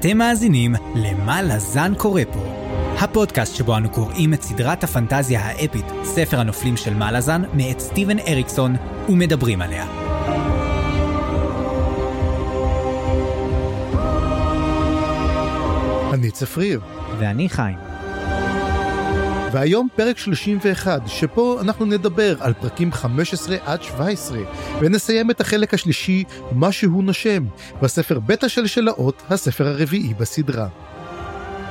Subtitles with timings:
[0.00, 2.40] אתם מאזינים ל"מה לזן קורא פה",
[2.98, 8.76] הפודקאסט שבו אנו קוראים את סדרת הפנטזיה האפית, ספר הנופלים של מלאזן, מאת סטיבן אריקסון,
[9.08, 9.86] ומדברים עליה.
[16.12, 16.80] אני צפריר.
[17.18, 17.85] ואני חיים.
[19.52, 24.38] והיום פרק 31, שפה אנחנו נדבר על פרקים 15 עד 17,
[24.80, 27.44] ונסיים את החלק השלישי, משהו נושם,
[27.82, 30.68] בספר בית השלשלאות, הספר הרביעי בסדרה.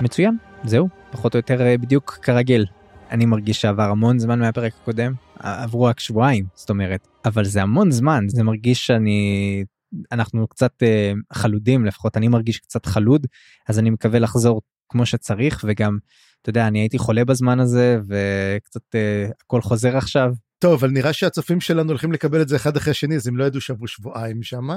[0.02, 2.66] מצוין, זהו, פחות או יותר אה, בדיוק כרגיל.
[3.12, 7.92] אני מרגיש שעבר המון זמן מהפרק הקודם, עברו רק שבועיים, זאת אומרת, אבל זה המון
[7.92, 9.64] זמן, זה מרגיש שאני...
[10.12, 13.28] אנחנו קצת uh, חלודים, לפחות אני מרגיש קצת חלוד,
[13.68, 15.98] אז אני מקווה לחזור כמו שצריך, וגם
[16.46, 20.34] אתה יודע, אני הייתי חולה בזמן הזה, וקצת uh, הכל חוזר עכשיו.
[20.59, 23.44] טוב, אבל נראה שהצופים שלנו הולכים לקבל את זה אחד אחרי השני, אז הם לא
[23.44, 24.70] ידעו שעברו שבועיים שם.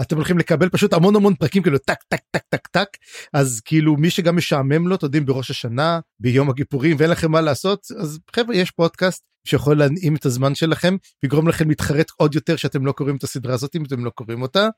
[0.00, 2.88] אתם הולכים לקבל פשוט המון המון פרקים כאילו טק טק טק טק טק,
[3.32, 7.40] אז כאילו מי שגם משעמם לו, אתם יודעים, בראש השנה, ביום הכיפורים, ואין לכם מה
[7.40, 12.56] לעשות, אז חבר'ה, יש פודקאסט שיכול להנעים את הזמן שלכם, ויגרום לכם להתחרט עוד יותר
[12.56, 14.68] שאתם לא קוראים את הסדרה הזאת, אם אתם לא קוראים אותה.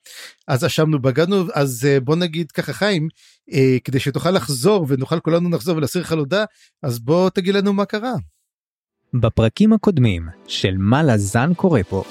[0.48, 3.08] אז אשמנו בגדנו, אז אה, בוא נגיד ככה חיים,
[3.52, 6.44] אה, כדי שתוכל לחזור ונוכל כולנו לחזור ולהסיר חלודה,
[6.82, 8.12] אז בוא תגיד לנו מה קרה.
[9.14, 12.02] בפרקים הקודמים של מה לזן קורה פה.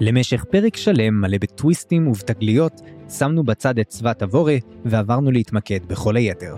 [0.00, 2.80] למשך פרק שלם מלא בטוויסטים ובתגליות,
[3.18, 6.54] שמנו בצד את צבת עבורה ועברנו להתמקד בכל היתר.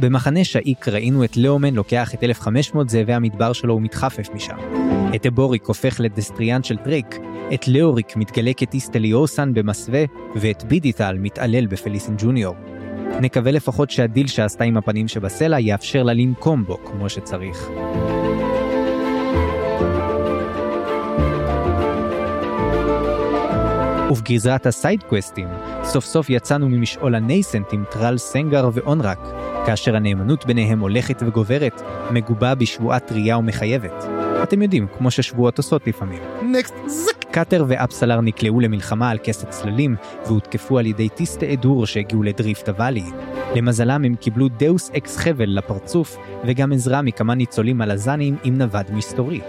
[0.00, 4.56] במחנה שאיק ראינו את לאומן לוקח את 1500 זאבי המדבר שלו ומתחפף משם.
[5.14, 7.16] את אבוריק הופך לדסטריאן של דרייק,
[7.54, 10.04] את לאוריק מתגלה כטיסטה ליוסן במסווה,
[10.36, 12.77] ואת בידיטל מתעלל בפליסין ג'וניור.
[13.20, 17.68] נקווה לפחות שהדיל שעשתה עם הפנים שבסלע יאפשר לה לנקום בו כמו שצריך.
[24.10, 25.48] ובגזרת ה sidequest ים,
[25.84, 29.18] סוף סוף יצאנו ממשעול ה Nascent עם טרל סנגר ואונרק,
[29.66, 34.04] כאשר הנאמנות ביניהם הולכת וגוברת, מגובה בשבועה טריה ומחייבת.
[34.42, 36.22] אתם יודעים, כמו ששבועות עושות לפעמים.
[36.42, 37.24] נקסט זק!
[37.30, 39.96] קאטר ואפסלר נקלעו למלחמה על כס הצללים,
[40.26, 43.04] והותקפו על ידי טיסט אדור שהגיעו לדריפט אוואלי.
[43.54, 49.40] למזלם הם קיבלו deus ex חבל לפרצוף, וגם עזרה מכמה ניצולים מלזנים עם נווד מסתורי.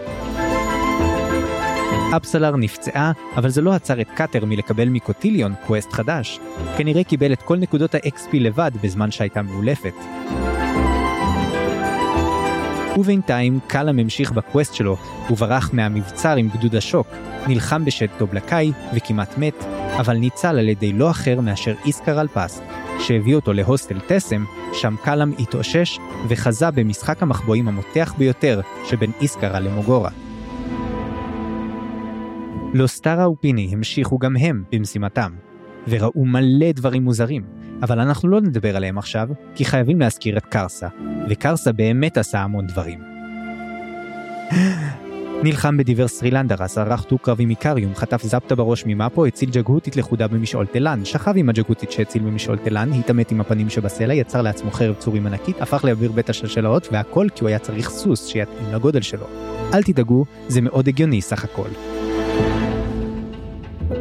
[2.18, 6.40] אפסלר נפצעה, אבל זה לא עצר את קאטר מלקבל מקוטיליון quest חדש.
[6.78, 9.94] כנראה קיבל את כל נקודות ה- XP לבד בזמן שהייתה מעולפת.
[12.98, 14.98] ובינתיים קאלאם המשיך בקווסט שלו,
[15.30, 17.08] וברח מהמבצר עם גדוד השוק,
[17.48, 19.66] נלחם בשד דובלקאי וכמעט מת,
[20.00, 22.62] אבל ניצל על ידי לא אחר מאשר איסקר אלפס,
[23.00, 30.10] שהביא אותו להוסטל טסם, שם קאלאם התאושש וחזה במשחק המחבואים המותח ביותר שבין איסקרה למוגורה.
[32.74, 35.32] לוסטרה ופיני המשיכו גם הם במשימתם,
[35.88, 37.44] וראו מלא דברים מוזרים,
[37.82, 40.88] אבל אנחנו לא נדבר עליהם עכשיו, כי חייבים להזכיר את קרסה,
[41.30, 43.00] וקרסה באמת עשה המון דברים.
[45.44, 50.66] נלחם בדיבר סרילנדרס, ערך דו-קרב עם איקריום, חטף זפטה בראש ממאפו, הציל ג'גהותית לכודה במשעול
[50.66, 55.28] תלן, שכב עם הג'גהותית שהציל במשעול תלן, התעמת עם הפנים שבסלע, יצר לעצמו חרב צורים
[55.28, 59.26] ענקית, הפך לאוויר בית השלשלאות, והכל כי הוא היה צריך סוס שיתאים לגודל שלו.
[59.74, 61.70] אל תדאגו, זה מאוד הגיוני סך הכל.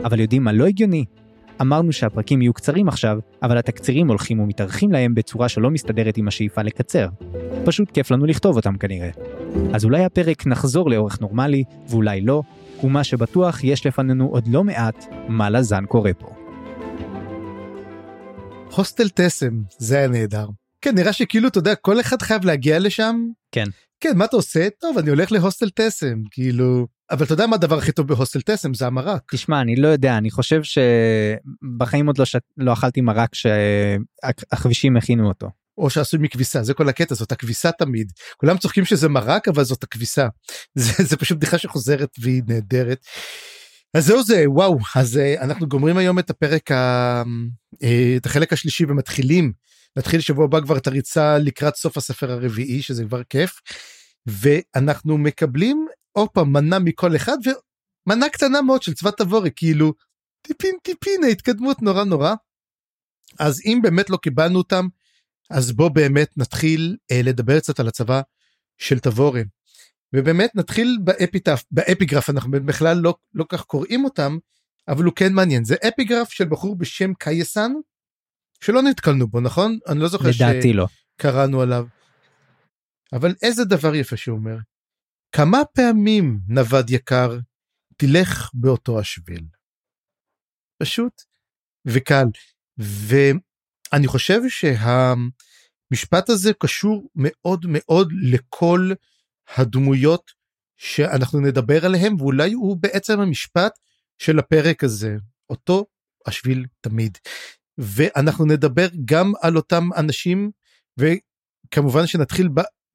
[0.09, 1.05] אבל יודעים מה לא הגיוני?
[1.61, 6.63] אמרנו שהפרקים יהיו קצרים עכשיו, אבל התקצירים הולכים ומתארחים להם בצורה שלא מסתדרת עם השאיפה
[6.63, 7.09] לקצר.
[7.65, 9.11] פשוט כיף לנו לכתוב אותם כנראה.
[9.75, 12.43] אז אולי הפרק נחזור לאורך נורמלי, ואולי לא,
[12.85, 16.29] ומה שבטוח, יש לפנינו עוד לא מעט מה לזן קורה פה.
[18.77, 20.47] הוסטל תסם, זה היה נהדר.
[20.81, 23.17] כן, נראה שכאילו, אתה יודע, כל אחד חייב להגיע לשם.
[23.53, 23.67] כן.
[24.01, 24.69] כן, מה אתה עושה?
[24.81, 26.98] טוב, אני הולך להוסטל תסם, כאילו...
[27.11, 28.75] אבל אתה יודע מה הדבר הכי טוב בהוסטל תסם?
[28.75, 29.23] זה המרק.
[29.33, 32.37] תשמע, אני לא יודע, אני חושב שבחיים עוד לא, ש...
[32.57, 35.51] לא אכלתי מרק שהכבישים הכינו אותו.
[35.79, 38.13] או שעשוי מכביסה, זה כל הקטע, זאת הכביסה תמיד.
[38.37, 40.29] כולם צוחקים שזה מרק, אבל זאת הכביסה.
[40.75, 42.99] זה, זה פשוט בדיחה שחוזרת והיא נהדרת.
[43.95, 47.23] אז זהו זה, וואו, אז uh, אנחנו גומרים היום את הפרק, ה,
[47.75, 47.87] uh,
[48.17, 49.53] את החלק השלישי ומתחילים,
[49.97, 53.61] נתחיל שבוע הבא כבר את הריצה לקראת סוף הספר הרביעי, שזה כבר כיף.
[54.27, 57.37] ואנחנו מקבלים עוד פעם מנה מכל אחד
[58.07, 59.93] ומנה קטנה מאוד של צבא תבורי כאילו
[60.43, 62.35] טיפין טיפין ההתקדמות נורא נורא.
[63.39, 64.87] אז אם באמת לא קיבלנו אותם
[65.51, 68.21] אז בוא באמת נתחיל אה, לדבר קצת על הצבא
[68.79, 69.43] של תבורי.
[70.13, 74.39] ובאמת נתחיל באפיטף באפיגרף אנחנו בכלל לא לא כך קוראים אותם
[74.89, 77.73] אבל הוא כן מעניין זה אפיגרף של בחור בשם קייסן
[78.65, 80.87] שלא נתקלנו בו נכון אני לא זוכר לדעתי לא
[81.63, 81.87] עליו.
[83.13, 84.57] אבל איזה דבר יפה שהוא אומר
[85.33, 87.39] כמה פעמים נווד יקר
[87.97, 89.45] תלך באותו השביל.
[90.83, 91.23] פשוט
[91.87, 92.27] וקל.
[92.79, 98.91] ואני חושב שהמשפט הזה קשור מאוד מאוד לכל
[99.57, 100.31] הדמויות
[100.77, 103.73] שאנחנו נדבר עליהם ואולי הוא בעצם המשפט
[104.19, 105.17] של הפרק הזה
[105.51, 105.87] אותו
[106.27, 107.19] השביל תמיד.
[107.79, 110.51] ואנחנו נדבר גם על אותם אנשים
[110.99, 112.49] וכמובן שנתחיל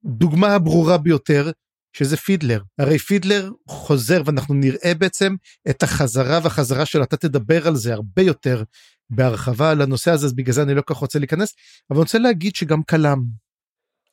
[0.04, 1.52] בדוגמה הברורה ביותר
[1.94, 5.36] שזה פידלר הרי פידלר חוזר ואנחנו נראה בעצם
[5.70, 8.64] את החזרה והחזרה שלו אתה תדבר על זה הרבה יותר
[9.10, 11.54] בהרחבה על הנושא הזה אז בגלל זה אני לא כל כך רוצה להיכנס
[11.90, 13.20] אבל אני רוצה להגיד שגם כלם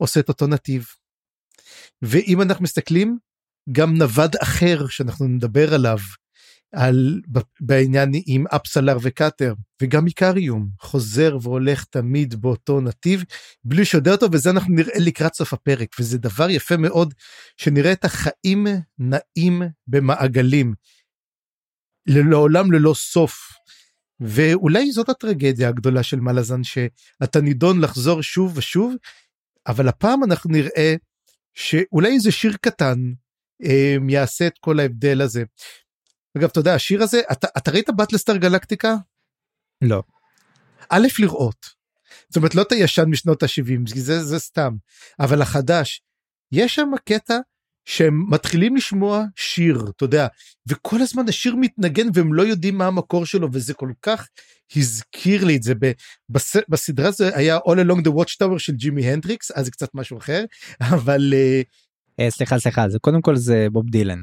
[0.01, 0.87] עושה את אותו נתיב.
[2.03, 3.19] ואם אנחנו מסתכלים
[3.73, 5.99] גם נווד אחר שאנחנו נדבר עליו
[6.73, 7.21] על
[7.61, 13.25] בעניין עם אפסלר וקאטר וגם איקריום חוזר והולך תמיד באותו נתיב
[13.65, 17.15] בלי שיודע אותו וזה אנחנו נראה לקראת סוף הפרק וזה דבר יפה מאוד
[17.57, 18.67] שנראה את החיים
[18.99, 20.75] נעים במעגלים.
[22.07, 23.51] לעולם ללא סוף.
[24.21, 28.95] ואולי זאת הטרגדיה הגדולה של מלאזן שאתה נידון לחזור שוב ושוב
[29.67, 30.95] אבל הפעם אנחנו נראה
[31.55, 32.99] שאולי איזה שיר קטן
[33.65, 35.45] אה, יעשה את כל ההבדל הזה.
[36.39, 38.95] אגב אתה יודע השיר הזה אתה, אתה ראית באטלסטאר גלקטיקה?
[39.83, 40.03] לא.
[40.89, 41.81] א' לראות.
[42.29, 44.75] זאת אומרת לא את הישן משנות ה-70 זה זה סתם
[45.21, 46.03] אבל החדש
[46.53, 47.39] יש שם קטע
[47.85, 50.27] שהם מתחילים לשמוע שיר אתה יודע
[50.69, 54.29] וכל הזמן השיר מתנגן והם לא יודעים מה המקור שלו וזה כל כך
[54.77, 55.73] הזכיר לי את זה
[56.29, 60.19] בס, בסדרה זה היה All Along the Watchtower של ג'ימי הנדריקס אז זה קצת משהו
[60.19, 60.45] אחר
[60.95, 61.35] אבל
[62.21, 64.21] uh, סליחה סליחה זה קודם כל זה בוב דילן.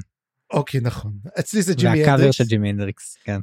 [0.51, 2.09] אוקיי נכון אצלי זה ג'ימי הנדריקס.
[2.09, 3.39] והקאבר של ג'ימי הנדריקס כן.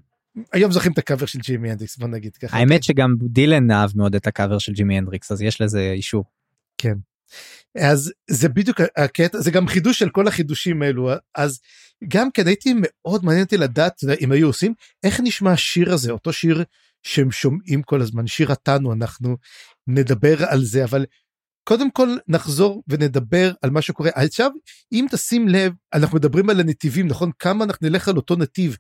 [0.52, 2.56] היום זוכרים את הקאבר של ג'ימי הנדריקס בוא נגיד ככה.
[2.56, 6.24] האמת שגם דילן אהב מאוד את הקאבר של ג'ימי הנדריקס אז יש לזה אישור.
[6.78, 6.94] כן.
[7.78, 11.60] אז זה בדיוק הקטע זה גם חידוש של כל החידושים האלו אז
[12.08, 16.32] גם כן הייתי מאוד מעניין אותי לדעת אם היו עושים איך נשמע השיר הזה אותו
[16.32, 16.64] שיר
[17.02, 19.36] שהם שומעים כל הזמן שיר התנו אנחנו
[19.86, 21.06] נדבר על זה אבל
[21.64, 24.10] קודם כל נחזור ונדבר על מה שקורה.
[24.14, 24.50] עכשיו
[24.92, 27.30] אם תשים לב אנחנו מדברים על הנתיבים נכון?
[27.38, 28.76] כמה אנחנו נלך על אותו נתיב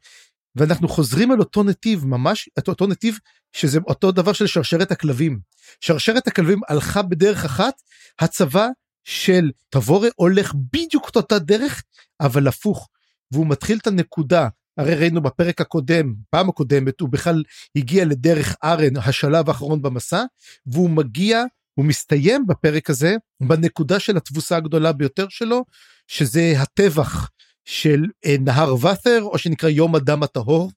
[0.56, 3.18] ואנחנו חוזרים על אותו נתיב ממש את אותו נתיב
[3.52, 5.40] שזה אותו דבר של שרשרת הכלבים.
[5.80, 7.74] שרשרת הכלבים הלכה בדרך אחת
[8.18, 8.68] הצבא
[9.04, 11.82] של תבורה הולך בדיוק את אותה דרך
[12.20, 12.88] אבל הפוך.
[13.32, 14.48] והוא מתחיל את הנקודה.
[14.76, 17.42] הרי ראינו בפרק הקודם פעם הקודמת הוא בכלל
[17.76, 20.22] הגיע לדרך ארן השלב האחרון במסע
[20.66, 21.44] והוא מגיע
[21.74, 25.64] הוא מסתיים בפרק הזה בנקודה של התבוסה הגדולה ביותר שלו
[26.06, 27.30] שזה הטבח
[27.64, 30.70] של אה, נהר ות'ר או שנקרא יום הדם הטהור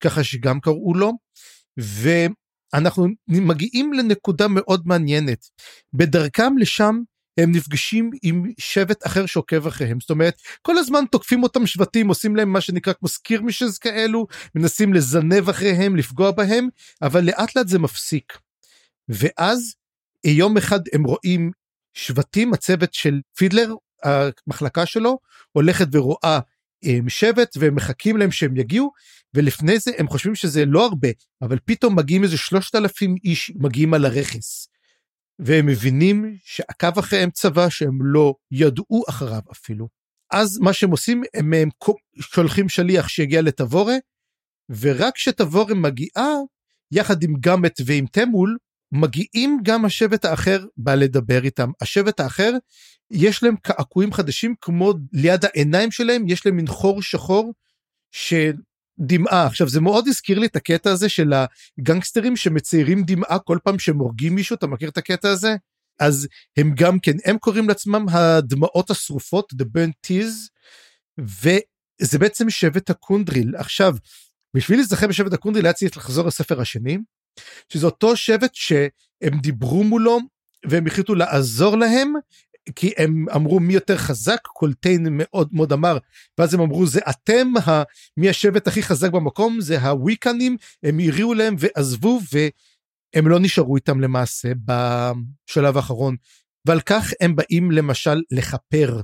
[0.00, 1.12] ככה שגם קראו לו.
[1.76, 5.46] ואנחנו מגיעים לנקודה מאוד מעניינת.
[5.92, 7.00] בדרכם לשם
[7.38, 10.00] הם נפגשים עם שבט אחר שעוקב אחריהם.
[10.00, 14.94] זאת אומרת כל הזמן תוקפים אותם שבטים עושים להם מה שנקרא כמו סקירמישז כאלו מנסים
[14.94, 16.68] לזנב אחריהם לפגוע בהם
[17.02, 18.38] אבל לאט לאט זה מפסיק.
[19.08, 19.74] ואז
[20.24, 21.50] יום אחד הם רואים
[21.94, 25.18] שבטים הצוות של פידלר המחלקה שלו
[25.52, 26.40] הולכת ורואה
[26.82, 28.92] הם שבט והם מחכים להם שהם יגיעו
[29.34, 31.08] ולפני זה הם חושבים שזה לא הרבה
[31.42, 34.68] אבל פתאום מגיעים איזה שלושת אלפים איש מגיעים על הרכס.
[35.38, 39.88] והם מבינים שעקב אחריהם צבא שהם לא ידעו אחריו אפילו.
[40.32, 41.68] אז מה שהם עושים הם, הם
[42.20, 43.94] שולחים שליח שיגיע לתבורה
[44.80, 46.28] ורק כשתבורה מגיעה
[46.92, 48.56] יחד עם גמת ועם תמול
[48.92, 51.70] מגיעים גם השבט האחר בא לדבר איתם.
[51.80, 52.52] השבט האחר
[53.10, 57.52] יש להם קעקועים חדשים כמו ליד העיניים שלהם יש להם מין חור שחור
[58.10, 58.52] של
[58.98, 61.32] דמעה עכשיו זה מאוד הזכיר לי את הקטע הזה של
[61.78, 65.56] הגנגסטרים שמציירים דמעה כל פעם שהם הורגים מישהו אתה מכיר את הקטע הזה?
[66.00, 70.48] אז הם גם כן הם קוראים לעצמם הדמעות השרופות the burnt tears
[71.20, 73.56] וזה בעצם שבט הקונדריל.
[73.56, 73.94] עכשיו
[74.56, 76.98] בשביל להיזכר בשבט הקונדריל היה צריך לחזור לספר השני
[77.68, 80.18] שזה אותו שבט שהם דיברו מולו
[80.66, 82.12] והם החליטו לעזור להם
[82.76, 84.40] כי הם אמרו מי יותר חזק?
[84.42, 85.98] קולטיין מאוד מאוד אמר
[86.38, 87.82] ואז הם אמרו זה אתם ה...
[88.16, 89.60] מי השבט הכי חזק במקום?
[89.60, 96.16] זה הוויקנים הם הריעו להם ועזבו והם לא נשארו איתם למעשה בשלב האחרון.
[96.66, 99.00] ועל כך הם באים למשל לכפר.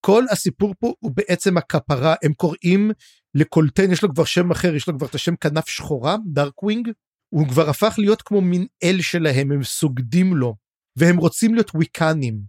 [0.00, 2.14] כל הסיפור פה הוא בעצם הכפרה.
[2.22, 2.90] הם קוראים
[3.34, 6.90] לקולטיין יש לו כבר שם אחר יש לו כבר את השם כנף שחורה dark wing
[7.28, 10.54] הוא כבר הפך להיות כמו מין אל שלהם הם סוגדים לו
[10.96, 12.40] והם רוצים להיות וויקנים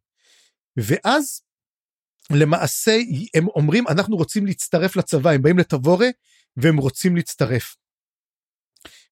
[0.78, 1.42] ואז
[2.32, 2.98] למעשה
[3.34, 6.08] הם אומרים אנחנו רוצים להצטרף לצבא הם באים לתבורה
[6.58, 7.76] והם רוצים להצטרף.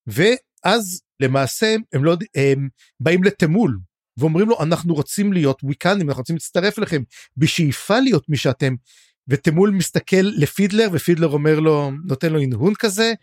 [0.07, 2.69] ואז למעשה הם לא הם
[2.99, 3.79] באים לתמול
[4.17, 7.03] ואומרים לו אנחנו רוצים להיות וויקנים אנחנו רוצים להצטרף לכם
[7.37, 8.75] בשאיפה להיות מי שאתם
[9.27, 13.13] ותמול מסתכל לפידלר ופידלר אומר לו נותן לו הנהון כזה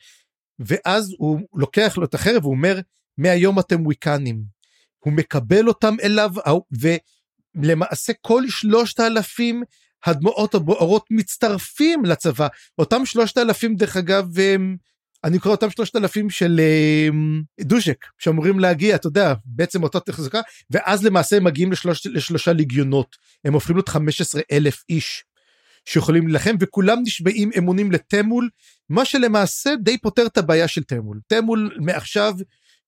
[0.59, 2.81] ואז הוא לוקח לו את החרב הוא אומר
[3.19, 4.43] מהיום אתם וויקנים.
[4.99, 6.31] הוא מקבל אותם אליו
[7.57, 9.63] ולמעשה כל שלושת אלפים
[10.05, 12.49] הדמעות הבוערות מצטרפים לצבא.
[12.79, 14.77] אותם שלושת אלפים דרך אגב הם
[15.25, 20.41] אני קורא אותם שלושת אלפים של אמ, דוז'ק שאמורים להגיע אתה יודע בעצם אותה תחזקה
[20.71, 23.17] ואז למעשה הם מגיעים לשלוש, לשלושה ליגיונות.
[23.45, 25.25] הם הופכים להיות 15 אלף איש
[25.85, 28.49] שיכולים להילחם וכולם נשבעים אמונים לתמול
[28.89, 32.35] מה שלמעשה די פותר את הבעיה של תמול תמול מעכשיו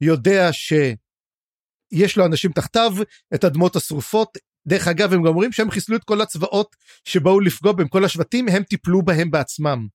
[0.00, 2.92] יודע שיש לו אנשים תחתיו
[3.34, 7.72] את הדמות השרופות דרך אגב הם גם אומרים שהם חיסלו את כל הצבאות שבאו לפגוע
[7.72, 9.86] בהם כל השבטים הם טיפלו בהם בעצמם.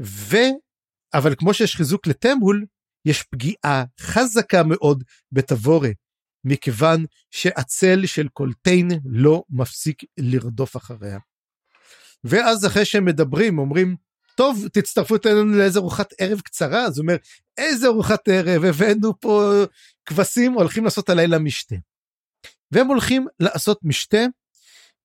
[0.00, 0.36] ו...
[1.14, 2.64] אבל כמו שיש חיזוק לתמול
[3.04, 5.90] יש פגיעה חזקה מאוד בתבורה
[6.44, 11.18] מכיוון שהצל של קולטיין לא מפסיק לרדוף אחריה.
[12.24, 13.96] ואז אחרי שהם מדברים אומרים
[14.34, 16.84] טוב תצטרפו אלינו לאיזה ארוחת ערב קצרה.
[16.84, 17.16] אז הוא אומר
[17.58, 19.52] איזה ארוחת ערב הבאנו פה
[20.06, 21.76] כבשים הולכים לעשות הלילה משתה.
[22.72, 24.24] והם הולכים לעשות משתה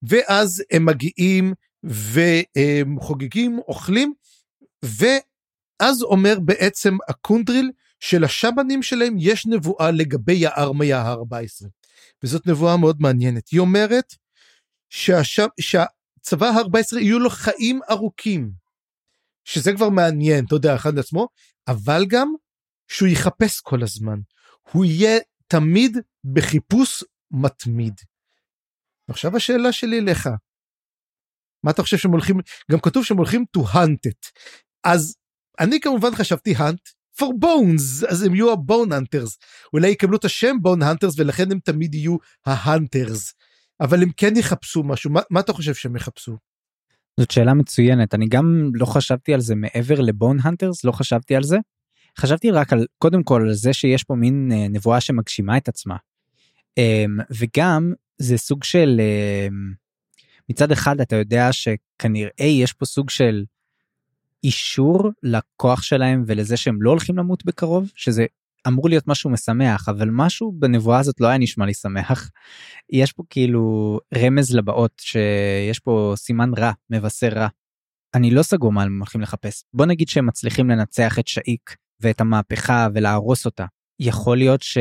[0.02, 4.12] ואז הם מגיעים והם חוגגים אוכלים
[4.84, 11.68] ואז אומר בעצם הקונדריל שלשבנים שלהם יש נבואה לגבי יער מיער 14
[12.22, 13.48] וזאת נבואה מאוד מעניינת.
[13.48, 14.14] היא אומרת
[14.90, 15.46] שהשב,
[16.20, 18.50] שהצבא ה-14 יהיו לו חיים ארוכים
[19.44, 21.28] שזה כבר מעניין אתה יודע אחד לעצמו
[21.68, 22.34] אבל גם
[22.88, 24.18] שהוא יחפש כל הזמן.
[24.72, 27.94] הוא יהיה תמיד בחיפוש מתמיד.
[29.08, 30.28] עכשיו השאלה שלי אליך,
[31.64, 32.36] מה אתה חושב שהם הולכים,
[32.70, 34.30] גם כתוב שהם הולכים to hunt it,
[34.84, 35.16] אז
[35.60, 39.36] אני כמובן חשבתי hunt for bones, אז הם יהיו ה-bone hunters,
[39.72, 43.32] אולי יקבלו את השם bone hunters ולכן הם תמיד יהיו ה-hunters,
[43.80, 46.36] אבל הם כן יחפשו משהו, מה, מה אתה חושב שהם יחפשו?
[47.20, 51.42] זאת שאלה מצוינת, אני גם לא חשבתי על זה מעבר לבון הנטרס, לא חשבתי על
[51.42, 51.58] זה.
[52.18, 55.96] חשבתי רק על, קודם כל, על זה שיש פה מין אה, נבואה שמגשימה את עצמה.
[56.78, 59.72] אמ, וגם זה סוג של אמ,
[60.48, 63.44] מצד אחד אתה יודע שכנראה יש פה סוג של
[64.44, 68.26] אישור לכוח שלהם ולזה שהם לא הולכים למות בקרוב שזה
[68.68, 72.30] אמור להיות משהו משמח אבל משהו בנבואה הזאת לא היה נשמע לי שמח.
[72.92, 77.48] יש פה כאילו רמז לבאות שיש פה סימן רע מבשר רע.
[78.14, 82.20] אני לא סגור מה הם הולכים לחפש בוא נגיד שהם מצליחים לנצח את שאיק ואת
[82.20, 83.66] המהפכה ולהרוס אותה.
[84.00, 84.78] יכול להיות ש...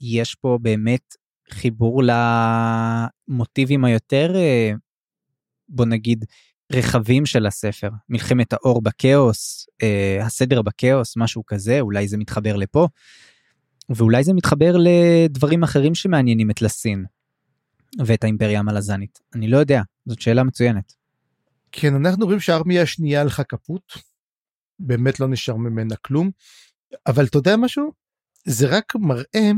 [0.00, 1.14] יש פה באמת
[1.50, 2.02] חיבור
[3.28, 4.72] למוטיבים היותר, אה,
[5.68, 6.24] בוא נגיד,
[6.72, 7.88] רחבים של הספר.
[8.08, 12.88] מלחמת האור בכאוס, אה, הסדר בכאוס, משהו כזה, אולי זה מתחבר לפה.
[13.90, 17.04] ואולי זה מתחבר לדברים אחרים שמעניינים את לסין
[18.06, 19.18] ואת האימפריה המלזנית.
[19.34, 20.92] אני לא יודע, זאת שאלה מצוינת.
[21.72, 23.92] כן, אנחנו רואים שהארמיה השנייה הלכה כפות,
[24.78, 26.30] באמת לא נשאר ממנה כלום,
[27.06, 27.92] אבל אתה יודע משהו?
[28.44, 29.50] זה רק מראה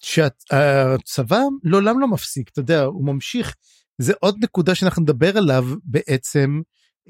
[0.00, 3.54] שהצבא לעולם לא מפסיק, אתה יודע, הוא ממשיך.
[3.98, 6.60] זה עוד נקודה שאנחנו נדבר עליו בעצם,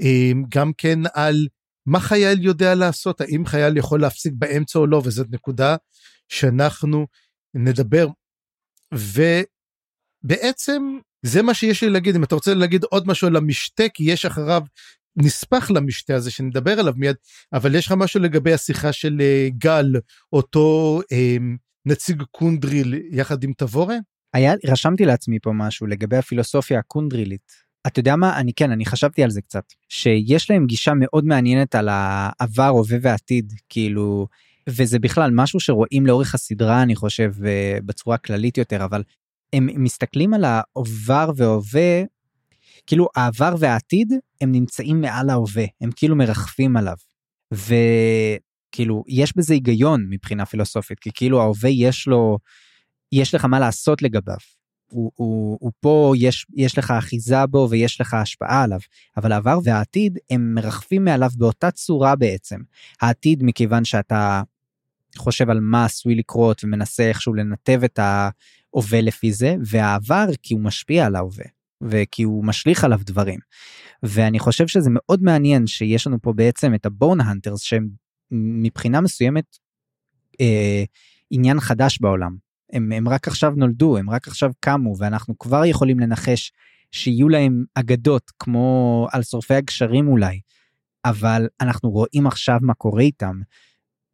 [0.01, 1.47] אה, גם כן על
[1.87, 5.77] מה חייל יודע לעשות, האם חייל יכול להפסיק באמצע או לא, וזאת נקודה
[6.29, 7.07] שאנחנו
[7.55, 8.07] נדבר.
[10.25, 10.83] ובעצם
[11.23, 14.25] זה מה שיש לי להגיד, אם אתה רוצה להגיד עוד משהו על המשתה, כי יש
[14.25, 14.63] אחריו
[15.17, 17.17] נספח למשתה הזה שנדבר עליו מיד,
[17.53, 19.87] אבל יש לך משהו לגבי השיחה של אה, גל,
[20.33, 21.37] אותו אה,
[21.87, 23.97] נציג קונדריל יחד עם תבורה?
[24.35, 27.69] היה, רשמתי לעצמי פה משהו לגבי הפילוסופיה הקונדרילית.
[27.87, 31.75] אתה יודע מה אני כן אני חשבתי על זה קצת שיש להם גישה מאוד מעניינת
[31.75, 34.27] על העבר הווה ועתיד כאילו
[34.69, 39.03] וזה בכלל משהו שרואים לאורך הסדרה אני חושב אה, בצורה כללית יותר אבל
[39.53, 42.03] הם מסתכלים על העבר והווה
[42.87, 46.97] כאילו העבר והעתיד הם נמצאים מעל ההווה הם כאילו מרחפים עליו.
[48.73, 52.39] כאילו יש בזה היגיון מבחינה פילוסופית כי כאילו ההווה יש לו
[53.13, 54.37] יש לך מה לעשות לגביו.
[54.91, 58.79] הוא, הוא, הוא פה יש יש לך אחיזה בו ויש לך השפעה עליו
[59.17, 62.61] אבל העבר והעתיד הם מרחפים מעליו באותה צורה בעצם
[63.01, 64.43] העתיד מכיוון שאתה
[65.17, 70.61] חושב על מה עשוי לקרות ומנסה איכשהו לנתב את ההווה לפי זה והעבר כי הוא
[70.61, 71.45] משפיע על ההווה
[71.81, 73.39] וכי הוא משליך עליו דברים.
[74.03, 77.89] ואני חושב שזה מאוד מעניין שיש לנו פה בעצם את הבון הנטרס שהם
[78.31, 79.57] מבחינה מסוימת
[80.41, 80.85] אה,
[81.31, 82.48] עניין חדש בעולם.
[82.73, 86.53] הם, הם רק עכשיו נולדו, הם רק עכשיו קמו, ואנחנו כבר יכולים לנחש
[86.93, 90.41] שיהיו להם אגדות כמו על שורפי הגשרים אולי,
[91.05, 93.41] אבל אנחנו רואים עכשיו מה קורה איתם,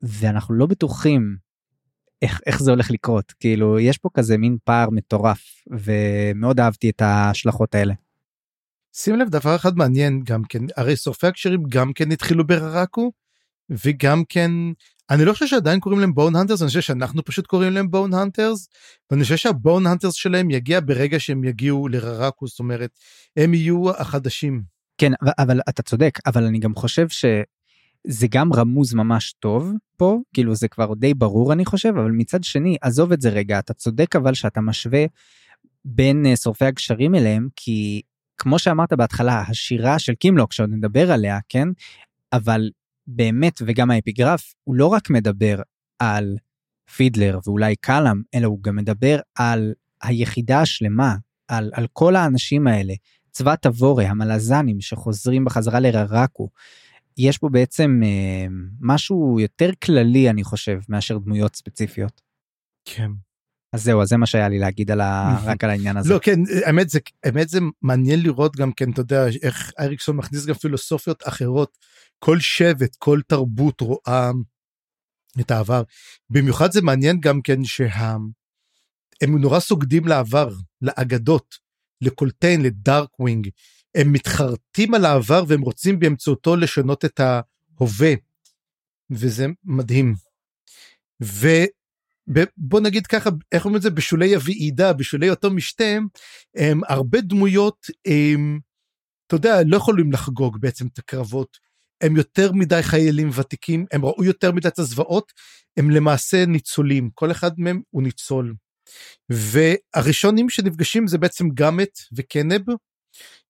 [0.03, 1.37] ואנחנו לא בטוחים
[2.23, 3.33] איך, איך זה הולך לקרות.
[3.41, 7.95] כאילו, יש פה כזה מין פער מטורף, ומאוד אהבתי את ההשלכות האלה.
[8.93, 13.13] שים לב דבר אחד מעניין גם כן הרי שורפי הקשרים גם כן התחילו בררקו
[13.71, 14.51] וגם כן
[15.11, 18.15] אני לא חושב שעדיין קוראים להם בון הנטרס אני חושב שאנחנו פשוט קוראים להם בון
[18.15, 18.69] הנטרס
[19.11, 22.91] ואני חושב שהבון הנטרס שלהם יגיע ברגע שהם יגיעו לררקו זאת אומרת
[23.37, 24.63] הם יהיו החדשים.
[24.99, 30.55] כן אבל אתה צודק אבל אני גם חושב שזה גם רמוז ממש טוב פה כאילו
[30.55, 34.17] זה כבר די ברור אני חושב אבל מצד שני עזוב את זה רגע אתה צודק
[34.17, 35.05] אבל שאתה משווה
[35.85, 38.03] בין אה, שורפי הגשרים אליהם כי
[38.39, 41.69] כמו שאמרת בהתחלה השירה של קימלוק שעוד נדבר עליה כן
[42.33, 42.71] אבל
[43.07, 45.61] באמת וגם האפיגרף הוא לא רק מדבר
[45.99, 46.37] על
[46.97, 51.17] פידלר ואולי קלאם אלא הוא גם מדבר על היחידה השלמה
[51.49, 52.95] על, על כל האנשים האלה
[53.31, 56.49] צבא תבורה המלזנים שחוזרים בחזרה לררקו.
[57.19, 58.47] יש פה בעצם אה,
[58.81, 62.21] משהו יותר כללי אני חושב מאשר דמויות ספציפיות.
[62.85, 63.11] כן.
[63.73, 65.39] אז זהו אז זה מה שהיה לי להגיד על ה...
[65.45, 66.15] רק על העניין הזה.
[66.15, 70.47] לא כן האמת זה האמת זה מעניין לראות גם כן אתה יודע איך אריקסון מכניס
[70.47, 71.79] גם פילוסופיות אחרות
[72.25, 74.31] כל שבט כל תרבות רואה
[75.41, 75.83] את העבר.
[76.31, 80.49] במיוחד זה מעניין גם כן שהם נורא סוגדים לעבר
[80.83, 81.55] לאגדות
[82.01, 83.49] לקולטיין ל dark wing
[83.95, 88.13] הם מתחרטים על העבר והם רוצים באמצעותו לשנות את ההווה.
[89.11, 90.15] וזה מדהים.
[91.23, 91.47] ו...
[92.57, 93.91] בוא נגיד ככה איך אומרים את זה?
[93.91, 95.99] בשולי הוועידה בשולי אותו משתה
[96.55, 98.61] הם הרבה דמויות הם,
[99.27, 101.65] אתה יודע לא יכולים לחגוג בעצם את הקרבות
[102.05, 105.33] הם יותר מדי חיילים ותיקים הם ראו יותר מדי את הזוועות
[105.77, 108.55] הם למעשה ניצולים כל אחד מהם הוא ניצול.
[109.31, 112.63] והראשונים שנפגשים זה בעצם גאמט וקנב.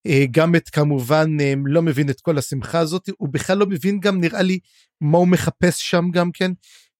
[0.07, 1.31] אה, גאמט כמובן
[1.67, 4.59] לא מבין את כל השמחה הזאת הוא בכלל לא מבין גם נראה לי
[5.01, 6.51] מה הוא מחפש שם גם כן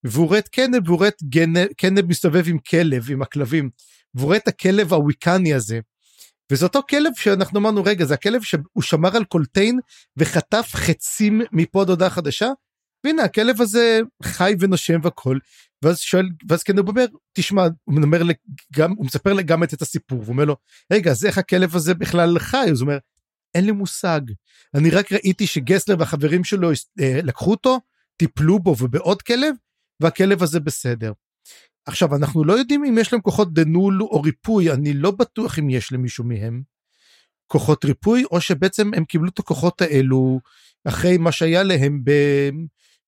[0.05, 1.23] והוא רואה את קנב והוא רואה את
[1.77, 3.71] קנב מסתובב עם כלב עם הכלבים
[4.15, 5.81] והוא רואה את הכלב הוויקני הזה.
[6.53, 9.79] וזה אותו כלב שאנחנו אמרנו רגע זה הכלב שהוא שמר על קולטיין
[10.17, 12.49] וחטף חצים מפה עד הודעה חדשה.
[13.05, 15.39] והנה הכלב הזה חי ונושם והכל
[15.83, 18.23] ואז שואל ואז קנב אומר תשמע הוא אומר
[18.75, 20.57] גם הוא מספר גם את הסיפור הוא אומר לו
[20.93, 22.99] רגע אז איך הכלב הזה בכלל חי אז הוא אומר
[23.55, 24.21] אין לי מושג
[24.75, 27.81] אני רק ראיתי שגסלר והחברים שלו אה, לקחו אותו
[28.17, 29.55] טיפלו בו ובעוד כלב
[30.01, 31.13] והכלב הזה בסדר.
[31.87, 35.71] עכשיו אנחנו לא יודעים אם יש להם כוחות דנול או ריפוי אני לא בטוח אם
[35.71, 36.63] יש למישהו מהם
[37.47, 40.41] כוחות ריפוי או שבעצם הם קיבלו את הכוחות האלו
[40.85, 42.03] אחרי מה שהיה להם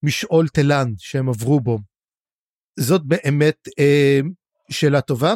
[0.02, 1.78] במשעול תלן שהם עברו בו.
[2.78, 4.20] זאת באמת אה,
[4.70, 5.34] שאלה טובה.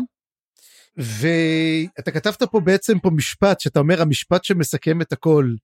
[0.96, 5.55] ואתה כתבת פה בעצם פה משפט שאתה אומר המשפט שמסכם את הכל.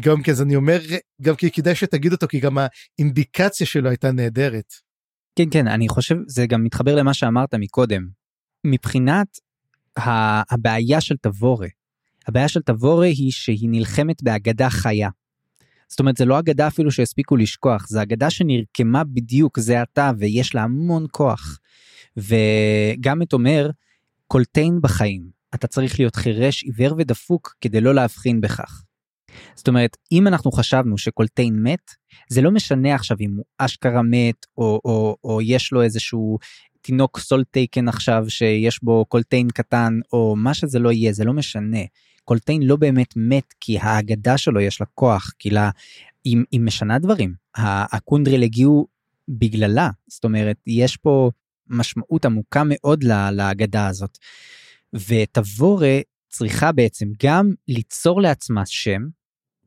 [0.00, 0.80] גם כי אז אני אומר
[1.22, 4.72] גם כי כדאי שתגיד אותו כי גם האינדיקציה שלו הייתה נהדרת.
[5.36, 8.08] כן כן אני חושב זה גם מתחבר למה שאמרת מקודם.
[8.66, 9.38] מבחינת
[10.50, 11.68] הבעיה של תבורה.
[12.26, 15.08] הבעיה של תבורה היא שהיא נלחמת באגדה חיה.
[15.88, 20.54] זאת אומרת זה לא אגדה אפילו שהספיקו לשכוח זה אגדה שנרקמה בדיוק זה עתה ויש
[20.54, 21.58] לה המון כוח.
[22.16, 23.70] וגם את אומר
[24.26, 28.82] קולטיין בחיים אתה צריך להיות חירש עיוור ודפוק כדי לא להבחין בכך.
[29.54, 31.90] זאת אומרת אם אנחנו חשבנו שקולטיין מת
[32.28, 36.38] זה לא משנה עכשיו אם הוא אשכרה מת או, או, או יש לו איזשהו
[36.82, 41.80] תינוק soletaken עכשיו שיש בו קולטיין קטן או מה שזה לא יהיה זה לא משנה.
[42.24, 45.70] קולטיין לא באמת מת כי האגדה שלו יש לה כוח כי לה
[46.24, 48.86] היא, היא משנה דברים הקונדריל הגיעו
[49.28, 51.30] בגללה זאת אומרת יש פה
[51.68, 54.18] משמעות עמוקה מאוד לאגדה הזאת.
[54.94, 59.02] ותבורה צריכה בעצם גם ליצור לעצמה שם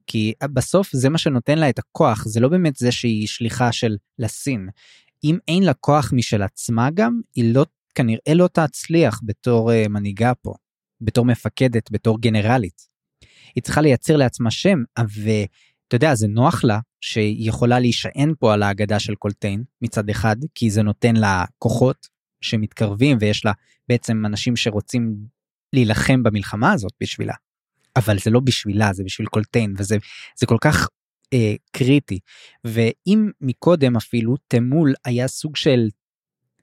[0.07, 3.95] כי בסוף זה מה שנותן לה את הכוח זה לא באמת זה שהיא שליחה של
[4.19, 4.69] לסין.
[5.23, 7.65] אם אין לה כוח משל עצמה גם היא לא
[7.95, 10.53] כנראה לא תצליח בתור uh, מנהיגה פה
[11.01, 12.87] בתור מפקדת בתור גנרלית.
[13.55, 18.63] היא צריכה לייצר לעצמה שם ואתה יודע זה נוח לה שהיא יכולה להישען פה על
[18.63, 22.07] ההגדה של קולטיין מצד אחד כי זה נותן לה כוחות
[22.41, 23.51] שמתקרבים ויש לה
[23.89, 25.15] בעצם אנשים שרוצים
[25.73, 27.33] להילחם במלחמה הזאת בשבילה.
[27.95, 29.97] אבל זה לא בשבילה זה בשביל קולטיין וזה
[30.39, 30.87] זה כל כך
[31.33, 32.19] אה, קריטי
[32.63, 35.89] ואם מקודם אפילו תמול היה סוג של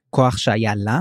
[0.09, 0.99] כוח שהיה לה.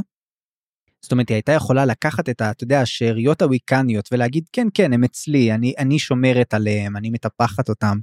[1.02, 5.04] זאת אומרת היא הייתה יכולה לקחת את אתה יודע השאריות הוויקניות ולהגיד כן כן הם
[5.04, 7.98] אצלי אני אני שומרת עליהם אני מטפחת אותם.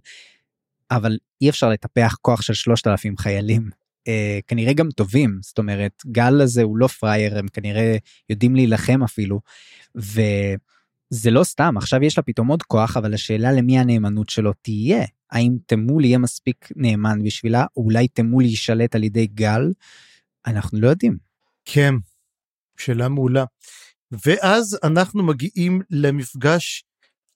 [0.92, 3.70] אבל אי אפשר לטפח כוח של 3,000 חיילים
[4.08, 7.98] אה, כנראה גם טובים זאת אומרת גל הזה הוא לא פראייר הם כנראה
[8.30, 9.40] יודעים להילחם אפילו.
[9.98, 10.22] ו...
[11.10, 15.06] זה לא סתם עכשיו יש לה פתאום עוד כוח אבל השאלה למי הנאמנות שלו תהיה
[15.32, 19.62] האם תמול יהיה מספיק נאמן בשבילה או אולי תמול יישלט על ידי גל
[20.48, 21.18] אנחנו לא יודעים.
[21.66, 21.94] כן
[22.78, 23.44] שאלה מעולה.
[24.26, 26.84] ואז אנחנו מגיעים למפגש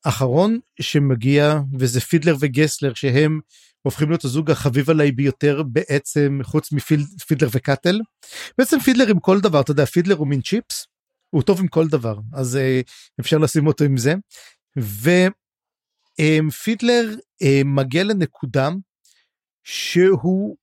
[0.06, 3.40] האחרון שמגיע וזה פידלר וגסלר שהם
[3.82, 8.00] הופכים להיות הזוג החביב עליי ביותר בעצם חוץ מפידלר וקאטל.
[8.58, 10.88] בעצם פידלר עם כל דבר אתה יודע פידלר הוא מין צ'יפס
[11.34, 12.60] הוא טוב עם כל דבר אז uh,
[13.20, 14.14] אפשר לשים אותו עם זה.
[16.18, 18.70] ופידלר uh, מגיע לנקודה
[19.64, 20.58] שהוא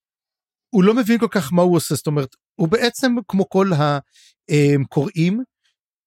[0.70, 5.42] הוא לא מבין כל כך מה הוא עושה זאת אומרת הוא בעצם כמו כל הקוראים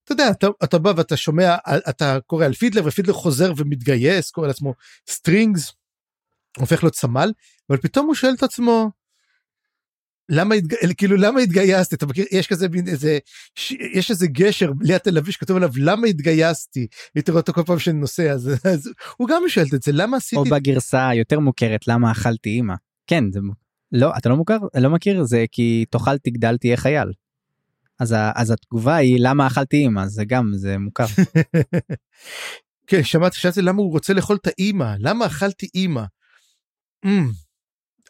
[0.03, 1.55] אתה יודע אתה, אתה בא ואתה שומע
[1.89, 4.73] אתה קורא על פידלר ופידלר חוזר ומתגייס קורא לעצמו
[5.09, 5.73] סטרינגס
[6.57, 7.31] הופך להיות סמל
[7.69, 8.91] אבל פתאום הוא שואל את עצמו
[10.29, 10.55] למה.
[10.97, 13.19] כאילו למה התגייסתי אתה מכיר יש כזה מין איזה
[13.93, 17.79] יש איזה גשר ליד תל אביב שכתוב עליו למה התגייסתי הייתי רואה אותו כל פעם
[17.79, 21.87] שאני נוסע אז, אז הוא גם שואל את זה למה עשיתי או בגרסה היותר מוכרת
[21.87, 22.73] למה אכלתי אימא
[23.07, 23.39] כן זה
[23.91, 27.11] לא אתה לא מוכר לא מכיר זה כי תאכל תגדל תהיה חייל.
[27.99, 31.05] אז, אז התגובה היא למה אכלתי אימא זה גם זה מוכר.
[32.87, 36.03] כן שמעתי שאלתי למה הוא רוצה לאכול את האימא למה אכלתי אימא.
[37.05, 37.09] Mm.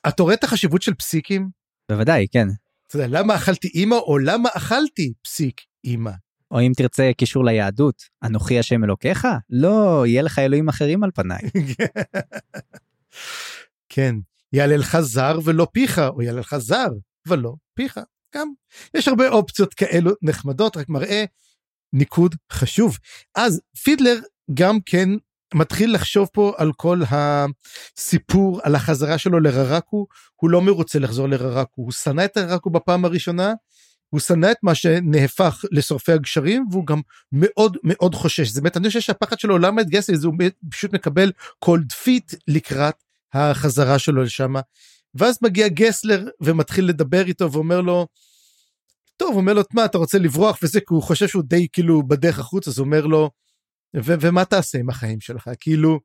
[0.08, 1.62] אתה רואה את החשיבות של פסיקים?
[1.91, 2.48] בוודאי כן.
[2.88, 6.12] אתה יודע, למה אכלתי אימא או למה אכלתי פסיק אימא.
[6.52, 11.39] או אם תרצה קישור ליהדות אנוכי השם אלוקיך לא יהיה לך אלוהים אחרים על פניי.
[13.89, 14.15] כן
[14.54, 16.88] יעלה לך זר ולא פיך או יעלה לך זר
[17.28, 18.00] ולא פיך
[18.36, 18.48] גם
[18.93, 21.26] יש הרבה אופציות כאלו נחמדות רק מראה
[21.93, 22.98] ניקוד חשוב
[23.36, 24.19] אז פידלר
[24.54, 25.10] גם כן
[25.54, 31.82] מתחיל לחשוב פה על כל הסיפור על החזרה שלו לררקו הוא לא מרוצה לחזור לררקו
[31.82, 33.54] הוא שנא את הררקו בפעם הראשונה
[34.10, 38.50] הוא שנא את מה שנהפך לשורפי הגשרים והוא גם מאוד מאוד חושש.
[38.50, 40.36] זה באמת אני חושב שהפחד שלו למה התגייס לזה הוא
[40.72, 42.96] פשוט מקבל cold feet לקראת
[43.34, 44.54] החזרה שלו לשם.
[45.16, 48.08] ואז מגיע גסלר ומתחיל לדבר איתו ואומר לו
[49.18, 50.58] טוב אומר לו מה אתה רוצה לברוח?
[50.63, 53.30] וזה כי הוא חושב שהוא די כאילו בדרך החוצה אז הוא אומר לו
[53.96, 55.50] ו- ומה תעשה עם החיים שלך?
[55.60, 56.00] כאילו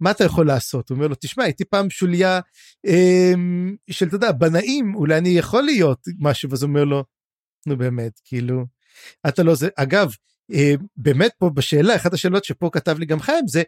[0.00, 0.88] מה אתה יכול לעשות?
[0.88, 2.40] הוא אומר לו תשמע הייתי פעם שוליה
[2.86, 3.32] אה,
[3.90, 7.04] של אתה יודע בנאים אולי אני יכול להיות משהו ואז הוא אומר לו
[7.66, 8.66] נו באמת כאילו
[9.28, 10.14] אתה לא זה אגב
[10.52, 13.62] אה, באמת פה בשאלה אחת השאלות שפה כתב לי גם חיים זה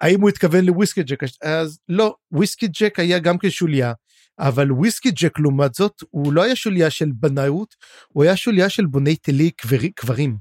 [0.00, 1.22] האם הוא התכוון לוויסקי ג'ק?
[1.42, 3.92] אז לא וויסקי ג'ק היה גם כשוליה
[4.38, 7.74] אבל וויסקי ג'ק לעומת זאת הוא לא היה שוליה של בנאות
[8.08, 9.50] הוא היה שוליה של בוני תלי
[9.96, 10.36] קברים.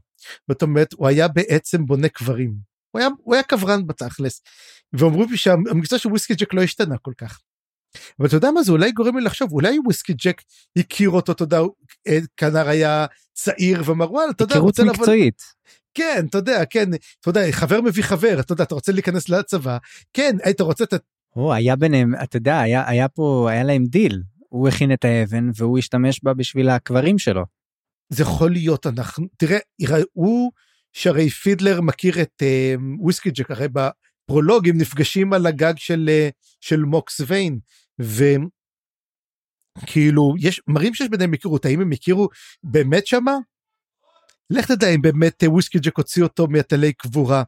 [0.50, 2.54] זאת אומרת הוא היה בעצם בונה קברים
[2.92, 4.42] הוא היה, הוא היה קברן בתכלס
[4.94, 7.40] ואמרו לי שהמקצוע של וויסקי ג'ק לא השתנה כל כך.
[8.20, 10.42] אבל אתה יודע מה זה אולי גורם לי לחשוב אולי וויסקי ג'ק
[10.78, 11.60] הכיר אותו אתה יודע
[12.38, 15.42] כנר היה צעיר ואמר וואלה אתה יודע היכרות מקצועית.
[15.94, 16.90] כן אתה יודע כן
[17.22, 19.78] אתה יודע חבר מביא חבר אתה יודע אתה רוצה להיכנס לצבא
[20.14, 20.94] כן היית רוצה את
[21.36, 24.22] או, היה ביניהם, אתה יודע, היה, היה פה, היה להם דיל.
[24.50, 27.46] הוא הכין את האבן והוא השתמש בה בשביל הקברים שלו.
[28.14, 29.60] זה יכול להיות, אנחנו, תראה,
[30.14, 30.52] הוא,
[30.94, 32.46] שהרי פידלר מכיר את uh,
[33.00, 37.60] וויסקי ג'ק, הרי בפרולוג הם נפגשים על הגג של, uh, של מוקס ויין,
[39.80, 42.30] וכאילו, יש, מראים שיש ביניהם היכרות, האם הם הכירו
[42.64, 43.38] באמת שמה?
[44.52, 47.44] לך תדע אם באמת אה, וויסקי ג'ק הוציא אותו מהטלי קבורה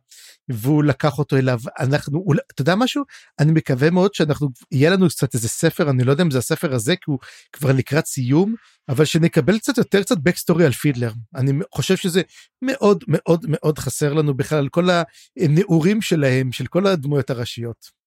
[0.50, 3.04] והוא לקח אותו אליו אנחנו אתה יודע משהו
[3.40, 6.74] אני מקווה מאוד שאנחנו יהיה לנו קצת איזה ספר אני לא יודע אם זה הספר
[6.74, 7.20] הזה כי הוא
[7.54, 8.56] כבר לקראת סיום
[8.90, 12.22] אבל שנקבל קצת יותר קצת backstory על פידלר אני חושב שזה
[12.62, 14.88] מאוד מאוד מאוד חסר לנו בכלל כל
[15.40, 18.04] הנעורים שלהם של כל הדמויות הראשיות.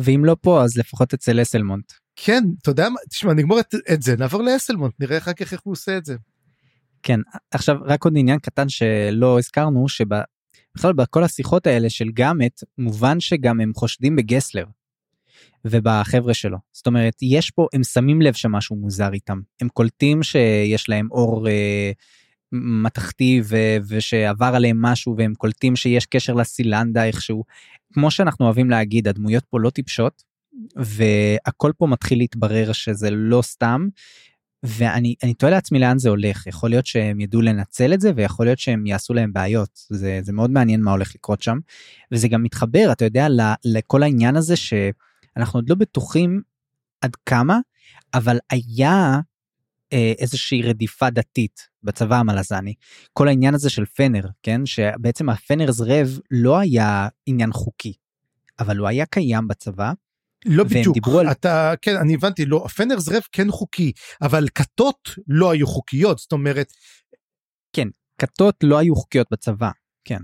[0.00, 1.92] ואם לא פה אז לפחות אצל אסלמונט.
[2.16, 5.60] כן אתה יודע מה תשמע נגמור את, את זה נעבור לאסלמונט נראה אחר כך איך
[5.64, 6.16] הוא עושה את זה.
[7.02, 13.20] כן עכשיו רק עוד עניין קטן שלא הזכרנו שבכלל בכל השיחות האלה של גאמט מובן
[13.20, 14.64] שגם הם חושדים בגסלר.
[15.64, 16.58] ובחבר'ה שלו.
[16.72, 19.40] זאת אומרת יש פה הם שמים לב שמשהו מוזר איתם.
[19.60, 21.92] הם קולטים שיש להם אור אה,
[22.52, 27.44] מתכתי ו- ושעבר עליהם משהו והם קולטים שיש קשר לסילנדה איכשהו.
[27.92, 30.22] כמו שאנחנו אוהבים להגיד הדמויות פה לא טיפשות
[30.76, 33.88] והכל פה מתחיל להתברר שזה לא סתם
[34.62, 36.46] ואני אני תוהה לעצמי לאן זה הולך.
[36.46, 39.80] יכול להיות שהם ידעו לנצל את זה ויכול להיות שהם יעשו להם בעיות.
[39.88, 41.58] זה זה מאוד מעניין מה הולך לקרות שם.
[42.12, 43.26] וזה גם מתחבר אתה יודע
[43.64, 46.42] לכל העניין הזה שאנחנו עוד לא בטוחים
[47.00, 47.58] עד כמה
[48.14, 49.20] אבל היה
[49.92, 52.74] אה, איזושהי רדיפה דתית בצבא המלזני.
[53.12, 54.66] כל העניין הזה של פנר כן?
[54.66, 57.92] שבעצם הפנרס רב לא היה עניין חוקי
[58.58, 59.92] אבל הוא היה קיים בצבא
[60.46, 61.30] לא בדיוק, על...
[61.30, 66.32] אתה, כן, אני הבנתי, לא, פנרס רב כן חוקי, אבל כתות לא היו חוקיות, זאת
[66.32, 66.72] אומרת...
[67.72, 69.70] כן, כתות לא היו חוקיות בצבא,
[70.04, 70.20] כן.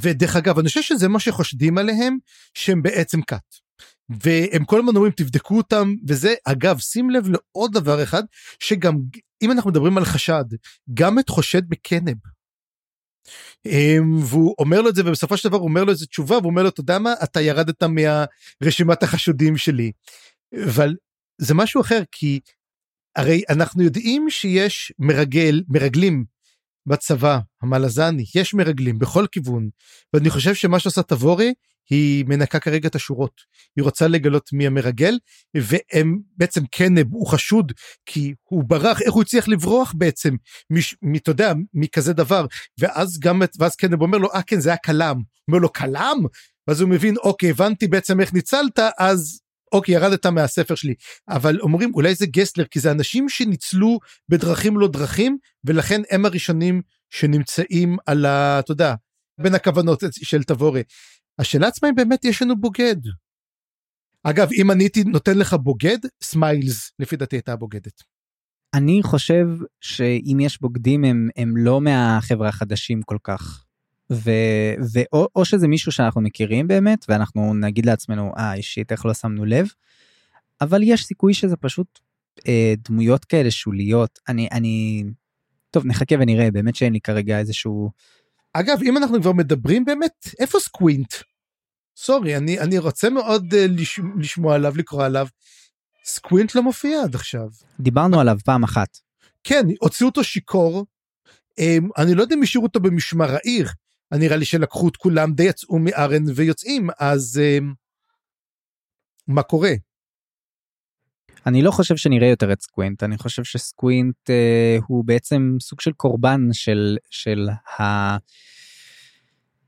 [0.00, 2.16] ודרך אגב, אני חושב שזה מה שחושדים עליהם,
[2.54, 3.66] שהם בעצם כת.
[4.08, 8.22] והם כל הזמן אומרים תבדקו אותם וזה אגב שים לב לעוד דבר אחד
[8.60, 8.98] שגם
[9.42, 10.44] אם אנחנו מדברים על חשד
[10.94, 12.16] גם את חושד בקנב.
[13.66, 16.50] אמ, והוא אומר לו את זה ובסופו של דבר הוא אומר לו איזה תשובה והוא
[16.50, 19.92] אומר לו אתה יודע מה אתה ירדת מהרשימת החשודים שלי.
[20.64, 20.94] אבל
[21.38, 22.40] זה משהו אחר כי
[23.16, 26.24] הרי אנחנו יודעים שיש מרגל מרגלים
[26.86, 29.68] בצבא המלזני יש מרגלים בכל כיוון
[30.12, 31.52] ואני חושב שמה שעושה תבורי
[31.90, 33.40] היא מנקה כרגע את השורות.
[33.76, 35.18] היא רוצה לגלות מי המרגל
[35.54, 37.72] והם בעצם קנב הוא חשוד
[38.06, 40.34] כי הוא ברח איך הוא הצליח לברוח בעצם?
[41.16, 42.46] אתה יודע מכזה דבר.
[42.80, 45.16] ואז גם ואז קנב אומר לו אה כן זה היה כלם
[45.48, 46.16] אומר לו כלם
[46.68, 49.40] ואז הוא מבין אוקיי הבנתי בעצם איך ניצלת אז
[49.72, 50.94] אוקיי ירדת מהספר שלי.
[51.28, 56.82] אבל אומרים אולי זה גסלר כי זה אנשים שניצלו בדרכים לא דרכים ולכן הם הראשונים
[57.10, 58.58] שנמצאים על ה...
[58.58, 58.94] אתה יודע
[59.40, 60.82] בין הכוונות של תבורי.
[61.38, 62.96] השאלה עצמה אם באמת יש לנו בוגד.
[64.22, 68.02] אגב אם אני הייתי נותן לך בוגד סמיילס לפי דעתי הייתה בוגדת.
[68.74, 69.46] אני חושב
[69.80, 73.64] שאם יש בוגדים הם הם לא מהחברה החדשים כל כך.
[74.12, 74.30] ו,
[74.92, 79.44] ואו, או שזה מישהו שאנחנו מכירים באמת ואנחנו נגיד לעצמנו אה shit איך לא שמנו
[79.44, 79.66] לב.
[80.60, 81.98] אבל יש סיכוי שזה פשוט
[82.48, 85.04] אה, דמויות כאלה שוליות אני אני
[85.70, 87.90] טוב נחכה ונראה באמת שאין לי כרגע איזשהו.
[88.60, 91.14] אגב אם אנחנו כבר מדברים באמת איפה סקווינט.
[91.96, 95.26] sorry אני אני רוצה מאוד uh, לש, לשמוע עליו לקרוא עליו.
[96.04, 97.48] סקווינט לא מופיע עד עכשיו.
[97.80, 98.88] דיברנו עליו פעם אחת.
[99.44, 100.86] כן הוציאו אותו שיכור.
[101.60, 103.68] Um, אני לא יודע אם השאירו אותו במשמר העיר
[104.12, 107.64] נראה לי שלקחו את כולם די יצאו מארן ויוצאים אז uh,
[109.28, 109.72] מה קורה.
[111.46, 115.92] אני לא חושב שנראה יותר את סקווינט אני חושב שסקווינט uh, הוא בעצם סוג של
[115.92, 117.48] קורבן של של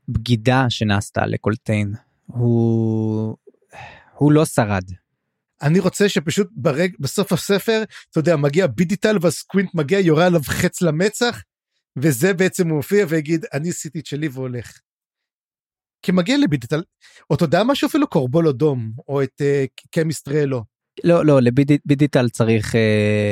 [0.07, 1.93] הבגידה שנעשתה לקולטיין
[2.25, 3.37] הוא
[4.13, 4.83] הוא לא שרד.
[5.61, 10.81] אני רוצה שפשוט ברגע בסוף הספר אתה יודע מגיע בידיטל והסקווינט מגיע יורה עליו חץ
[10.81, 11.41] למצח
[11.97, 14.79] וזה בעצם הוא מופיע ויגיד אני עשיתי את שלי והולך.
[16.01, 16.83] כי מגיע לבידיטל
[17.29, 20.78] או אתה יודע משהו אפילו קורבול אדום או את uh, קמיסטרלו.
[21.03, 22.77] לא לא לבידיטל צריך uh,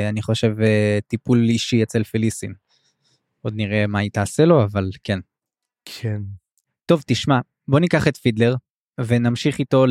[0.08, 2.54] אני חושב uh, טיפול אישי אצל פליסין.
[3.42, 5.18] עוד נראה מה היא תעשה לו אבל כן.
[5.84, 6.20] כן.
[6.86, 8.54] טוב תשמע בוא ניקח את פידלר
[9.00, 9.84] ונמשיך איתו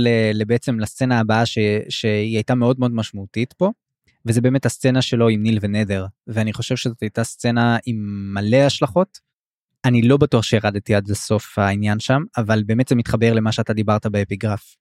[0.47, 1.57] בעצם לסצנה הבאה ש,
[1.89, 3.71] שהיא הייתה מאוד מאוד משמעותית פה.
[4.25, 7.95] וזה באמת הסצנה שלו עם ניל ונדר ואני חושב שזאת הייתה סצנה עם
[8.33, 9.19] מלא השלכות.
[9.85, 14.05] אני לא בטוח שירדתי עד לסוף העניין שם אבל באמת זה מתחבר למה שאתה דיברת
[14.05, 14.75] באפיגרף.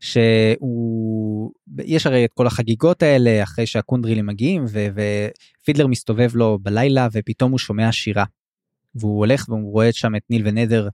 [0.00, 4.86] שהוא יש הרי את כל החגיגות האלה אחרי שהקונדרילים מגיעים ו...
[5.60, 8.24] ופידלר מסתובב לו בלילה ופתאום הוא שומע שירה.
[8.94, 10.88] והוא הולך והוא רואה שם את ניל ונדר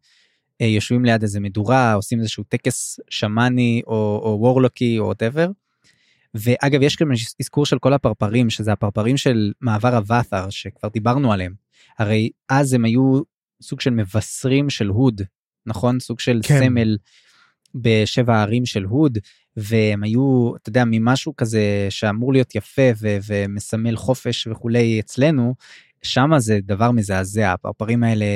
[0.60, 5.50] אה, יושבים ליד איזה מדורה עושים איזשהו טקס שמאני או, או warlocky או whatever.
[6.34, 7.10] ואגב יש גם
[7.40, 11.54] אזכור של כל הפרפרים שזה הפרפרים של מעבר הוואת'ר שכבר דיברנו עליהם.
[11.98, 13.20] הרי אז הם היו
[13.62, 15.22] סוג של מבשרים של הוד
[15.66, 16.60] נכון סוג של כן.
[16.60, 16.96] סמל
[17.74, 19.18] בשבע הערים של הוד
[19.56, 25.54] והם היו אתה יודע ממשהו כזה שאמור להיות יפה ו- ומסמל חופש וכולי אצלנו
[26.02, 28.26] שמה זה דבר מזעזע הפרפרים האלה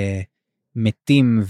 [0.77, 1.43] מתים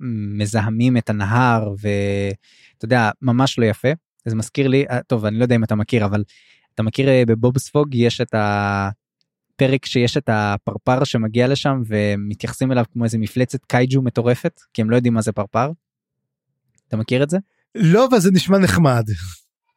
[0.00, 3.88] ומזהמים את הנהר ואתה יודע ממש לא יפה
[4.24, 6.24] זה מזכיר לי אה, טוב אני לא יודע אם אתה מכיר אבל
[6.74, 13.04] אתה מכיר אה, בבובספוג יש את הפרק שיש את הפרפר שמגיע לשם ומתייחסים אליו כמו
[13.04, 15.70] איזה מפלצת קייג'ו מטורפת כי הם לא יודעים מה זה פרפר.
[16.92, 17.38] אתה מכיר את זה?
[17.74, 19.04] לא אבל זה נשמע נחמד.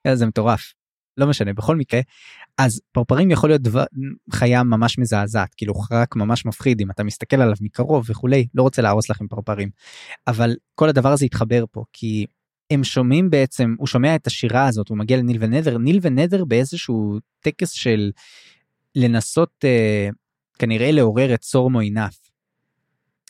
[0.08, 0.74] אה, זה מטורף.
[1.18, 2.00] לא משנה בכל מקרה
[2.58, 3.84] אז פרפרים יכול להיות דבר
[4.32, 8.82] חיה ממש מזעזעת כאילו רק ממש מפחיד אם אתה מסתכל עליו מקרוב וכולי לא רוצה
[8.82, 9.70] להרוס לכם פרפרים
[10.28, 12.26] אבל כל הדבר הזה יתחבר פה כי
[12.72, 17.20] הם שומעים בעצם הוא שומע את השירה הזאת הוא מגיע לניל ונדר ניל ונדר באיזשהו
[17.40, 18.12] טקס של
[18.96, 20.16] לנסות uh,
[20.60, 22.20] כנראה לעורר את סורמו עינף.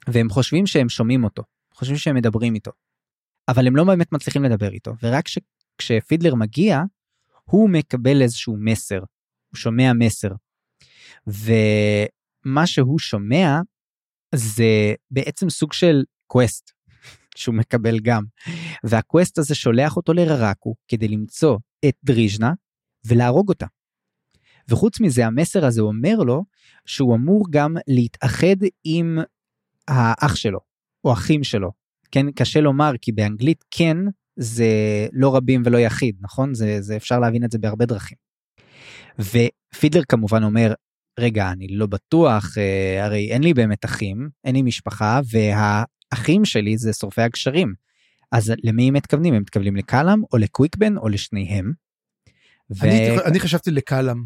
[0.07, 1.43] והם חושבים שהם שומעים אותו
[1.75, 2.71] חושבים שהם מדברים איתו.
[3.47, 5.39] אבל הם לא באמת מצליחים לדבר איתו ורק ש...
[5.77, 6.81] כשפידלר מגיע
[7.43, 10.31] הוא מקבל איזשהו מסר הוא שומע מסר.
[11.27, 13.59] ומה שהוא שומע
[14.35, 16.71] זה בעצם סוג של קווסט
[17.37, 18.23] שהוא מקבל גם.
[18.83, 22.53] והקווסט הזה שולח אותו לררקו כדי למצוא את דריז'נה
[23.05, 23.65] ולהרוג אותה.
[24.69, 26.43] וחוץ מזה המסר הזה אומר לו
[26.85, 29.19] שהוא אמור גם להתאחד עם
[29.87, 30.59] האח שלו
[31.03, 31.84] או אחים שלו.
[32.15, 33.97] כן קשה לומר כי באנגלית כן
[34.35, 34.67] זה
[35.13, 38.17] לא רבים ולא יחיד נכון זה, זה אפשר להבין את זה בהרבה דרכים.
[39.19, 40.73] ופידלר כמובן אומר
[41.19, 45.83] רגע אני לא בטוח אה, הרי אין לי באמת אחים אין לי משפחה וה...
[46.13, 47.73] אחים שלי זה שורפי הגשרים.
[48.31, 49.33] אז למי הם מתכוונים?
[49.33, 51.71] הם מתכוונים לקלאם או לקוויקבן או לשניהם.
[52.75, 52.85] ו...
[52.85, 54.23] אני, אני חשבתי לקלאם.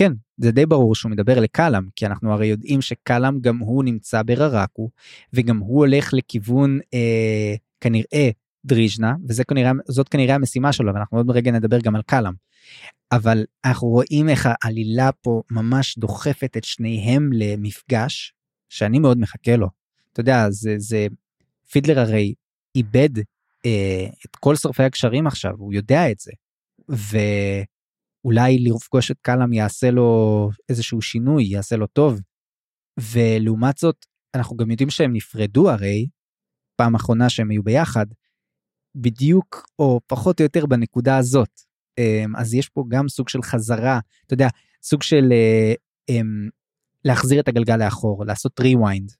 [0.00, 4.22] כן, זה די ברור שהוא מדבר לקלאם, כי אנחנו הרי יודעים שקלאם גם הוא נמצא
[4.22, 4.90] ברראקו,
[5.32, 8.30] וגם הוא הולך לכיוון אה, כנראה
[8.64, 9.72] דריז'נה, וזאת כנראה,
[10.10, 12.32] כנראה המשימה שלו, ואנחנו עוד רגע נדבר גם על קלאם.
[13.12, 18.32] אבל אנחנו רואים איך העלילה פה ממש דוחפת את שניהם למפגש,
[18.68, 19.68] שאני מאוד מחכה לו.
[20.12, 21.06] אתה יודע, זה, זה,
[21.72, 22.34] פידלר הרי
[22.74, 23.18] איבד
[23.66, 26.32] אה, את כל שרפי הקשרים עכשיו, הוא יודע את זה.
[28.24, 32.20] ואולי לפגוש את קלאם יעשה לו איזשהו שינוי, יעשה לו טוב.
[33.00, 36.06] ולעומת זאת, אנחנו גם יודעים שהם נפרדו הרי,
[36.76, 38.06] פעם אחרונה שהם היו ביחד,
[38.94, 41.60] בדיוק או פחות או יותר בנקודה הזאת.
[41.98, 44.48] אמ, אז יש פה גם סוג של חזרה, אתה יודע,
[44.82, 45.74] סוג של אה,
[46.08, 46.48] אמ,
[47.04, 49.14] להחזיר את הגלגל לאחור, לעשות rewind.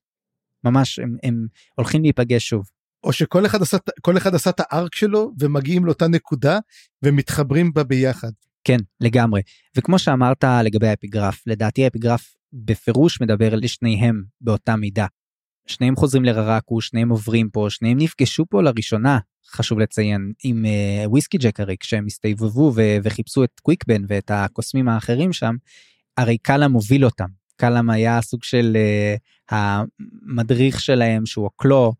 [0.63, 2.69] ממש הם, הם הולכים להיפגש שוב.
[3.03, 3.77] או שכל אחד עשה
[4.17, 6.59] אחד עשה את הארק שלו ומגיעים לאותה נקודה
[7.03, 8.31] ומתחברים בה ביחד.
[8.63, 9.41] כן לגמרי
[9.77, 15.05] וכמו שאמרת לגבי האפיגרף לדעתי האפיגרף בפירוש מדבר לשניהם באותה מידה.
[15.67, 19.19] שניהם חוזרים לררקו שניהם עוברים פה שניהם נפגשו פה לראשונה
[19.51, 24.89] חשוב לציין עם uh, וויסקי ג'ק הרי כשהם הסתובבו ו- וחיפשו את קוויקבן ואת הקוסמים
[24.89, 25.55] האחרים שם
[26.17, 31.93] הרי קאלאם מוביל אותם קאלאם היה סוג של uh, המדריך שלהם שהוא הקלו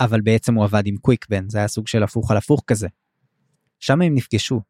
[0.00, 2.88] אבל בעצם הוא עבד עם קוויקבן זה היה סוג של הפוך על הפוך כזה.
[3.80, 4.60] שם הם נפגשו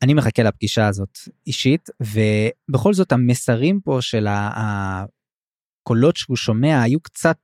[0.00, 4.26] ואני מחכה לפגישה הזאת אישית ובכל זאת המסרים פה של
[5.86, 7.36] הקולות שהוא שומע היו קצת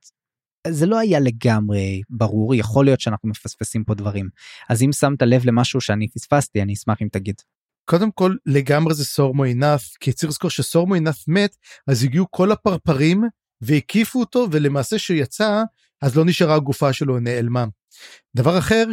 [0.67, 4.29] זה לא היה לגמרי ברור יכול להיות שאנחנו מפספסים פה דברים
[4.69, 7.35] אז אם שמת לב למשהו שאני פספסתי אני אשמח אם תגיד.
[7.89, 11.55] קודם כל לגמרי זה סורמו עינף כי צריך לזכור שסורמו עינף מת
[11.87, 13.23] אז הגיעו כל הפרפרים
[13.61, 15.63] והקיפו אותו ולמעשה שיצא
[16.01, 17.65] אז לא נשארה הגופה שלו נעלמה.
[18.35, 18.85] דבר אחר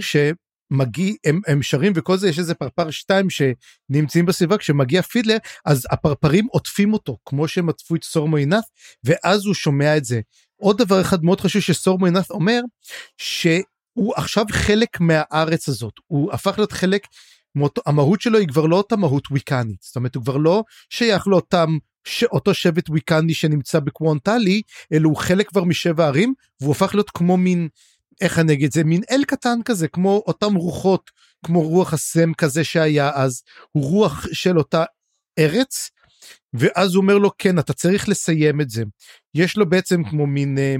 [0.72, 5.86] שמגיע הם, הם שרים וכל זה יש איזה פרפר שתיים שנמצאים בסביבה כשמגיע פידלר אז
[5.90, 8.64] הפרפרים עוטפים אותו כמו שהם עטפו את סורמו עינף
[9.04, 10.20] ואז הוא שומע את זה.
[10.56, 12.60] עוד דבר אחד מאוד חשוב שסורמו עינף אומר
[13.18, 15.94] שהוא עכשיו חלק מהארץ הזאת.
[16.06, 17.06] הוא הפך להיות חלק
[17.86, 19.82] המהות שלו היא כבר לא אותה מהות ויקנית.
[19.82, 25.48] זאת אומרת הוא כבר לא שייך לאותם שאותו שבט ויקנדי שנמצא בקוונטלי אלא הוא חלק
[25.48, 27.68] כבר משבע ערים והוא הפך להיות כמו מין
[28.20, 31.10] איך אני אגיד זה מין אל קטן כזה כמו אותם רוחות
[31.46, 34.84] כמו רוח הסם כזה שהיה אז הוא רוח של אותה
[35.38, 35.90] ארץ
[36.54, 38.82] ואז הוא אומר לו כן אתה צריך לסיים את זה.
[39.34, 40.76] יש לו בעצם כמו מין אה,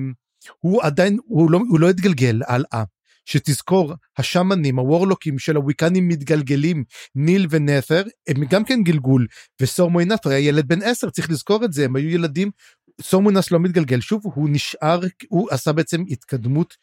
[0.59, 2.85] הוא עדיין הוא לא הוא לא התגלגל הלאה
[3.27, 9.27] שתזכור השמנים הוורלוקים של הוויקנים מתגלגלים ניל ונת'ר הם גם כן גלגול
[9.63, 12.51] וסורמוינס היה ילד בן 10 צריך לזכור את זה הם היו ילדים
[13.03, 14.01] סורמונס לא מתגלגל.
[14.01, 16.75] שוב הוא נשאר הוא עשה בעצם התקדמות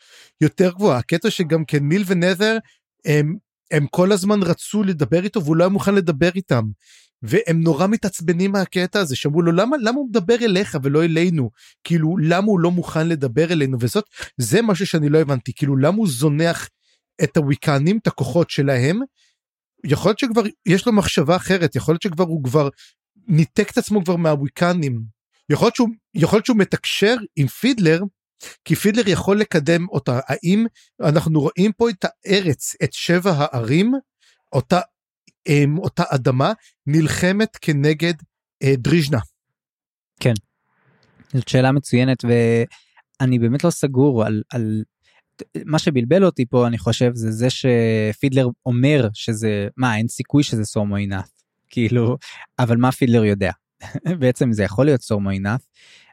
[0.41, 0.97] יותר גבוהה.
[0.97, 2.57] הקטע שגם כן ניל ונת'ר
[3.05, 3.35] הם
[3.71, 6.63] הם כל הזמן רצו לדבר איתו והוא לא היה מוכן לדבר איתם.
[7.23, 9.15] והם נורא מתעצבנים מהקטע הזה.
[9.15, 11.49] שאמרו לו למה למה הוא מדבר אליך ולא אלינו?
[11.83, 13.77] כאילו למה הוא לא מוכן לדבר אלינו?
[13.79, 14.03] וזאת
[14.37, 15.53] זה משהו שאני לא הבנתי.
[15.53, 16.69] כאילו למה הוא זונח
[17.23, 18.99] את הוויקנים את הכוחות שלהם.
[19.85, 21.75] יכול להיות שכבר יש לו מחשבה אחרת.
[21.75, 22.69] יכול להיות שכבר הוא כבר
[23.27, 25.01] ניתק את עצמו כבר מהוויקנים
[25.51, 27.99] יכול להיות שהוא יכול להיות שהוא מתקשר עם פידלר
[28.65, 30.65] כי פידלר יכול לקדם אותה האם
[31.03, 33.93] אנחנו רואים פה את הארץ את שבע הערים
[34.53, 34.79] אותה
[35.47, 36.53] אמ, אותה אדמה
[36.87, 38.13] נלחמת כנגד
[38.63, 39.19] אה, דריז'נה.
[40.19, 40.33] כן.
[41.33, 44.83] זאת שאלה מצוינת ואני באמת לא סגור על, על
[45.65, 50.65] מה שבלבל אותי פה אני חושב זה זה שפידלר אומר שזה מה אין סיכוי שזה
[50.65, 51.29] סורמו עינף
[51.69, 52.17] כאילו
[52.59, 53.51] אבל מה פידלר יודע
[54.19, 55.67] בעצם זה יכול להיות סורמו עינף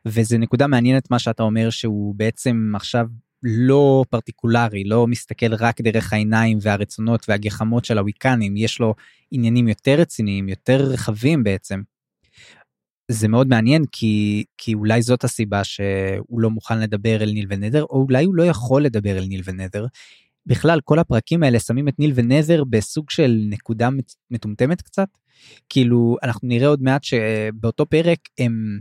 [0.06, 3.06] וזה נקודה מעניינת מה שאתה אומר שהוא בעצם עכשיו
[3.42, 8.94] לא פרטיקולרי, לא מסתכל רק דרך העיניים והרצונות והגחמות של הוויקנים, יש לו
[9.30, 11.82] עניינים יותר רציניים, יותר רחבים בעצם.
[13.10, 17.82] זה מאוד מעניין כי, כי אולי זאת הסיבה שהוא לא מוכן לדבר אל ניל ונדר,
[17.82, 19.86] או אולי הוא לא יכול לדבר אל ניל ונדר.
[20.48, 23.88] בכלל, כל הפרקים האלה שמים את ניל ונדר בסוג של נקודה
[24.30, 25.08] מטומטמת קצת.
[25.68, 28.78] כאילו, אנחנו נראה עוד מעט שבאותו פרק הם...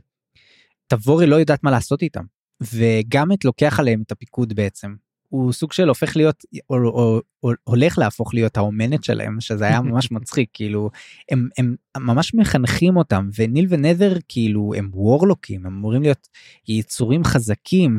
[0.87, 2.23] תבורי לא יודעת מה לעשות איתם.
[2.61, 4.95] וגאמט לוקח עליהם את הפיקוד בעצם.
[5.29, 9.81] הוא סוג של הופך להיות או, או, או הולך להפוך להיות האומנת שלהם שזה היה
[9.81, 10.89] ממש מצחיק כאילו
[11.31, 16.27] הם הם ממש מחנכים אותם וניל ונת'ר כאילו הם וורלוקים הם אמורים להיות
[16.67, 17.97] יצורים חזקים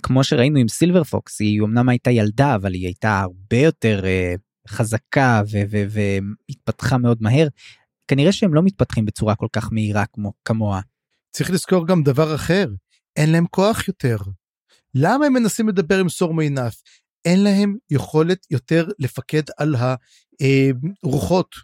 [0.00, 4.70] וכמו שראינו עם סילבר פוקס היא אמנם הייתה ילדה אבל היא הייתה הרבה יותר uh,
[4.70, 5.42] חזקה
[5.90, 7.48] והתפתחה מאוד מהר
[8.08, 10.80] כנראה שהם לא מתפתחים בצורה כל כך מהירה כמו כמוה.
[11.30, 12.66] צריך לזכור גם דבר אחר
[13.16, 14.16] אין להם כוח יותר.
[14.94, 16.74] למה הם מנסים לדבר עם סור מיינף?
[17.24, 19.74] אין להם יכולת יותר לפקד על
[21.04, 21.54] הרוחות.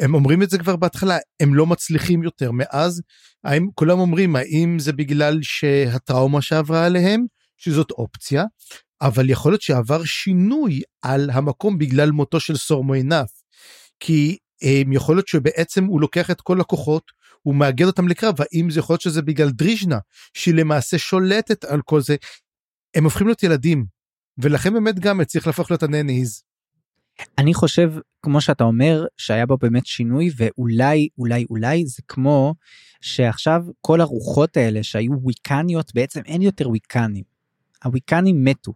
[0.00, 3.02] הם אומרים את זה כבר בהתחלה, הם לא מצליחים יותר מאז.
[3.44, 7.24] האם, כולם אומרים, האם זה בגלל שהטראומה שעברה עליהם,
[7.64, 8.44] שזאת אופציה,
[9.02, 13.30] אבל יכול להיות שעבר שינוי על המקום בגלל מותו של סורמוינף.
[14.00, 17.02] כי הם, יכול להיות שבעצם הוא לוקח את כל הכוחות,
[17.42, 19.98] הוא מאגד אותם לקרב, האם זה יכול להיות שזה בגלל דריז'נה,
[20.34, 22.16] שהיא למעשה שולטת על כל זה.
[22.94, 23.84] הם הופכים להיות ילדים,
[24.38, 26.42] ולכן באמת גם צריך להפוך להיות הנניז.
[27.38, 27.92] אני חושב
[28.22, 32.54] כמו שאתה אומר שהיה בו באמת שינוי ואולי אולי אולי זה כמו
[33.00, 37.33] שעכשיו כל הרוחות האלה שהיו וויקניות בעצם אין יותר וויקנים.
[37.84, 38.72] הוויקנים מתו.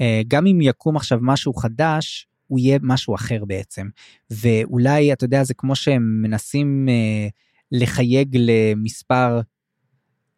[0.00, 3.88] אה, גם אם יקום עכשיו משהו חדש הוא יהיה משהו אחר בעצם
[4.30, 7.28] ואולי אתה יודע זה כמו שהם מנסים אה,
[7.72, 9.40] לחייג למספר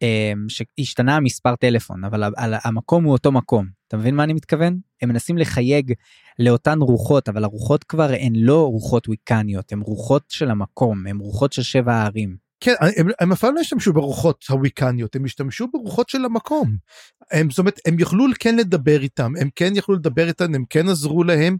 [0.01, 5.09] אה, שהשתנה המספר טלפון אבל המקום הוא אותו מקום אתה מבין מה אני מתכוון הם
[5.09, 5.93] מנסים לחייג
[6.39, 11.53] לאותן רוחות אבל הרוחות כבר הן לא רוחות וויקניות הן רוחות של המקום הן רוחות
[11.53, 12.44] של שבע הערים.
[12.65, 16.75] כן הם, הם אף פעם לא השתמשו ברוחות הוויקניות הם השתמשו ברוחות של המקום.
[17.31, 20.89] הם זאת אומרת הם יוכלו כן לדבר איתם הם כן יכלו לדבר איתם הם כן
[20.89, 21.57] עזרו להם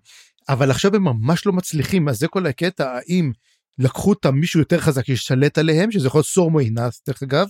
[0.50, 3.32] אבל עכשיו הם ממש לא מצליחים אז זה כל הקטע האם
[3.80, 7.48] לקחו אותם מישהו יותר חזק שישתלט עליהם שזה יכול להיות סורמו אינס דרך אגב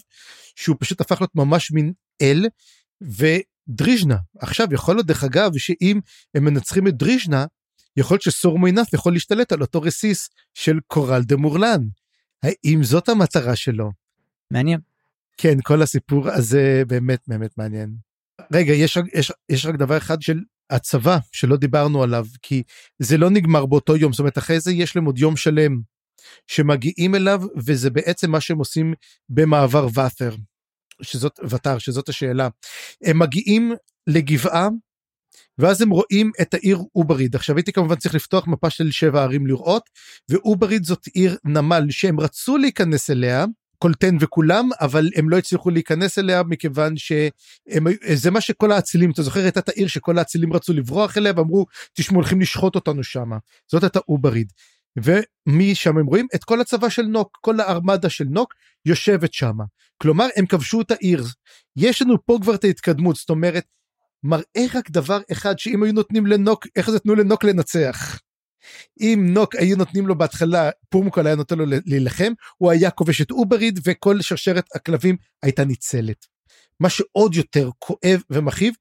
[0.56, 2.46] שהוא פשוט הפך להיות ממש מין אל.
[3.68, 6.00] דריז'נה עכשיו יכול להיות דרך אגב שאם
[6.36, 7.46] הם מנצחים את דריז'נה
[7.98, 11.82] יכול להיות שסורמוינף יכול להשתלט על אותו רסיס של קורל דה מורלן.
[12.46, 13.92] האם זאת המטרה שלו?
[14.52, 14.80] מעניין.
[15.38, 17.96] כן כל הסיפור הזה באמת באמת מעניין.
[18.54, 20.40] רגע יש, יש, יש רק דבר אחד של
[20.70, 22.64] הצבא שלא דיברנו עליו כי
[23.00, 25.82] זה לא נגמר באותו יום זאת אומרת אחרי זה יש להם עוד יום שלם
[26.48, 28.94] שמגיעים אליו וזה בעצם מה שהם עושים
[29.30, 30.36] במעבר ואתר.
[31.02, 32.48] שזאת ותר שזאת השאלה
[33.04, 33.74] הם מגיעים
[34.08, 34.68] לגבעה
[35.58, 37.36] ואז הם רואים את העיר אובריד.
[37.36, 39.90] עכשיו הייתי כמובן צריך לפתוח מפה של שבע ערים לראות
[40.30, 43.46] ואובריד זאת עיר נמל שהם רצו להיכנס אליה
[43.78, 49.40] קולטן וכולם אבל הם לא הצליחו להיכנס אליה מכיוון שזה מה שכל האצילים אתה זוכר
[49.40, 53.38] הייתה את העיר שכל האצילים רצו לברוח אליה ואמרו תשמעו הולכים לשחוט אותנו שמה
[53.72, 54.52] זאת הייתה אובריד.
[54.98, 58.54] ומשם הם רואים את כל הצבא של נוק כל הארמדה של נוק
[58.86, 59.64] יושבת שמה.
[59.98, 61.24] כלומר הם כבשו את העיר.
[61.78, 63.66] יש לנו פה כבר את ההתקדמות זאת אומרת
[64.26, 68.20] מראה רק דבר אחד שאם היו נותנים לנוק איך זה תנו לנוק לנצח.
[69.02, 73.32] אם נוק היו נותנים לו בהתחלה פורמוקל היה נותן לו להילחם הוא היה כובש את
[73.32, 76.26] אובריד וכל שרשרת הכלבים הייתה ניצלת.
[76.80, 78.74] מה שעוד יותר כואב ומכאיב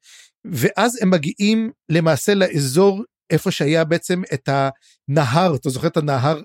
[0.44, 6.40] ואז הם מגיעים למעשה לאזור איפה שהיה בעצם את הנהר אתה זוכר את הנהר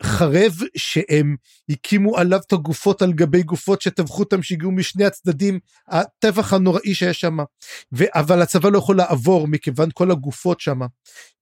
[0.00, 1.36] החרב שהם
[1.68, 7.20] הקימו עליו את הגופות על גבי גופות שטבחו אותם שהגיעו משני הצדדים הטבח הנוראי שיש
[7.20, 7.36] שם
[8.14, 10.80] אבל הצבא לא יכול לעבור מכיוון כל הגופות שם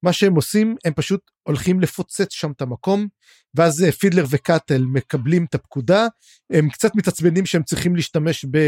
[0.03, 3.07] מה שהם עושים הם פשוט הולכים לפוצץ שם את המקום
[3.55, 6.07] ואז פידלר וקאטל מקבלים את הפקודה.
[6.51, 8.59] הם קצת מתעצבנים שהם צריכים להשתמש ב...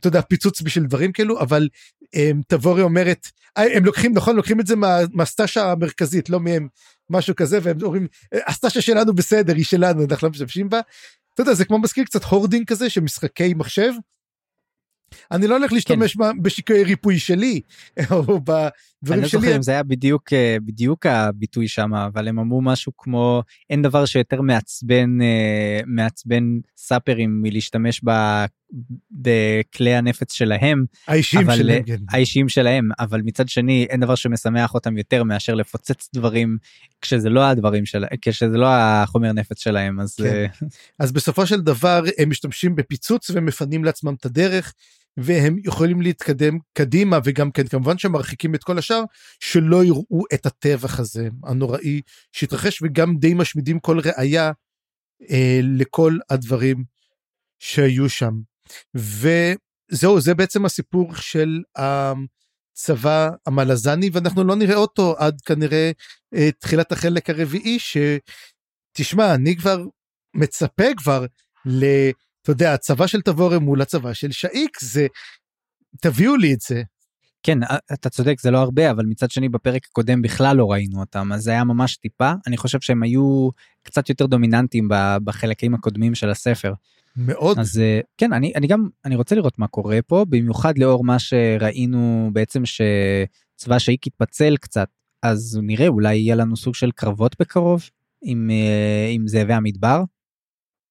[0.00, 1.68] אתה יודע פיצוץ בשביל דברים כאלו אבל
[2.14, 3.26] הם, תבורי אומרת
[3.56, 6.68] הם לוקחים נכון לוקחים את זה מה, מהסטאשה המרכזית לא מהם
[7.10, 8.06] משהו כזה והם אומרים
[8.46, 10.80] הסטאשה שלנו בסדר היא שלנו אנחנו לא משתמשים בה.
[11.34, 13.92] אתה יודע זה כמו מזכיר קצת הורדינג כזה של משחקי מחשב
[15.30, 16.42] אני לא הולך להשתמש כן.
[16.42, 17.60] בשיקויי ריפוי שלי
[18.10, 18.64] או בדברים
[19.02, 19.14] שלי.
[19.14, 22.92] אני לא זוכר אם זה היה בדיוק אה, בדיוק הביטוי שם אבל הם אמרו משהו
[22.96, 26.44] כמו אין דבר שיותר מעצבן אה, מעצבן
[26.76, 28.10] סאפרים מלהשתמש ב...
[29.10, 31.96] בכלי הנפץ שלהם האישיים אבל, שלהם כן.
[32.10, 36.56] האישיים שלהם אבל מצד שני אין דבר שמשמח אותם יותר מאשר לפוצץ דברים
[37.00, 40.24] כשזה לא הדברים של כשזה לא החומר נפץ שלהם אז כן.
[40.24, 40.46] אה,
[40.98, 44.74] אז בסופו של דבר הם משתמשים בפיצוץ ומפנים לעצמם את הדרך
[45.16, 49.02] והם יכולים להתקדם קדימה וגם כן כמובן שמרחיקים את כל השאר
[49.40, 52.00] שלא יראו את הטבח הזה הנוראי
[52.32, 54.52] שהתרחש וגם די משמידים כל ראייה
[55.30, 56.84] אה, לכל הדברים
[57.58, 58.32] שהיו שם.
[58.94, 65.90] וזהו זה בעצם הסיפור של הצבא המלזני ואנחנו לא נראה אותו עד כנראה
[66.34, 69.84] אה, תחילת החלק הרביעי שתשמע אני כבר
[70.34, 71.26] מצפה כבר
[71.66, 71.84] ל...
[72.44, 75.06] אתה יודע, הצבא של תבורם מול הצבא של שאיק, זה...
[76.00, 76.82] תביאו לי את זה.
[77.42, 77.58] כן,
[77.92, 81.42] אתה צודק, זה לא הרבה, אבל מצד שני בפרק הקודם בכלל לא ראינו אותם, אז
[81.42, 82.32] זה היה ממש טיפה.
[82.46, 83.48] אני חושב שהם היו
[83.82, 84.88] קצת יותר דומיננטיים
[85.24, 86.72] בחלקים הקודמים של הספר.
[87.16, 87.58] מאוד.
[87.58, 91.18] אז אה, כן, אני, אני גם, אני רוצה לראות מה קורה פה, במיוחד לאור מה
[91.18, 94.88] שראינו בעצם שצבא שאיק התפצל קצת,
[95.22, 97.90] אז נראה, אולי יהיה לנו סוג של קרבות בקרוב
[98.22, 100.02] עם, אה, עם זאבי המדבר.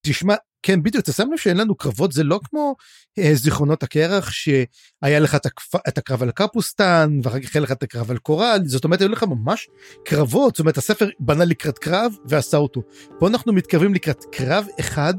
[0.02, 2.76] תשמע, כן בדיוק אתה שם לב שאין לנו קרבות זה לא כמו
[3.20, 5.76] אה, זיכרונות הקרח שהיה לך את, הקפ...
[5.88, 9.10] את הקרב על קפוסטן ואחר כך היה לך את הקרב על קורל זאת אומרת היו
[9.10, 9.68] לך ממש
[10.06, 12.82] קרבות זאת אומרת הספר בנה לקראת קרב ועשה אותו.
[13.20, 15.14] פה אנחנו מתקרבים לקראת קרב אחד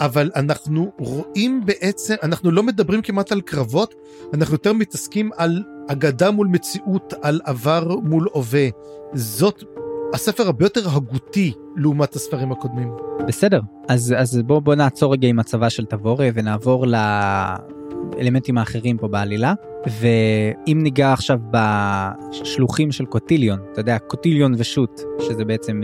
[0.00, 3.94] אבל אנחנו רואים בעצם אנחנו לא מדברים כמעט על קרבות
[4.34, 8.68] אנחנו יותר מתעסקים על אגדה מול מציאות על עבר מול הווה
[9.14, 9.62] זאת
[10.14, 12.90] הספר הרבה יותר הגותי לעומת הספרים הקודמים.
[13.28, 16.86] בסדר, אז, אז בוא, בוא נעצור רגע עם הצבא של תבורה ונעבור
[18.16, 19.54] לאלמנטים האחרים פה בעלילה.
[20.00, 25.82] ואם ניגע עכשיו בשלוחים של קוטיליון, אתה יודע, קוטיליון ושות, שזה בעצם...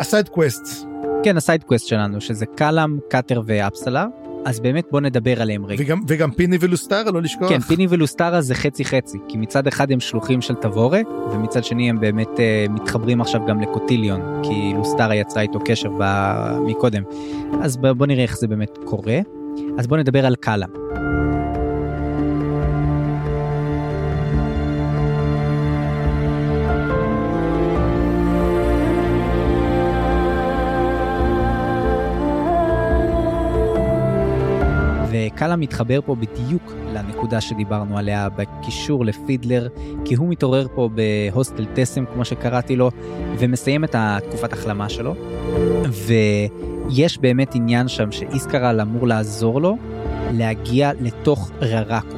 [0.00, 0.86] ה side quest.
[1.22, 4.06] כן, ה side quest שלנו, שזה קלאם, קאטר ואפסלר.
[4.44, 5.84] אז באמת בוא נדבר עליהם רגע.
[5.84, 7.48] וגם, וגם פיני ולוסטרה לא לשכוח.
[7.48, 11.00] כן פיני ולוסטרה זה חצי חצי כי מצד אחד הם שלוחים של תבורה
[11.32, 16.04] ומצד שני הם באמת uh, מתחברים עכשיו גם לקוטיליון כי לוסטרה יצרה איתו קשר ב...
[16.66, 17.02] מקודם.
[17.62, 19.18] אז בוא נראה איך זה באמת קורה.
[19.78, 20.66] אז בוא נדבר על קאלה.
[35.34, 39.68] וקאלה מתחבר פה בדיוק לנקודה שדיברנו עליה בקישור לפידלר,
[40.04, 42.90] כי הוא מתעורר פה בהוסטל טסם, כמו שקראתי לו,
[43.38, 45.14] ומסיים את התקופת החלמה שלו.
[46.90, 49.76] ויש באמת עניין שם שאיסקרל אמור לעזור לו
[50.32, 52.16] להגיע לתוך ררקו,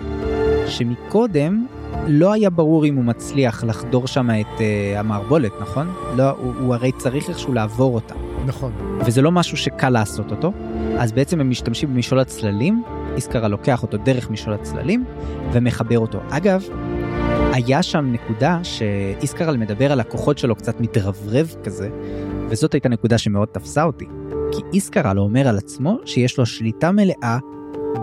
[0.66, 1.66] שמקודם
[2.06, 5.92] לא היה ברור אם הוא מצליח לחדור שם את uh, המערבולת, נכון?
[6.16, 8.14] לא, הוא, הוא הרי צריך איכשהו לעבור אותה.
[8.46, 8.72] נכון.
[9.00, 10.52] וזה לא משהו שקל לעשות אותו,
[10.98, 12.82] אז בעצם הם משתמשים במשעול הצללים,
[13.16, 15.04] איסקרה לוקח אותו דרך משעול הצללים
[15.52, 16.18] ומחבר אותו.
[16.30, 16.64] אגב,
[17.52, 21.88] היה שם נקודה שאיסקרל מדבר על הכוחות שלו קצת מתרברב כזה,
[22.48, 24.06] וזאת הייתה נקודה שמאוד תפסה אותי.
[24.52, 27.38] כי איסקרל אומר על עצמו שיש לו שליטה מלאה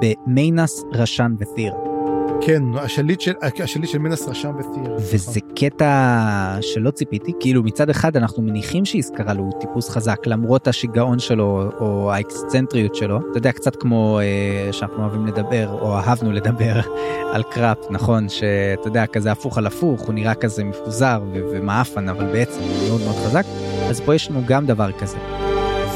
[0.02, 1.93] במיינס, רשן ות'יר.
[2.42, 4.96] כן, השליט של, השליט של מינס רשם ותיר.
[4.98, 11.20] וזה קטע שלא ציפיתי, כאילו מצד אחד אנחנו מניחים שאיסקרל הוא טיפוס חזק למרות השיגעון
[11.20, 13.20] שלו או האקסצנטריות שלו.
[13.32, 16.80] אתה יודע, קצת כמו אה, שאנחנו אוהבים לדבר או אהבנו לדבר
[17.34, 18.30] על קראפ, נכון?
[18.30, 23.02] שאתה יודע, כזה הפוך על הפוך, הוא נראה כזה מפוזר ומעפן, אבל בעצם הוא מאוד
[23.02, 23.46] מאוד חזק.
[23.90, 25.18] אז פה יש לנו גם דבר כזה.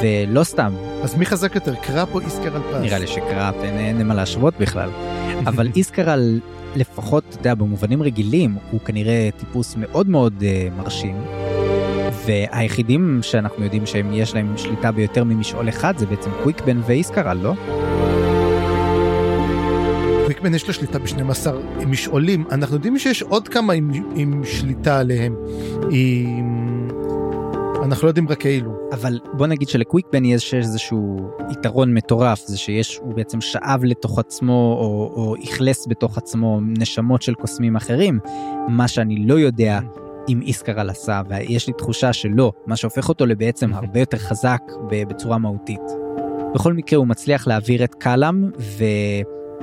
[0.01, 0.73] ולא סתם.
[1.03, 2.82] אז מי חזק יותר, קראפ או איסקרל פסט?
[2.82, 4.89] נראה לי שקראפ, אין, אין מה להשוות בכלל.
[5.45, 6.39] אבל איסקרל,
[6.75, 11.15] לפחות, אתה יודע, במובנים רגילים, הוא כנראה טיפוס מאוד מאוד uh, מרשים.
[12.25, 17.53] והיחידים שאנחנו יודעים שיש להם שליטה ביותר ממשעול אחד זה בעצם קוויקבן ואיסקרל, לא?
[20.23, 21.47] קוויקבן יש לו שליטה ב-12
[21.88, 25.35] משעולים, אנחנו יודעים שיש עוד כמה עם, עם שליטה עליהם.
[25.91, 26.97] עם...
[27.88, 28.71] אנחנו לא יודעים רק כאילו.
[28.91, 34.77] אבל בוא נגיד שלקוויקבן יש איזשהו יתרון מטורף, זה שיש, הוא בעצם שאב לתוך עצמו,
[34.81, 38.19] או, או אכלס בתוך עצמו נשמות של קוסמים אחרים,
[38.67, 39.79] מה שאני לא יודע
[40.29, 44.61] אם איסקרל עשה, ויש לי תחושה שלא, מה שהופך אותו לבעצם הרבה יותר חזק
[44.91, 45.81] בצורה מהותית.
[46.55, 48.49] בכל מקרה הוא מצליח להעביר את קאלאם,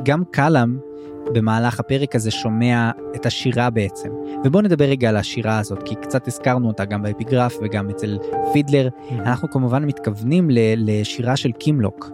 [0.01, 0.79] וגם קאלאם
[1.33, 4.09] במהלך הפרק הזה שומע את השירה בעצם.
[4.45, 8.19] ובואו נדבר רגע על השירה הזאת, כי קצת הזכרנו אותה גם באפיגרף וגם אצל
[8.53, 8.89] פידלר.
[9.11, 12.11] אנחנו כמובן מתכוונים לשירה של קימלוק.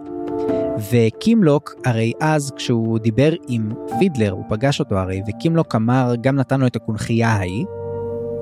[0.91, 6.59] וקימלוק, הרי אז כשהוא דיבר עם פידלר, הוא פגש אותו הרי, וקימלוק אמר, גם נתן
[6.59, 7.65] לו את הקונכייה ההיא,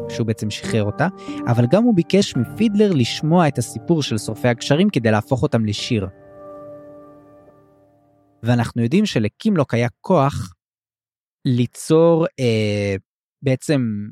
[0.09, 1.07] שהוא בעצם שחרר אותה,
[1.47, 6.07] אבל גם הוא ביקש מפידלר לשמוע את הסיפור של שורפי הגשרים כדי להפוך אותם לשיר.
[8.43, 10.53] ואנחנו יודעים שלקימלוק היה כוח
[11.45, 12.95] ליצור אה,
[13.41, 14.07] בעצם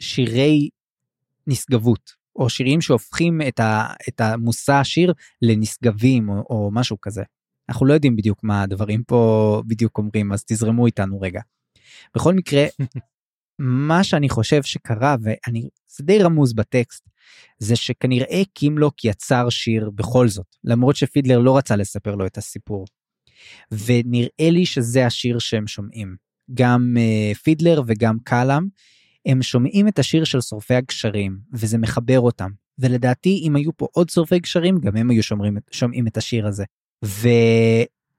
[0.00, 0.68] שירי
[1.46, 5.12] נשגבות, או שירים שהופכים את, ה, את המושא השיר
[5.42, 7.22] לנשגבים, או, או משהו כזה.
[7.68, 11.40] אנחנו לא יודעים בדיוק מה הדברים פה בדיוק אומרים, אז תזרמו איתנו רגע.
[12.14, 12.64] בכל מקרה,
[13.88, 17.08] מה שאני חושב שקרה, ואני, זה די רמוז בטקסט,
[17.58, 22.84] זה שכנראה קימלוק יצר שיר בכל זאת, למרות שפידלר לא רצה לספר לו את הסיפור.
[23.70, 26.25] ונראה לי שזה השיר שהם שומעים.
[26.54, 28.66] גם uh, פידלר וגם קאלאם,
[29.26, 32.50] הם שומעים את השיר של שורפי הגשרים, וזה מחבר אותם.
[32.78, 36.64] ולדעתי, אם היו פה עוד שורפי גשרים, גם הם היו שומרים, שומעים את השיר הזה.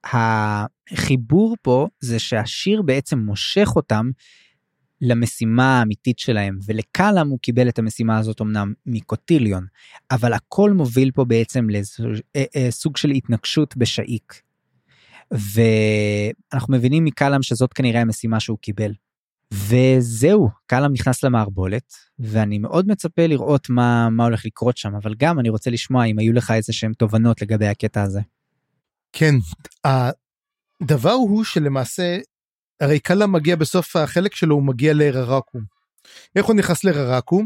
[0.06, 4.12] והחיבור פה זה שהשיר בעצם מושך אותם
[5.02, 9.66] למשימה האמיתית שלהם, ולקאלאם הוא קיבל את המשימה הזאת אמנם מקוטיליון,
[10.12, 14.42] אבל הכל מוביל פה בעצם לסוג אה, אה, של התנגשות בשאיק.
[15.32, 18.92] ואנחנו מבינים מקלאם שזאת כנראה המשימה שהוא קיבל.
[19.54, 25.40] וזהו, קלאם נכנס למערבולת, ואני מאוד מצפה לראות מה, מה הולך לקרות שם, אבל גם
[25.40, 28.22] אני רוצה לשמוע אם היו לך איזה שהם תובנות לגבי הקטע הזה.
[29.14, 29.36] כן,
[29.84, 32.18] הדבר הוא שלמעשה,
[32.82, 35.60] הרי קאלה מגיע בסוף החלק שלו, הוא מגיע לררקו.
[36.36, 37.44] איך הוא נכנס לררקו?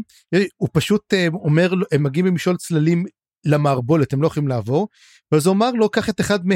[0.56, 3.04] הוא פשוט אה, אומר, הם מגיעים עם משעול צללים
[3.44, 4.88] למערבולת, הם לא יכולים לעבור,
[5.32, 6.46] ואז הוא אמר לו, קח את אחד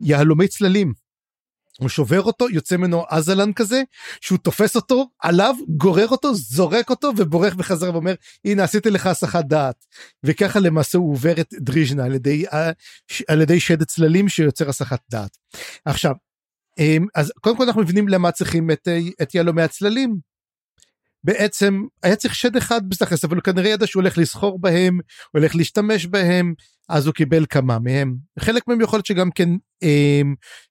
[0.00, 0.92] מהיהלומי צללים.
[1.80, 3.82] הוא שובר אותו, יוצא ממנו אזלן כזה,
[4.20, 9.44] שהוא תופס אותו, עליו, גורר אותו, זורק אותו ובורח בחזרה ואומר, הנה עשיתי לך הסחת
[9.44, 9.84] דעת.
[10.24, 12.44] וככה למעשה הוא עובר את דריז'נה על ידי,
[13.28, 15.36] על ידי שד צללים שיוצר הסחת דעת.
[15.84, 16.14] עכשיו,
[16.78, 18.88] אמ, אז קודם כל אנחנו מבינים למה צריכים את,
[19.22, 20.16] את יהלומי הצללים.
[21.24, 24.98] בעצם היה צריך שד אחד בסטחס אבל הוא כנראה ידע שהוא הולך לסחור בהם,
[25.32, 26.54] הולך להשתמש בהם,
[26.90, 28.16] אז הוא קיבל כמה מהם.
[28.38, 29.48] חלק מהם יכול להיות שגם כן
[29.82, 30.20] אה,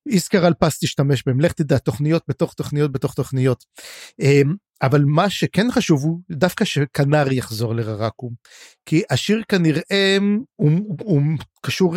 [0.10, 3.66] איסקר על פס תשתמש בהם, לך תדע, תוכניות בתוך תוכניות בתוך תוכניות.
[4.22, 4.42] אה,
[4.82, 8.32] אבל מה שכן חשוב הוא דווקא שכנר יחזור לררקו,
[8.86, 10.18] כי השיר כנראה
[10.56, 11.22] הוא, הוא, הוא
[11.62, 11.96] קשור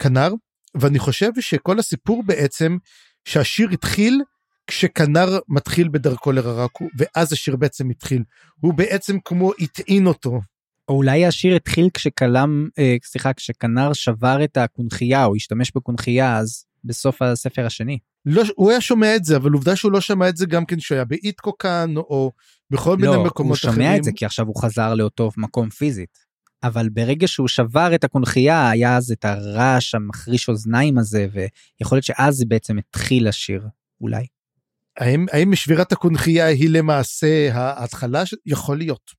[0.00, 0.32] לכנר,
[0.80, 2.76] ואני חושב שכל הסיפור בעצם
[3.24, 4.20] שהשיר התחיל
[4.66, 8.22] כשכנר מתחיל בדרכו לררקו, ואז השיר בעצם התחיל.
[8.60, 10.40] הוא בעצם כמו הטעין אותו.
[10.88, 16.64] או אולי השיר התחיל כשכלם, אה, סליחה, כשכנר שבר את הקונכייה, או השתמש בקונכייה, אז
[16.84, 17.98] בסוף הספר השני.
[18.26, 20.76] לא, הוא היה שומע את זה, אבל עובדה שהוא לא שמע את זה גם כן
[20.76, 22.32] כשהוא היה באיטקוקן, או
[22.70, 23.78] בכל לא, מיני מקומות אחרים.
[23.78, 26.28] לא, הוא שומע את זה כי עכשיו הוא חזר לאותו מקום פיזית.
[26.62, 32.04] אבל ברגע שהוא שבר את הקונכייה, היה אז את הרעש המחריש אוזניים הזה, ויכול להיות
[32.04, 33.66] שאז בעצם התחיל השיר,
[34.00, 34.26] אולי.
[34.98, 38.22] האם, האם שבירת הקונכייה היא למעשה ההתחלה?
[38.46, 39.17] יכול להיות.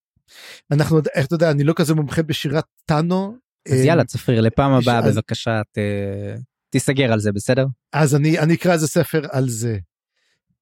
[0.71, 3.37] אנחנו, איך אתה יודע, אני לא כזה מומחה בשירת טאנו.
[3.67, 5.01] אז יאללה, צפריר, לפעם הבאה.
[5.01, 5.77] בבקשה, ת,
[6.69, 7.65] תיסגר על זה, בסדר?
[7.93, 9.77] אז אני, אני אקרא איזה ספר על זה.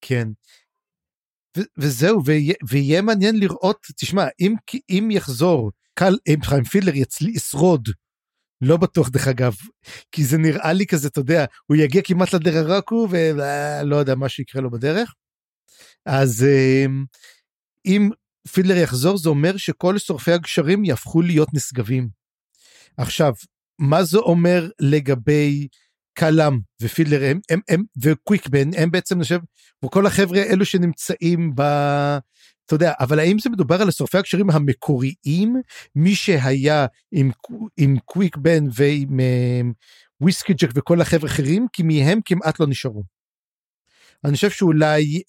[0.01, 0.27] כן.
[1.57, 2.21] ו- וזהו,
[2.69, 4.55] ויהיה מעניין לראות, תשמע, אם,
[4.89, 7.89] אם יחזור, קל, אם חיים פילר ישרוד
[8.61, 9.55] לא בטוח דרך אגב,
[10.11, 14.61] כי זה נראה לי כזה, אתה יודע, הוא יגיע כמעט לדררקו ולא יודע מה שיקרה
[14.61, 15.13] לו בדרך.
[16.05, 17.05] אז אמ,
[17.85, 18.09] אם
[18.51, 22.09] פילר יחזור זה אומר שכל שורפי הגשרים יהפכו להיות נשגבים.
[22.97, 23.33] עכשיו,
[23.79, 25.67] מה זה אומר לגבי
[26.13, 29.39] קלאם ופילר הם, הם, הם וקוויקבן הם בעצם חושב
[29.85, 31.61] וכל החבר'ה אלו שנמצאים ב...
[32.65, 35.55] אתה יודע, אבל האם זה מדובר על השורפי הקשרים המקוריים,
[35.95, 37.31] מי שהיה עם,
[37.77, 39.19] עם קוויק בן ועם
[40.21, 43.03] וויסקי ג'ק וכל החבר'ה האחרים, כי מהם כמעט לא נשארו.
[44.23, 45.21] אני חושב שאולי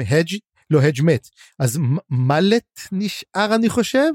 [0.00, 0.38] הדג',
[0.70, 1.78] לא הדג' מת, אז
[2.10, 4.10] מלט נשאר אני חושב,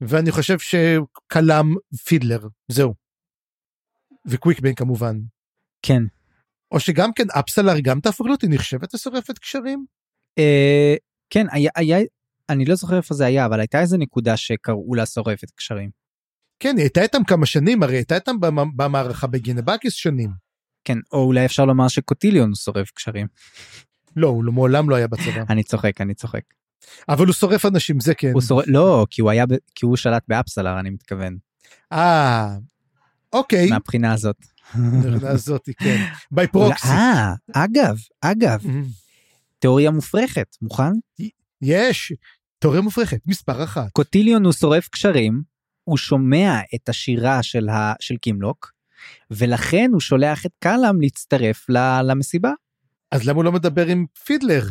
[0.00, 1.74] ואני חושב שקלם
[2.04, 2.94] פידלר, זהו.
[4.26, 5.16] וקוויק בן כמובן.
[5.82, 6.02] כן.
[6.72, 9.84] או שגם כן אפסלר גם תהפוך להיות, היא נחשבת לשורפת קשרים?
[10.38, 10.94] אה,
[11.30, 11.98] כן, היה, היה,
[12.48, 15.90] אני לא זוכר איפה זה היה, אבל הייתה איזה נקודה שקראו לה שורפת קשרים.
[16.58, 18.36] כן, היא הייתה איתם כמה שנים, הרי הייתה איתם
[18.76, 20.30] במערכה בגינבקיס שנים.
[20.84, 23.26] כן, או אולי אפשר לומר שקוטיליון שורף קשרים.
[24.16, 25.44] לא, הוא לא, מעולם לא היה בצבא.
[25.50, 26.42] אני צוחק, אני צוחק.
[27.08, 28.30] אבל הוא שורף אנשים, זה כן.
[28.32, 29.44] הוא שורף, לא, כי הוא היה,
[29.74, 31.36] כי הוא שלט באפסלר, אני מתכוון.
[31.92, 32.56] אה,
[33.32, 33.70] אוקיי.
[33.70, 34.36] מהבחינה הזאת.
[34.74, 36.04] מהבחינה הזאת, כן.
[36.30, 36.88] By proxy.
[36.88, 38.64] אה, אגב, אגב.
[39.58, 40.92] תיאוריה מופרכת, מוכן?
[41.62, 42.12] יש,
[42.58, 43.92] תיאוריה מופרכת, מספר אחת.
[43.92, 45.42] קוטיליון הוא שורף גשרים,
[45.84, 47.92] הוא שומע את השירה של, ה...
[48.00, 48.72] של קימלוק,
[49.30, 51.66] ולכן הוא שולח את קלאם להצטרף
[52.04, 52.52] למסיבה.
[53.12, 54.62] אז למה הוא לא מדבר עם פידלר?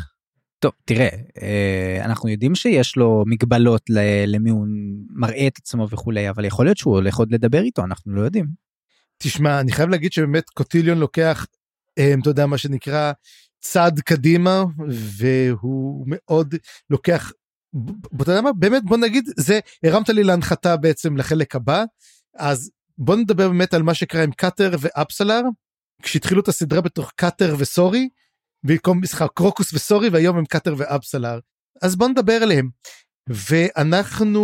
[0.60, 1.10] טוב, תראה,
[1.42, 3.82] אה, אנחנו יודעים שיש לו מגבלות
[4.28, 4.68] למי הוא
[5.10, 8.46] מראה את עצמו וכולי, אבל יכול להיות שהוא הולך עוד לדבר איתו, אנחנו לא יודעים.
[9.18, 11.46] תשמע, אני חייב להגיד שבאמת קוטיליון לוקח,
[12.00, 13.12] אה, אתה יודע, מה שנקרא,
[13.62, 16.56] צעד קדימה והוא מאוד
[16.90, 17.32] לוקח
[18.22, 21.84] אתה יודע מה באמת בוא נגיד זה הרמת לי להנחתה בעצם לחלק הבא
[22.38, 25.42] אז בוא נדבר באמת על מה שקרה עם קאטר ואפסלר
[26.02, 28.10] כשהתחילו את הסדרה בתוך קאטר וסורי
[28.64, 31.40] במקום משחק קרוקוס וסורי והיום הם קאטר ואפסלר
[31.82, 32.70] אז בוא נדבר עליהם.
[33.30, 34.44] ואנחנו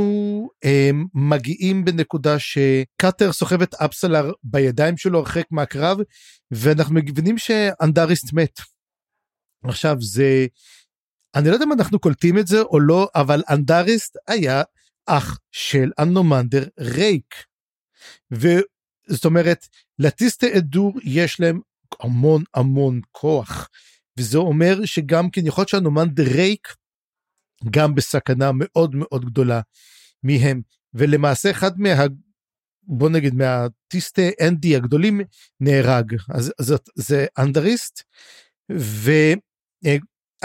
[0.63, 5.97] הם, מגיעים בנקודה שקאטר סוחב את אפסלר בידיים שלו הרחק מהקרב
[6.51, 8.59] ואנחנו מבינים שאנדריסט מת.
[9.63, 10.47] עכשיו זה,
[11.35, 14.63] אני לא יודע אם אנחנו קולטים את זה או לא, אבל אנדריסט היה
[15.05, 17.35] אח של אנומנדר רייק.
[18.31, 19.67] וזאת אומרת,
[19.99, 21.59] לטיסטי אדור יש להם
[21.99, 23.69] המון המון כוח.
[24.17, 26.75] וזה אומר שגם כן יכול להיות שאנומנדר רייק
[27.71, 29.61] גם בסכנה מאוד מאוד גדולה
[30.23, 30.61] מהם.
[30.93, 31.89] ולמעשה אחד מה...
[32.83, 35.21] בוא נגיד מהטיסטי אנדי הגדולים
[35.59, 36.15] נהרג.
[36.29, 38.03] אז זאת, זה אנדריסט.
[38.71, 39.11] ו...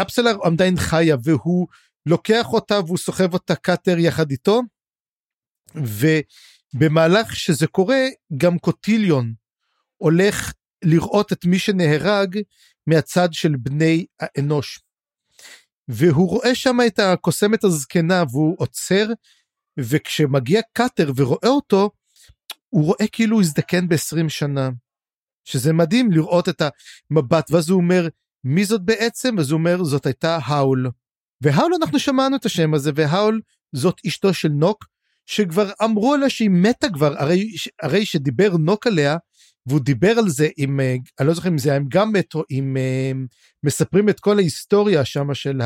[0.02, 1.66] אפסלר עדיין חיה והוא
[2.06, 4.60] לוקח אותה והוא סוחב אותה קאטר יחד איתו.
[6.74, 8.00] במהלך שזה קורה,
[8.36, 9.34] גם קוטיליון
[9.96, 10.52] הולך
[10.84, 12.38] לראות את מי שנהרג
[12.86, 14.80] מהצד של בני האנוש.
[15.88, 19.06] והוא רואה שם את הקוסמת הזקנה והוא עוצר,
[19.78, 21.90] וכשמגיע קאטר ורואה אותו,
[22.68, 24.70] הוא רואה כאילו הוא הזדקן ב-20 שנה.
[25.44, 26.62] שזה מדהים לראות את
[27.10, 28.08] המבט, ואז הוא אומר,
[28.44, 29.38] מי זאת בעצם?
[29.38, 30.90] אז הוא אומר, זאת הייתה האול.
[31.40, 33.40] והאול, אנחנו שמענו את השם הזה, והאול
[33.72, 34.84] זאת אשתו של נוק,
[35.26, 39.16] שכבר אמרו עליה שהיא מתה כבר, הרי, הרי שדיבר נוק עליה,
[39.66, 42.76] והוא דיבר על זה עם, אה, אני לא זוכר אם זה היה גם מטרו, אם
[42.76, 43.12] אה,
[43.62, 45.60] מספרים את כל ההיסטוריה שם של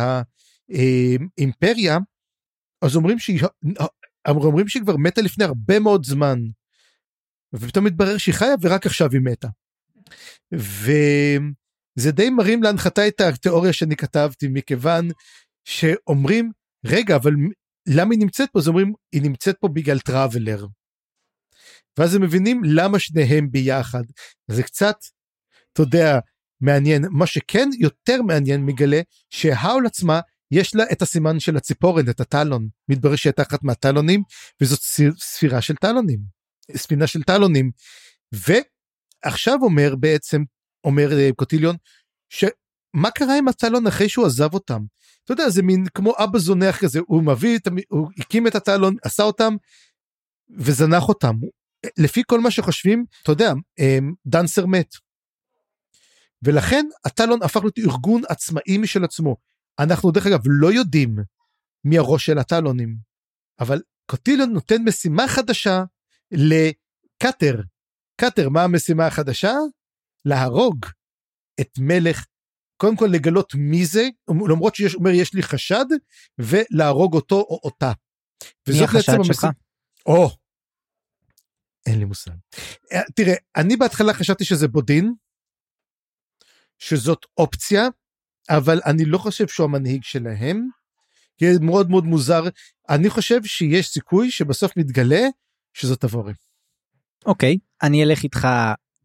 [0.68, 1.98] האימפריה, אה,
[2.82, 3.40] אז אומרים שהיא,
[4.28, 6.38] אומרים שהיא כבר מתה לפני הרבה מאוד זמן.
[7.52, 9.48] ופתאום מתברר שהיא חיה ורק עכשיו היא מתה.
[10.52, 15.08] וזה די מרים להנחתה את התיאוריה שאני כתבתי מכיוון
[15.64, 16.52] שאומרים
[16.86, 17.32] רגע אבל
[17.88, 20.66] למה היא נמצאת פה אז אומרים היא נמצאת פה בגלל טראבלר.
[21.98, 24.02] ואז הם מבינים למה שניהם ביחד.
[24.50, 24.96] זה קצת
[25.72, 26.18] אתה יודע
[26.60, 27.04] מעניין.
[27.10, 30.20] מה שכן יותר מעניין מגלה שהאול עצמה
[30.50, 32.68] יש לה את הסימן של הציפורן את הטלון.
[32.88, 34.22] מתברר שהיא תחת מהטלונים
[34.60, 34.80] וזאת
[35.18, 36.18] ספירה של טלונים.
[36.76, 37.70] ספינה של טלונים.
[38.32, 40.42] ועכשיו אומר בעצם
[40.84, 41.76] אומר אה, קוטיליון
[42.28, 44.82] שמה קרה עם הטלון אחרי שהוא עזב אותם.
[45.24, 47.00] אתה יודע זה מין כמו אבא זונח כזה.
[47.06, 49.56] הוא מביא הוא הקים את הטלון עשה אותם
[50.58, 51.34] וזנח אותם
[51.98, 54.94] לפי כל מה שחושבים אתה יודע אמ, דנסר מת.
[56.42, 59.36] ולכן הטלון הפך להיות ארגון עצמאי משל עצמו
[59.78, 61.16] אנחנו דרך אגב לא יודעים
[61.84, 62.96] מי הראש של הטלונים
[63.60, 65.84] אבל קוטיליון נותן משימה חדשה
[66.30, 67.60] לקאטר.
[68.20, 69.52] קאטר מה המשימה החדשה?
[70.24, 70.86] להרוג
[71.60, 72.26] את מלך
[72.76, 74.08] קודם כל לגלות מי זה
[74.48, 75.84] למרות שיש אומר יש לי חשד
[76.38, 77.92] ולהרוג אותו או אותה.
[78.68, 79.44] מי החשד שלך?
[79.44, 79.52] המשימה...
[80.06, 80.45] או.
[81.86, 82.32] אין לי מושג.
[82.92, 85.14] אה, תראה אני בהתחלה חשבתי שזה בודין.
[86.78, 87.88] שזאת אופציה
[88.50, 90.68] אבל אני לא חושב שהוא המנהיג שלהם.
[91.38, 92.42] כי מאוד מאוד מוזר
[92.88, 95.26] אני חושב שיש סיכוי שבסוף מתגלה
[95.74, 96.32] שזאת תבורי.
[97.26, 98.48] אוקיי אני אלך איתך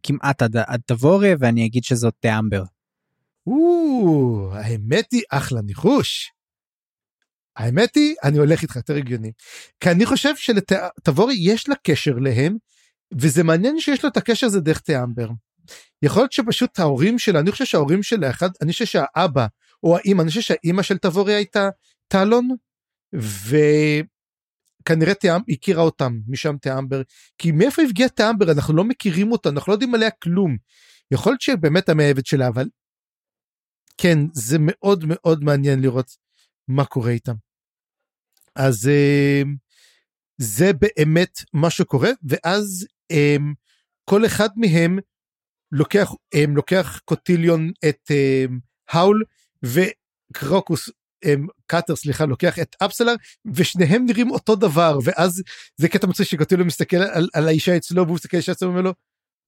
[0.03, 2.63] כמעט עד, עד תבורי ואני אגיד שזאת אמבר.
[4.53, 6.31] האמת היא אחלה ניחוש.
[7.55, 9.31] האמת היא אני הולך איתך יותר הגיוני.
[9.79, 12.57] כי אני חושב שלתבורי יש לה קשר להם
[13.19, 15.29] וזה מעניין שיש לו את הקשר הזה דרך תאמבר.
[16.01, 19.47] יכול להיות שפשוט ההורים שלה אני חושב שההורים שלה אחד אני חושב שהאבא
[19.83, 21.69] או האמא אני חושב שהאמא של תבורי הייתה
[22.07, 22.49] טלון.
[23.15, 23.55] ו...
[24.85, 27.01] כנראה תיאם הכירה אותם משם תיאמבר
[27.37, 30.57] כי מאיפה הגיע תיאמבר אנחנו לא מכירים אותה אנחנו לא יודעים עליה כלום.
[31.11, 32.67] יכול להיות שבאמת המאהבת שלה אבל
[33.97, 36.11] כן זה מאוד מאוד מעניין לראות
[36.75, 37.33] מה קורה איתם.
[38.55, 39.41] אז אה,
[40.37, 43.35] זה באמת מה שקורה ואז אה,
[44.09, 44.99] כל אחד מהם
[45.71, 48.45] לוקח הם, לוקח קוטיליון את אה,
[48.89, 49.23] האול
[49.63, 50.89] וקרוקוס
[51.67, 53.13] קאטר סליחה לוקח את אפסלר
[53.53, 55.43] ושניהם נראים אותו דבר ואז
[55.77, 58.81] זה קטע מצחיק שקוטילו מסתכל על, על האישה אצלו והוא מסתכל על האישה אצלו ואומר
[58.81, 58.93] לו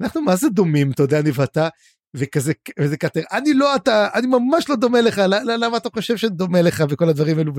[0.01, 1.69] אנחנו מה זה דומים אתה יודע אני ואתה
[2.13, 6.61] וכזה וזה קאטר אני לא אתה אני ממש לא דומה לך למה אתה חושב שדומה
[6.61, 7.53] לך וכל הדברים האלו.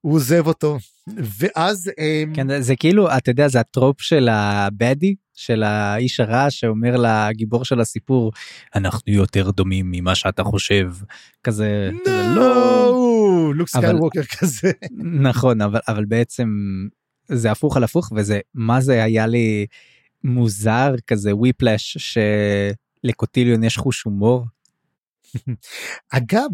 [0.00, 0.78] הוא עוזב אותו.
[1.38, 1.90] ואז
[2.34, 6.96] כן זה כאילו אתה יודע זה ה trope של ה baddie של האיש הרע שאומר
[6.96, 8.32] לגיבור של הסיפור
[8.74, 10.92] אנחנו יותר דומים ממה שאתה חושב.
[11.42, 13.52] כזה לא.
[13.54, 14.72] לוק סקייווקר כזה.
[15.28, 16.48] נכון אבל אבל בעצם
[17.28, 19.66] זה הפוך על הפוך וזה מה זה היה לי
[20.24, 22.18] מוזר כזה whiplash
[23.04, 24.44] שלקוטיליון יש חוש הומור.
[26.16, 26.48] אגב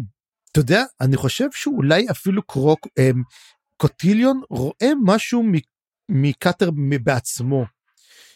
[0.51, 2.87] אתה יודע אני חושב שאולי אפילו קרוק
[3.77, 5.43] קוטיליון רואה משהו
[6.09, 6.69] מקאטר
[7.03, 7.65] בעצמו.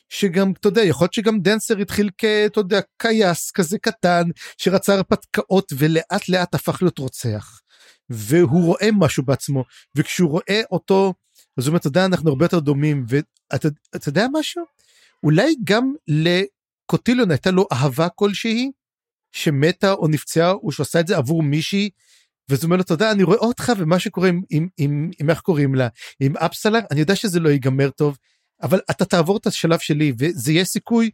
[0.10, 4.24] שגם אתה יודע יכול להיות שגם דנסר התחיל כאתה יודע קייס כזה קטן
[4.58, 7.62] שרצה הרפתקאות ולאט לאט הפך להיות רוצח.
[8.10, 9.64] והוא רואה משהו בעצמו
[9.96, 11.14] וכשהוא רואה אותו
[11.58, 14.64] אז הוא אומר אתה יודע אנחנו הרבה יותר דומים ואתה יודע משהו
[15.24, 15.94] אולי גם
[16.86, 18.72] לקוטיליון הייתה לו אהבה כלשהי
[19.32, 21.90] שמתה או נפצעה או שעשה את זה עבור מישהי.
[22.50, 25.40] ואז הוא אומר לו יודע אני רואה אותך ומה שקורה עם, עם, עם, עם איך
[25.40, 25.88] קוראים לה
[26.20, 28.18] עם אפסלר אני יודע שזה לא ייגמר טוב
[28.62, 31.10] אבל אתה תעבור את השלב שלי וזה יהיה סיכוי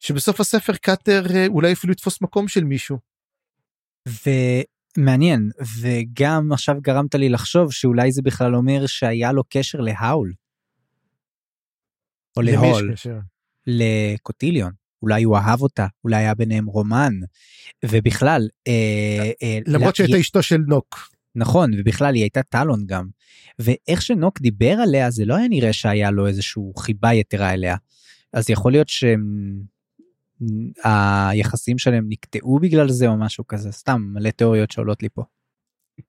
[0.00, 2.98] שבסוף הספר קאטר אה, אולי אפילו יתפוס מקום של מישהו.
[4.08, 5.50] ומעניין
[5.80, 10.32] וגם עכשיו גרמת לי לחשוב שאולי זה בכלל אומר שהיה לו קשר להאול.
[12.36, 12.94] או להול.
[13.66, 14.83] לקוטיליון.
[15.04, 17.12] אולי הוא אהב אותה, אולי היה ביניהם רומן,
[17.84, 18.48] ובכלל...
[18.68, 21.14] אה, אה, למרות שהייתה אשתו של נוק.
[21.34, 23.06] נכון, ובכלל היא הייתה טלון גם.
[23.58, 27.76] ואיך שנוק דיבר עליה, זה לא היה נראה שהיה לו איזשהו חיבה יתרה אליה.
[28.32, 28.88] אז יכול להיות
[30.84, 35.22] שהיחסים שלהם נקטעו בגלל זה או משהו כזה, סתם מלא תיאוריות שעולות לי פה.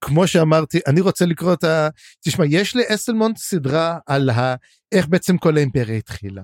[0.01, 1.89] כמו שאמרתי, אני רוצה לקרוא את ה...
[2.23, 4.55] תשמע, יש לאסלמונט סדרה על ה...
[4.91, 6.43] איך בעצם כל האימפריה התחילה.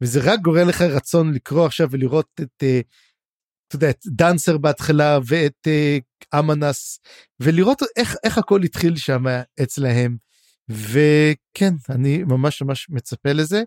[0.00, 2.80] וזה רק גורר לך רצון לקרוא עכשיו ולראות את, אה,
[3.68, 7.00] אתה יודע, את דאנסר בהתחלה ואת uh, אמנס,
[7.40, 9.24] ולראות איך, איך הכל התחיל שם
[9.62, 10.16] אצלהם.
[10.68, 13.62] וכן, אני ממש ממש מצפה לזה.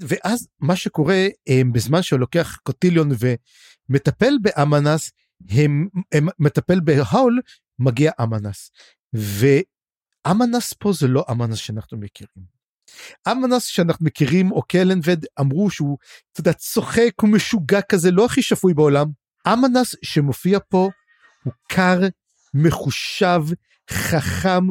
[0.00, 3.08] ואז מה שקורה, הם, בזמן שהוא לוקח קוטיליון
[3.88, 5.10] ומטפל באמנס,
[5.48, 7.40] הם, הם מטפל בהאול,
[7.78, 8.70] מגיע אמנס.
[9.12, 12.61] ואמנס פה זה לא אמנס שאנחנו מכירים.
[13.28, 15.98] אמנס שאנחנו מכירים או קלנבד אמרו שהוא
[16.32, 19.06] אתה יודע צוחק הוא משוגע כזה לא הכי שפוי בעולם
[19.48, 20.90] אמנס שמופיע פה
[21.44, 22.00] הוא קר
[22.54, 23.42] מחושב
[23.90, 24.64] חכם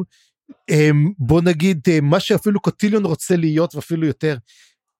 [0.70, 4.36] אמ, בוא נגיד אה, מה שאפילו קוטיליון רוצה להיות ואפילו יותר.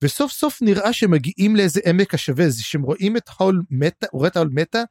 [0.02, 3.30] וסוף סוף נראה שמגיעים לאיזה עמק השווה זה שהם רואים את
[3.70, 4.82] מתה הוא רואה את האול מתה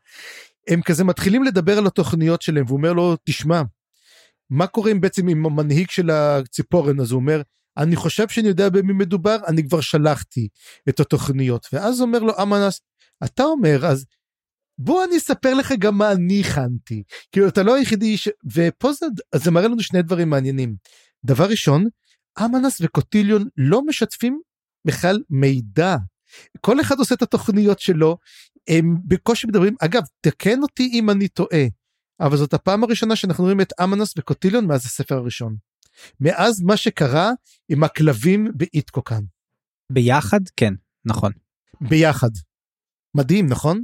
[0.67, 3.61] הם כזה מתחילים לדבר על התוכניות שלהם והוא אומר לו תשמע
[4.49, 7.41] מה קורה בעצם עם המנהיג של הציפורן אז הוא אומר
[7.77, 10.47] אני חושב שאני יודע במי מדובר אני כבר שלחתי
[10.89, 11.67] את התוכניות.
[11.73, 12.81] ואז אומר לו אמנס
[13.25, 14.05] אתה אומר אז
[14.77, 17.03] בוא אני אספר לך גם מה אני הכנתי.
[17.31, 18.29] כאילו אתה לא היחידי ש...
[18.53, 19.05] ופה זה,
[19.35, 20.75] זה מראה לנו שני דברים מעניינים.
[21.25, 21.85] דבר ראשון
[22.45, 24.41] אמנס וקוטיליון לא משתפים
[24.87, 25.95] בכלל מידע.
[26.61, 28.17] כל אחד עושה את התוכניות שלו
[28.69, 29.75] הם בקושי מדברים.
[29.79, 31.65] אגב תקן אותי אם אני טועה
[32.21, 35.70] אבל זאת הפעם הראשונה שאנחנו רואים את אמנס וקוטיליון מאז הספר הראשון.
[36.19, 37.31] מאז מה שקרה
[37.69, 39.21] עם הכלבים באיטקוקן.
[39.91, 40.73] ביחד כן
[41.05, 41.31] נכון.
[41.81, 42.29] ביחד.
[43.15, 43.83] מדהים נכון?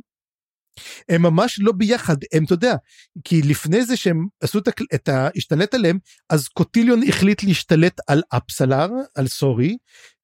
[1.10, 2.76] הם ממש לא ביחד הם אתה יודע
[3.24, 4.60] כי לפני זה שהם עשו
[4.96, 6.00] את ההשתלט עליהם
[6.30, 9.78] אז קוטיליון החליט להשתלט על אפסלר על סורי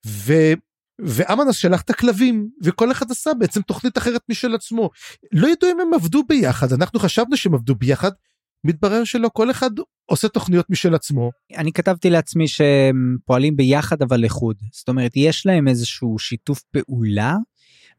[0.05, 0.33] ו...
[1.01, 4.89] ואמנס שלח את הכלבים וכל אחד עשה בעצם תוכנית אחרת משל עצמו
[5.31, 8.11] לא ידעו אם הם עבדו ביחד אנחנו חשבנו שהם עבדו ביחד
[8.63, 9.71] מתברר שלא כל אחד
[10.05, 11.31] עושה תוכניות משל עצמו.
[11.57, 17.35] אני כתבתי לעצמי שהם פועלים ביחד אבל לחוד זאת אומרת יש להם איזשהו שיתוף פעולה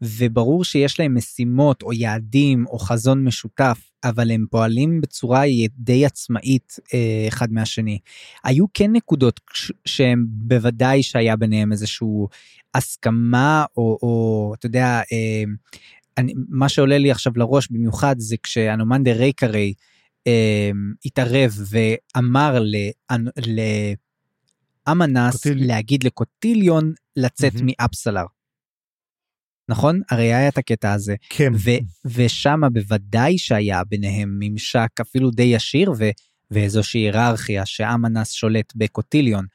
[0.02, 5.42] וברור שיש להם משימות או יעדים או חזון משותף אבל הם פועלים בצורה
[5.78, 7.98] די עצמאית אה, אחד מהשני.
[8.44, 9.40] היו כן נקודות
[9.84, 12.28] שהם בוודאי שהיה ביניהם איזשהו
[12.74, 15.44] הסכמה או, או אתה יודע אה,
[16.18, 19.93] אני, מה שעולה לי עכשיו לראש במיוחד זה כשאנומנדר רייקרי אה,
[21.04, 22.62] התערב ואמר
[24.86, 27.52] לאמנס להגיד לקוטיליון לצאת.
[27.62, 28.24] מאפסלר.
[29.68, 30.00] נכון?
[30.10, 31.14] הרי היה את הקטע הזה.
[31.28, 31.52] כן.
[32.04, 36.10] ושם בוודאי שהיה ביניהם ממשק אפילו די ישיר ו-
[36.50, 39.46] ואיזושהי היררכיה שאמנס שולט בקוטיליון.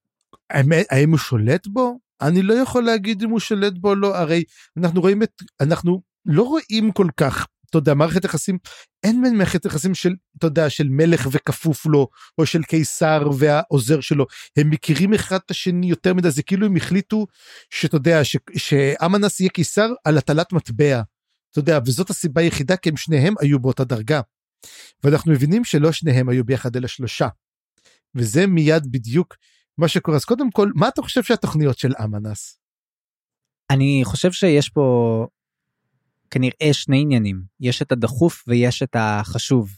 [0.89, 1.99] האם הוא שולט בו?
[2.21, 4.43] אני לא יכול להגיד אם הוא שולט בו או לא, הרי
[4.77, 8.57] אנחנו רואים את, אנחנו לא רואים כל כך אתה יודע, מערכת יחסים,
[9.03, 12.07] אין בין מערכת יחסים של, אתה יודע, של מלך וכפוף לו,
[12.37, 14.25] או של קיסר והעוזר שלו,
[14.57, 17.27] הם מכירים אחד את השני יותר מדי, זה כאילו הם החליטו
[17.69, 18.21] שאתה יודע,
[18.57, 21.01] שאמנס יהיה קיסר על הטלת מטבע,
[21.51, 24.21] אתה יודע, וזאת הסיבה היחידה כי הם שניהם היו באותה דרגה.
[25.03, 27.27] ואנחנו מבינים שלא שניהם היו ביחד אלא שלושה.
[28.15, 29.35] וזה מיד בדיוק
[29.77, 30.17] מה שקורה.
[30.17, 32.59] אז קודם כל, מה אתה חושב שהתוכניות של אמנס?
[33.69, 35.27] אני חושב שיש פה
[36.31, 39.69] כנראה שני עניינים, יש את הדחוף ויש את החשוב.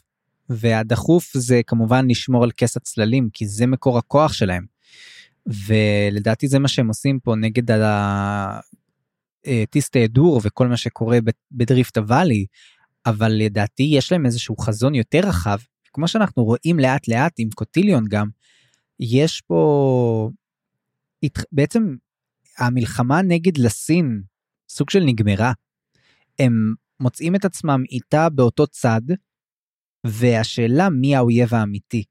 [0.49, 4.65] והדחוף זה כמובן לשמור על כס הצללים, כי זה מקור הכוח שלהם.
[5.45, 7.63] ולדעתי זה מה שהם עושים פה נגד
[9.45, 11.19] הטיסטי אה, דור וכל מה שקורה
[11.51, 12.45] בדריפט הוואלי,
[13.05, 15.57] אבל לדעתי יש להם איזשהו חזון יותר רחב,
[15.93, 18.27] כמו שאנחנו רואים לאט לאט עם קוטיליון גם,
[18.99, 20.29] יש פה
[21.51, 21.95] בעצם
[22.57, 24.21] המלחמה נגד לסין
[24.69, 25.51] סוג של נגמרה.
[26.39, 29.01] הם מוצאים את עצמם איתה באותו צד,
[30.05, 32.03] והשאלה מי האויב האמיתי.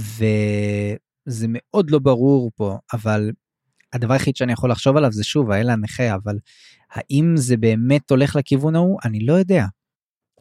[0.00, 3.30] וזה מאוד לא ברור פה, אבל
[3.92, 6.38] הדבר היחיד שאני יכול לחשוב עליו זה שוב האל הנכה, אבל
[6.90, 8.98] האם זה באמת הולך לכיוון ההוא?
[9.04, 9.64] אני לא יודע.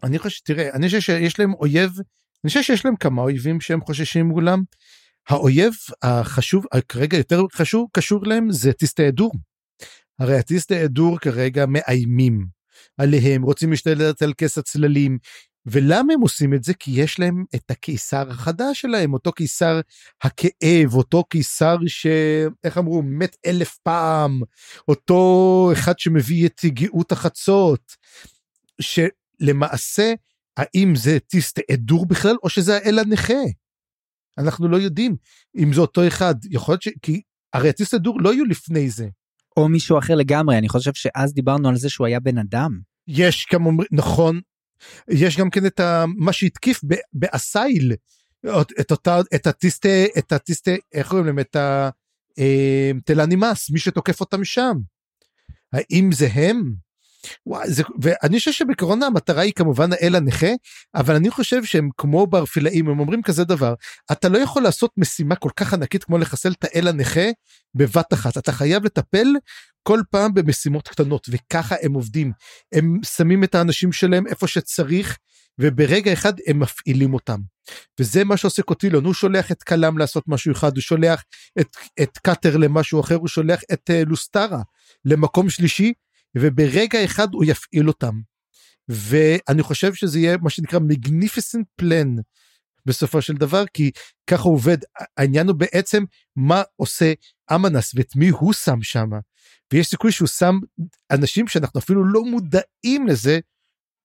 [0.03, 1.91] אני חושב, תראה, אני חושב שיש להם אויב,
[2.43, 4.63] אני חושב שיש להם כמה אויבים שהם חוששים מולם.
[5.29, 9.31] האויב החשוב, כרגע יותר חשוב, קשור להם, זה טיסטי אדור.
[10.19, 12.56] הרי הטיסטי אדור כרגע מאיימים.
[12.97, 15.17] עליהם, רוצים להשתלט על כס הצללים.
[15.65, 16.73] ולמה הם עושים את זה?
[16.73, 19.79] כי יש להם את הקיסר החדש שלהם, אותו קיסר
[20.21, 22.07] הכאב, אותו קיסר ש...
[22.63, 23.01] איך אמרו?
[23.01, 24.41] מת אלף פעם,
[24.87, 27.95] אותו אחד שמביא את גאות החצות,
[28.81, 30.13] שלמעשה,
[30.57, 33.43] האם זה טיסט אדור בכלל, או שזה האל הנכה?
[34.37, 35.15] אנחנו לא יודעים
[35.57, 36.87] אם זה אותו אחד, יכול להיות ש...
[37.01, 37.21] כי
[37.53, 39.07] הרי הטיס הדור לא היו לפני זה.
[39.57, 42.79] או מישהו אחר לגמרי, אני חושב שאז דיברנו על זה שהוא היה בן אדם.
[43.07, 44.41] יש גם אומרים, נכון,
[45.09, 46.81] יש גם כן את ה, מה שהתקיף
[47.13, 47.93] באסייל,
[48.79, 51.39] את אותה, את הטיסטה, את הטיסטה, איך קוראים להם?
[51.39, 51.57] את
[52.97, 54.77] התלנימאס, אה, מי שתוקף אותם שם.
[55.73, 56.86] האם זה הם?
[57.45, 60.47] וואי, זה, ואני חושב שבקורונה המטרה היא כמובן האל הנכה,
[60.95, 63.73] אבל אני חושב שהם כמו ברפילאים, הם אומרים כזה דבר,
[64.11, 67.29] אתה לא יכול לעשות משימה כל כך ענקית כמו לחסל את האל הנכה
[67.75, 69.27] בבת אחת, אתה חייב לטפל
[69.83, 72.31] כל פעם במשימות קטנות, וככה הם עובדים.
[72.73, 75.17] הם שמים את האנשים שלהם איפה שצריך,
[75.59, 77.39] וברגע אחד הם מפעילים אותם.
[77.99, 81.23] וזה מה שעושה קוטילון, הוא שולח את קלאם לעשות משהו אחד, הוא שולח
[81.59, 84.61] את, את קאטר למשהו אחר, הוא שולח את uh, לוסטרה
[85.05, 85.93] למקום שלישי,
[86.41, 88.19] וברגע אחד הוא יפעיל אותם.
[88.89, 92.21] ואני חושב שזה יהיה מה שנקרא magnificent plan
[92.85, 93.91] בסופו של דבר, כי
[94.27, 94.77] ככה עובד.
[95.17, 96.03] העניין הוא בעצם
[96.35, 97.13] מה עושה
[97.55, 99.09] אמנס ואת מי הוא שם שם.
[99.73, 100.59] ויש סיכוי שהוא שם
[101.11, 103.39] אנשים שאנחנו אפילו לא מודעים לזה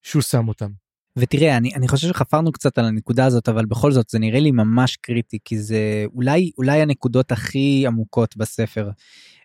[0.02, 0.81] שהוא שם אותם.
[1.18, 4.50] ותראה אני אני חושב שחפרנו קצת על הנקודה הזאת אבל בכל זאת זה נראה לי
[4.50, 8.90] ממש קריטי כי זה אולי אולי הנקודות הכי עמוקות בספר.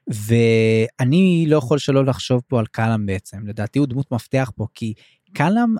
[0.07, 4.93] ואני לא יכול שלא לחשוב פה על קלאם בעצם לדעתי הוא דמות מפתח פה כי
[5.34, 5.76] קלאם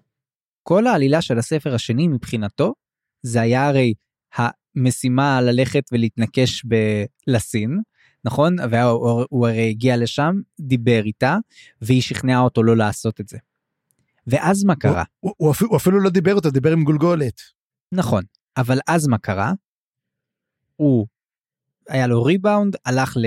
[0.64, 2.74] כל העלילה של הספר השני מבחינתו
[3.22, 3.94] זה היה הרי
[4.36, 7.80] המשימה ללכת ולהתנקש בלסין
[8.26, 11.38] נכון והוא הרי הגיע לשם דיבר איתה
[11.82, 13.38] והיא שכנעה אותו לא לעשות את זה.
[14.28, 15.04] ואז מה קרה?
[15.20, 17.42] הוא, הוא, הוא, הוא אפילו לא דיבר אותה, דיבר עם גולגולת.
[17.92, 18.24] נכון,
[18.58, 19.54] אבל אז מה קרה?
[20.76, 21.08] הוא
[21.90, 23.26] היה לו ריבאונד, הלך ל...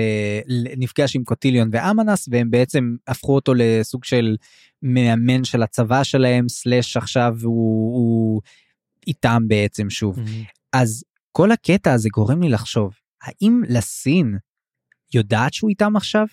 [0.77, 4.35] נפגש עם קוטיליון ואמנס והם בעצם הפכו אותו לסוג של
[4.81, 8.41] מאמן של הצבא שלהם, סלאש עכשיו הוא, הוא
[9.07, 10.17] איתם בעצם שוב.
[10.19, 10.51] Mm-hmm.
[10.73, 14.37] אז כל הקטע הזה גורם לי לחשוב, האם לסין
[15.13, 16.25] יודעת שהוא איתם עכשיו?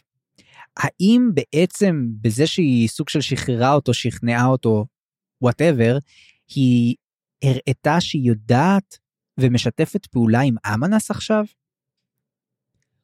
[0.79, 4.87] האם בעצם בזה שהיא סוג של שחררה אותו, שכנעה אותו,
[5.43, 5.99] וואטאבר,
[6.55, 6.95] היא
[7.45, 8.99] הראתה שהיא יודעת
[9.41, 11.45] ומשתפת פעולה עם אמנס עכשיו?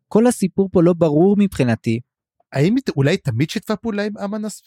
[0.09, 2.01] כל הסיפור פה לא ברור מבחינתי.
[2.53, 4.63] האם אולי תמיד שיתפה פעולה עם אמנס?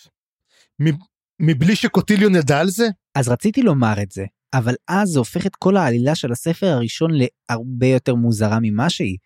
[1.39, 2.88] מבלי שקוטיליון ידע על זה?
[3.16, 7.12] אז רציתי לומר את זה, אבל אז זה הופך את כל העלילה של הספר הראשון
[7.14, 9.18] להרבה יותר מוזרה ממה שהיא.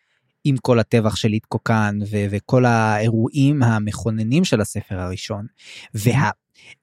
[0.44, 5.46] עם כל הטבח של איטקוקן ו- וכל האירועים המכוננים של הספר הראשון.
[5.94, 6.30] וה...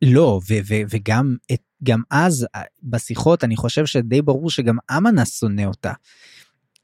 [0.02, 2.46] לא, ו- ו- וגם את, גם אז
[2.82, 5.92] בשיחות אני חושב שדי ברור שגם אמנה שונא אותה.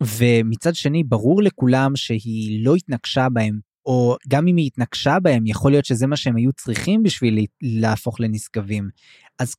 [0.02, 5.70] ומצד שני ברור לכולם שהיא לא התנגשה בהם או גם אם היא התנגשה בהם יכול
[5.70, 8.88] להיות שזה מה שהם היו צריכים בשביל להפוך לנשגבים.
[9.38, 9.54] אז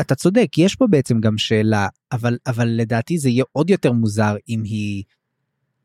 [0.00, 4.36] אתה צודק יש פה בעצם גם שאלה אבל אבל לדעתי זה יהיה עוד יותר מוזר
[4.48, 5.04] אם היא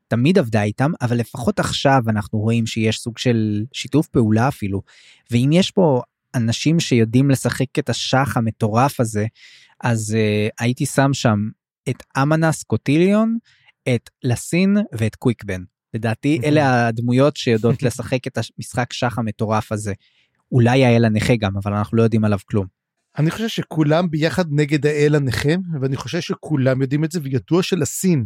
[0.08, 4.82] תמיד עבדה איתם אבל לפחות עכשיו אנחנו רואים שיש סוג של שיתוף פעולה אפילו
[5.32, 6.02] ואם יש פה
[6.36, 9.26] אנשים שיודעים לשחק את השח המטורף הזה
[9.84, 11.50] אז uh, הייתי שם שם
[11.90, 13.38] את אמנס קוטיליון
[13.96, 15.62] את לסין ואת קוויקבן
[15.96, 19.94] לדעתי אלה הדמויות שיודעות לשחק את המשחק שח המטורף הזה.
[20.52, 22.75] אולי האל הנכה גם אבל אנחנו לא יודעים עליו כלום.
[23.18, 25.50] אני חושב שכולם ביחד נגד האל הנכה,
[25.82, 28.26] ואני חושב שכולם יודעים את זה, וידוע שלסין,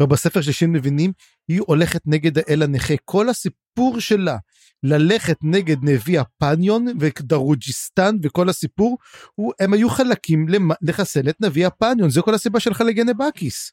[0.00, 1.12] ובספר של שין מבינים,
[1.48, 2.94] היא הולכת נגד האל הנכה.
[3.04, 4.36] כל הסיפור שלה,
[4.82, 8.98] ללכת נגד נביא הפניון ודרוג'יסטן וכל הסיפור,
[9.34, 10.46] הוא, הם היו חלקים
[10.82, 13.72] לחסל את נביא הפניון, זה כל הסיבה של חלגי בקיס.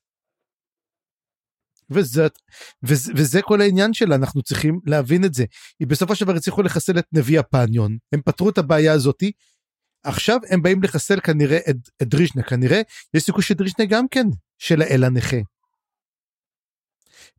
[1.90, 2.28] וזה,
[2.84, 5.46] וזה, וזה כל העניין שלה, אנחנו צריכים להבין את זה.
[5.80, 9.32] היא בסופו של דבר הצליחו לחסל את נביא הפניון, הם פתרו את הבעיה הזאתי,
[10.04, 12.82] עכשיו הם באים לחסל כנראה את, את דרישנה, כנראה
[13.14, 14.28] יש סיכוי שדרישנה גם כן
[14.58, 15.38] של האל הנכה.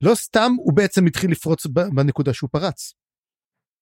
[0.03, 2.95] לא סתם הוא בעצם התחיל לפרוץ בנקודה שהוא פרץ.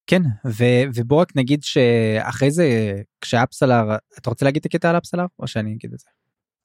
[0.06, 5.26] כן ו- ובוא רק נגיד שאחרי זה כשאפסלר אתה רוצה להגיד את הקטע על אפסלר
[5.38, 6.06] או שאני אגיד את זה.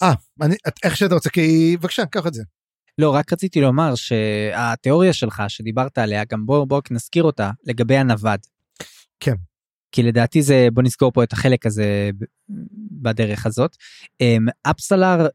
[0.01, 0.14] אה
[0.84, 2.43] איך שאתה רוצה כי בבקשה קח את זה.
[2.97, 8.39] לא רק רציתי לומר שהתיאוריה שלך שדיברת עליה גם בוא בוא נזכיר אותה לגבי הנווד.
[9.20, 9.36] כן.
[9.92, 12.10] כי לדעתי זה בוא נזכור פה את החלק הזה
[13.02, 13.76] בדרך הזאת.
[14.22, 15.28] אמ, אפסלר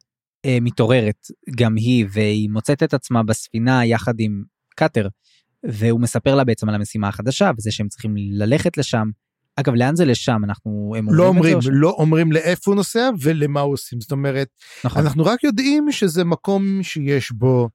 [0.45, 1.27] אה, מתעוררת
[1.57, 4.43] גם היא והיא מוצאת את עצמה בספינה יחד עם
[4.77, 5.09] קאטר
[5.65, 9.11] והוא מספר לה בעצם על המשימה החדשה וזה שהם צריכים ללכת לשם.
[9.57, 11.69] אגב לאן זה לשם אנחנו הם לא אומרים ש...
[11.71, 14.49] לא אומרים לאיפה הוא נוסע ולמה הוא עושים זאת אומרת
[14.85, 15.03] נכון.
[15.03, 17.69] אנחנו רק יודעים שזה מקום שיש בו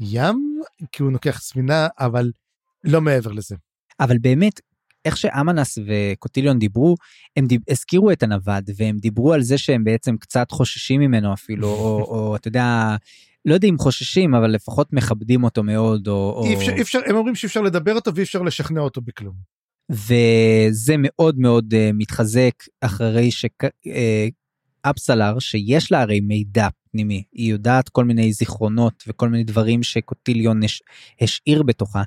[0.00, 0.60] ים
[0.92, 2.30] כי הוא לוקח ספינה אבל
[2.84, 3.56] לא מעבר לזה.
[4.00, 4.60] אבל באמת
[5.04, 6.94] איך שאמנס וקוטיליון דיברו,
[7.36, 11.68] הם דיב, הזכירו את הנווד והם דיברו על זה שהם בעצם קצת חוששים ממנו אפילו,
[11.68, 12.96] או, או אתה יודע,
[13.44, 17.16] לא יודע אם חוששים אבל לפחות מכבדים אותו מאוד או, אי אפשר, אי אפשר הם
[17.16, 19.34] אומרים שאי אפשר לדבר אותו ואי אפשר לשכנע אותו בכלום.
[19.90, 23.30] וזה מאוד מאוד uh, מתחזק אחרי
[24.84, 29.82] שאפסלר uh, שיש לה הרי מידע פנימי היא יודעת כל מיני זיכרונות וכל מיני דברים
[29.82, 30.82] שקוטיליון הש,
[31.20, 32.02] השאיר בתוכה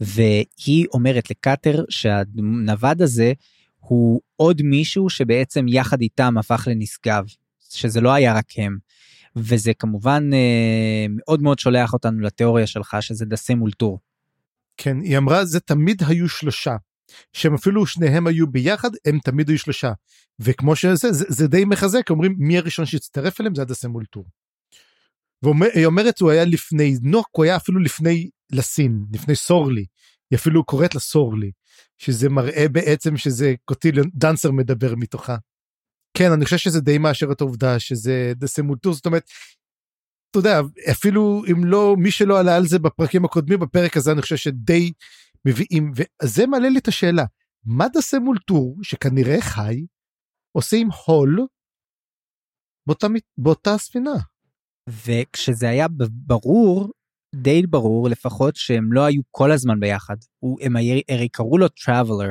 [0.00, 3.32] והיא אומרת לקאטר שהנווד הזה
[3.78, 7.24] הוא עוד מישהו שבעצם יחד איתם הפך לנשגב
[7.70, 8.78] שזה לא היה רק הם.
[9.36, 13.98] וזה כמובן אה, מאוד מאוד שולח אותנו לתיאוריה שלך שזה דסה מול טור.
[14.76, 16.76] כן היא אמרה זה תמיד היו שלושה
[17.32, 19.92] שהם אפילו שניהם היו ביחד הם תמיד היו שלושה
[20.38, 24.24] וכמו שזה זה, זה די מחזק אומרים מי הראשון שהצטרף אליהם זה הדסה מול טור.
[25.44, 29.84] והיא אומרת הוא היה לפני נוק הוא היה אפילו לפני לסין לפני סורלי
[30.30, 31.50] היא אפילו קוראת לה סורלי
[31.98, 35.36] שזה מראה בעצם שזה קוטיליון דנסר מדבר מתוכה.
[36.16, 39.30] כן אני חושב שזה די מאשר את העובדה שזה דסמולטור זאת אומרת.
[40.30, 44.22] אתה יודע אפילו אם לא מי שלא עלה על זה בפרקים הקודמים בפרק הזה אני
[44.22, 44.92] חושב שדי
[45.46, 47.24] מביאים וזה מעלה לי את השאלה
[47.64, 49.86] מה דסמולטור שכנראה חי
[50.52, 51.46] עושה עם הול
[52.86, 53.06] באותה,
[53.38, 54.14] באותה ספינה.
[54.88, 56.92] וכשזה היה ברור
[57.34, 60.16] די ברור לפחות שהם לא היו כל הזמן ביחד
[60.60, 60.76] הם
[61.08, 62.30] הרי קראו לו טראבלר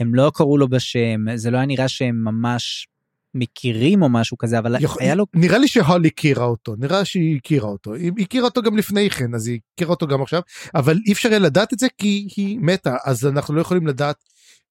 [0.00, 2.88] הם לא קראו לו בשם זה לא היה נראה שהם ממש
[3.34, 7.36] מכירים או משהו כזה אבל יכול, היה לו נראה לי שהול הכירה אותו נראה שהיא
[7.36, 10.40] הכירה אותו היא הכירה אותו גם לפני כן אז היא הכירה אותו גם עכשיו
[10.74, 14.16] אבל אי אפשר לדעת את זה כי היא מתה אז אנחנו לא יכולים לדעת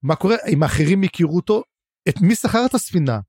[0.04, 1.64] מה קורה אם האחרים הכירו אותו
[2.10, 3.20] את מי שכר את הספינה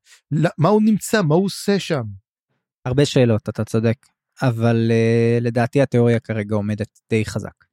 [0.58, 2.02] מה הוא נמצא מה הוא עושה שם.
[2.84, 3.96] הרבה שאלות אתה צודק
[4.42, 7.69] אבל uh, לדעתי התיאוריה כרגע עומדת די חזק.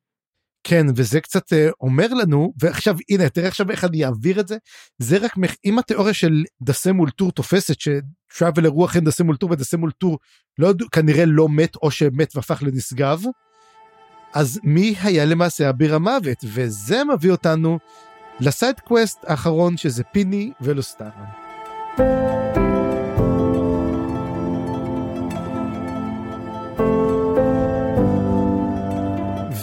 [0.69, 4.57] כן וזה קצת uh, אומר לנו ועכשיו הנה תראה עכשיו איך אני אעביר את זה
[4.97, 5.31] זה רק
[5.65, 10.19] אם התיאוריה של דסם אולטור תופסת שטראבלר הוא אכן דסם אולטור ודסם אולטור
[10.59, 13.23] לא כנראה לא מת או שמת והפך לנשגב.
[14.33, 17.79] אז מי היה למעשה אביר המוות וזה מביא אותנו
[18.39, 21.25] ל side quest האחרון שזה פיני ולוסטרה.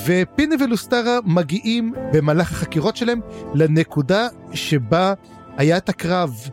[0.05, 3.21] ופיני ולוסטרה מגיעים במהלך החקירות שלהם
[3.55, 5.15] לנקודה שבה
[5.57, 6.49] היה את הקרב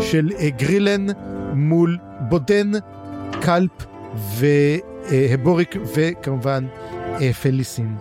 [0.00, 1.06] של אה, גרילן
[1.54, 2.70] מול בודן,
[3.42, 3.86] קלפ
[4.38, 6.66] והבוריק וכמובן
[7.20, 7.96] אה, פליסין.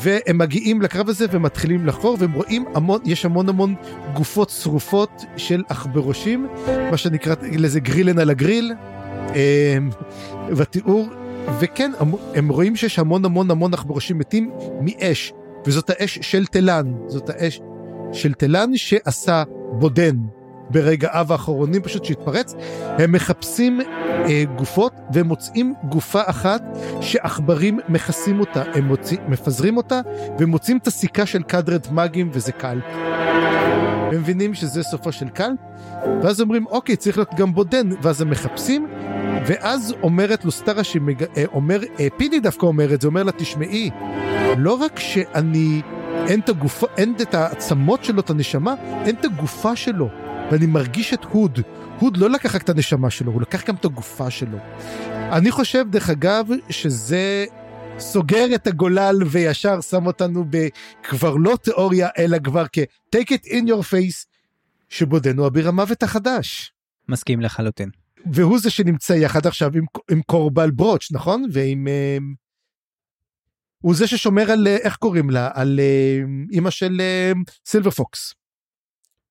[0.00, 3.74] והם מגיעים לקרב הזה ומתחילים לחקור והם רואים המון יש המון המון
[4.14, 6.46] גופות שרופות של עכברושים
[6.90, 8.72] מה שנקרא לזה גרילן על הגריל
[10.50, 11.06] בתיאור,
[11.60, 11.92] וכן,
[12.34, 14.50] הם רואים שיש המון המון המון עכברושים מתים
[14.80, 15.32] מאש,
[15.66, 17.60] וזאת האש של תלן, זאת האש
[18.12, 20.16] של תלן שעשה בודן
[20.70, 26.62] ברגעיו האחרונים פשוט שהתפרץ, הם מחפשים אה, גופות והם מוצאים גופה אחת
[27.00, 30.00] שעכברים מכסים אותה, הם מוצא, מפזרים אותה
[30.38, 32.78] ומוצאים את הסיכה של קדרד מאגים וזה קל.
[34.12, 35.50] הם מבינים שזה סופו של קל,
[36.22, 38.86] ואז אומרים אוקיי צריך להיות גם בודן, ואז הם מחפשים
[39.46, 43.90] ואז אומרת לו סטרה שאומר, אה, אה, פיני דווקא אומר את זה, אומר לה תשמעי,
[44.58, 45.82] לא רק שאני,
[46.26, 50.08] אין את הגופה, אין את העצמות שלו, את הנשמה, אין את הגופה שלו.
[50.50, 51.60] ואני מרגיש את הוד,
[51.98, 54.58] הוד לא לקח רק את הנשמה שלו, הוא לקח גם את הגופה שלו.
[55.32, 57.44] אני חושב, דרך אגב, שזה
[58.00, 63.82] סוגר את הגולל וישר שם אותנו בכבר לא תיאוריה, אלא כבר כ-take it in your
[63.92, 64.26] face,
[64.88, 66.72] שבודנו אביר המוות החדש.
[67.08, 67.90] מסכים לחלוטין.
[68.32, 72.22] והוא זה שנמצא יחד עכשיו עם, עם קורבל ברוץ' נכון ועם uh,
[73.78, 78.34] הוא זה ששומר על uh, איך קוראים לה על uh, אימא של uh, סילבר פוקס.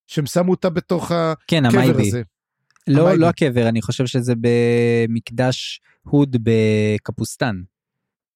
[0.08, 1.12] שהם שמו אותה בתוך
[1.48, 2.08] כן, הקבר המייבי.
[2.08, 2.22] הזה.
[2.88, 3.22] לא המייבי.
[3.22, 7.62] לא הקבר אני חושב שזה במקדש הוד בקפוסטן.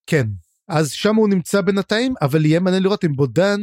[0.08, 0.28] כן
[0.68, 3.62] אז שם הוא נמצא בינתיים אבל יהיה מעניין לראות אם בודן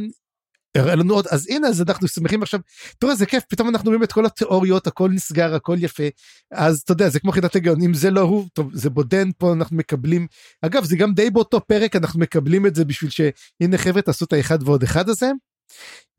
[0.75, 1.27] הראה לנו עוד.
[1.27, 2.59] אז הנה אז אנחנו שמחים עכשיו.
[2.99, 6.03] תראה זה כיף פתאום אנחנו רואים את כל התיאוריות הכל נסגר הכל יפה.
[6.51, 9.53] אז אתה יודע זה כמו חידת הגיון אם זה לא הוא טוב זה בודן פה
[9.53, 10.27] אנחנו מקבלים.
[10.61, 14.33] אגב זה גם די באותו פרק אנחנו מקבלים את זה בשביל שהנה חבר'ה תעשו את
[14.33, 15.31] האחד ועוד אחד הזה.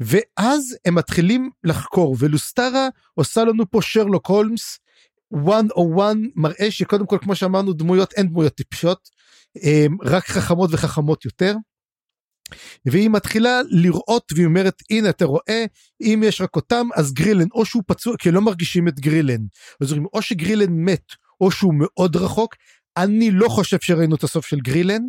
[0.00, 4.78] ואז הם מתחילים לחקור ולוסטרה עושה לנו פה שרלוק הולמס
[5.32, 9.08] 101 מראה שקודם כל כמו שאמרנו דמויות אין דמויות טיפשות
[10.04, 11.54] רק חכמות וחכמות יותר.
[12.86, 15.64] והיא מתחילה לראות והיא אומרת הנה אתה רואה
[16.00, 19.40] אם יש רק אותם אז גרילן או שהוא פצוע כי לא מרגישים את גרילן.
[19.80, 21.04] אז אומרים או שגרילן מת
[21.40, 22.54] או שהוא מאוד רחוק
[22.96, 25.02] אני לא חושב שראינו את הסוף של גרילן.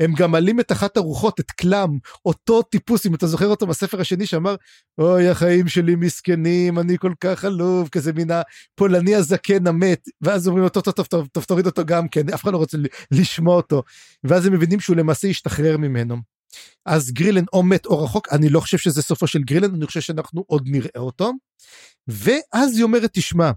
[0.00, 4.00] הם גם מעלים את אחת הרוחות, את קלאם, אותו טיפוס, אם אתה זוכר אותו בספר
[4.00, 4.54] השני שאמר,
[4.98, 10.64] אוי החיים שלי מסכנים, אני כל כך עלוב, כזה מן הפולני הזקן המת, ואז אומרים
[10.64, 12.78] לו, טוב, טוב, טוב, טוב, טוב, תוריד אותו גם כן, אף אחד לא רוצה
[13.10, 13.82] לשמוע אותו,
[14.24, 16.16] ואז הם מבינים שהוא למעשה ישתחרר ממנו.
[16.86, 20.00] אז גרילן או מת או רחוק, אני לא חושב שזה סופו של גרילן, אני חושב
[20.00, 21.32] שאנחנו עוד נראה אותו.
[22.08, 23.50] ואז היא אומרת, תשמע,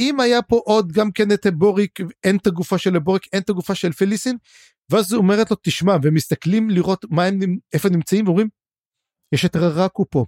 [0.00, 3.50] אם היה פה עוד גם כן את בוריק, אין את הגופה של בוריק, אין את
[3.50, 4.36] הגופה של פליסין,
[4.90, 8.48] ואז היא אומרת לו, תשמע, ומסתכלים לראות מה הם, איפה נמצאים, ואומרים,
[9.32, 10.24] יש את ררקו פה.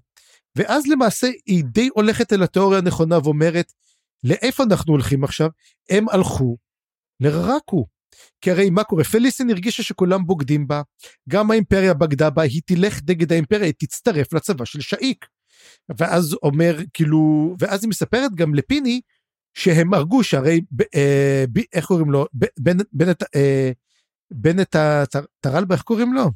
[0.56, 3.72] ואז למעשה היא די הולכת אל התיאוריה הנכונה ואומרת,
[4.24, 5.48] לאיפה אנחנו הולכים עכשיו?
[5.90, 6.56] הם הלכו
[7.20, 7.86] לררקו.
[8.40, 9.04] כי הרי מה קורה?
[9.04, 10.82] פליסין הרגישה שכולם בוגדים בה,
[11.28, 15.26] גם האימפריה בגדה בה, היא תלך נגד האימפריה, היא תצטרף לצבא של שאיק.
[15.98, 19.00] ואז אומר, כאילו, ואז היא מספרת גם לפיני,
[19.54, 20.60] שהם הרגו שהרי,
[20.94, 22.26] אה, ב, איך קוראים לו?
[22.92, 23.72] בנט, אה,
[24.30, 24.76] בנט
[25.40, 26.30] טרלבה, איך קוראים לו?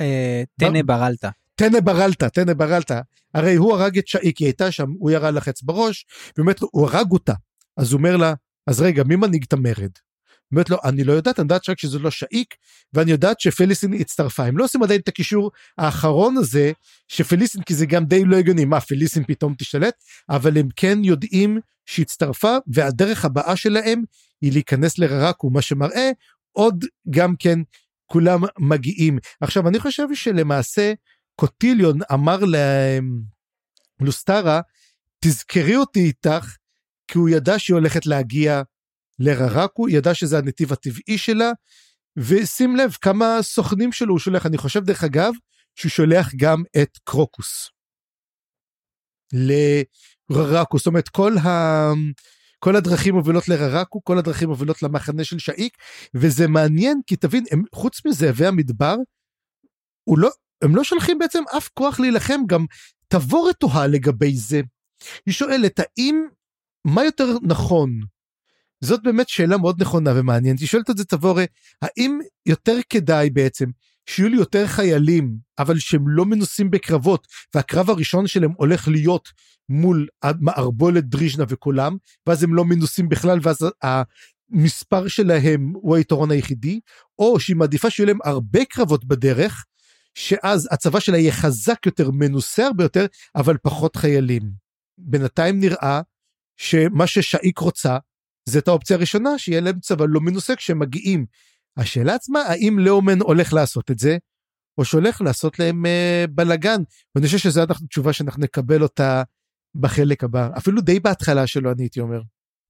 [0.00, 1.30] אה, טנא ברלטה.
[1.54, 3.00] טנא ברלטה, טנא ברלטה.
[3.34, 6.06] הרי הוא הרג את שאיק, היא הייתה שם, הוא ירה לה חץ בראש,
[6.38, 7.34] ובאמת הוא הרג אותה.
[7.76, 8.34] אז הוא אומר לה,
[8.66, 9.90] אז רגע, מי מנהיג את המרד?
[10.52, 12.54] אומרת לו, אני לא יודעת, אני יודעת רק שזה לא שאיק,
[12.92, 14.44] ואני יודעת שפליסין הצטרפה.
[14.44, 16.72] הם לא עושים עדיין את הקישור האחרון הזה,
[17.08, 19.94] שפליסין, כי זה גם די לא הגיוני, מה, פליסין פתאום תשתלט?
[20.30, 24.02] אבל הם כן יודעים שהצטרפה, והדרך הבאה שלהם
[24.42, 26.10] היא להיכנס לררקו, מה שמראה
[26.56, 27.58] עוד גם כן
[28.06, 29.18] כולם מגיעים.
[29.40, 30.92] עכשיו, אני חושב שלמעשה
[31.34, 32.38] קוטיליון אמר
[34.00, 34.60] ללוסטרה,
[35.20, 36.56] תזכרי אותי איתך,
[37.08, 38.62] כי הוא ידע שהיא הולכת להגיע
[39.18, 41.50] לררקו, ידע שזה הנתיב הטבעי שלה,
[42.16, 45.32] ושים לב כמה סוכנים שלו הוא שולח, אני חושב דרך אגב,
[45.74, 47.70] שהוא שולח גם את קרוקוס.
[49.32, 51.50] לררקו, זאת אומרת כל, ה...
[52.58, 55.76] כל הדרכים מובילות לררקו, כל הדרכים מובילות למחנה של שאיק,
[56.14, 58.96] וזה מעניין כי תבין, הם, חוץ מזאבי המדבר,
[60.16, 60.30] לא,
[60.62, 62.64] הם לא שולחים בעצם אף כוח להילחם, גם
[63.08, 64.60] תבורת תוהה לגבי זה.
[65.26, 66.26] היא שואלת, האם,
[66.84, 67.90] מה יותר נכון,
[68.80, 70.60] זאת באמת שאלה מאוד נכונה ומעניינת.
[70.60, 71.44] היא שואלת את זה תבורה,
[71.82, 73.66] האם יותר כדאי בעצם
[74.06, 79.28] שיהיו לי יותר חיילים, אבל שהם לא מנוסים בקרבות, והקרב הראשון שלהם הולך להיות
[79.68, 80.06] מול
[80.40, 81.96] מערבולת דריז'נה וכולם,
[82.26, 86.80] ואז הם לא מנוסים בכלל, ואז המספר שלהם הוא היתרון היחידי,
[87.18, 89.64] או שהיא מעדיפה שיהיו להם הרבה קרבות בדרך,
[90.14, 93.06] שאז הצבא שלה יהיה חזק יותר, מנוסה הרבה יותר,
[93.36, 94.42] אבל פחות חיילים.
[94.98, 96.00] בינתיים נראה
[96.56, 97.98] שמה ששאיק רוצה
[98.48, 101.26] זה את האופציה הראשונה, שיהיה להם צבא לא מנוסה כשהם מגיעים.
[101.76, 104.18] השאלה עצמה, האם לאומן הולך לעשות את זה,
[104.78, 106.82] או שהולך לעשות להם אה, בלאגן.
[107.14, 109.22] ואני חושב שזו התשובה שאנחנו נקבל אותה
[109.74, 112.20] בחלק הבא, אפילו די בהתחלה שלו, אני הייתי אומר.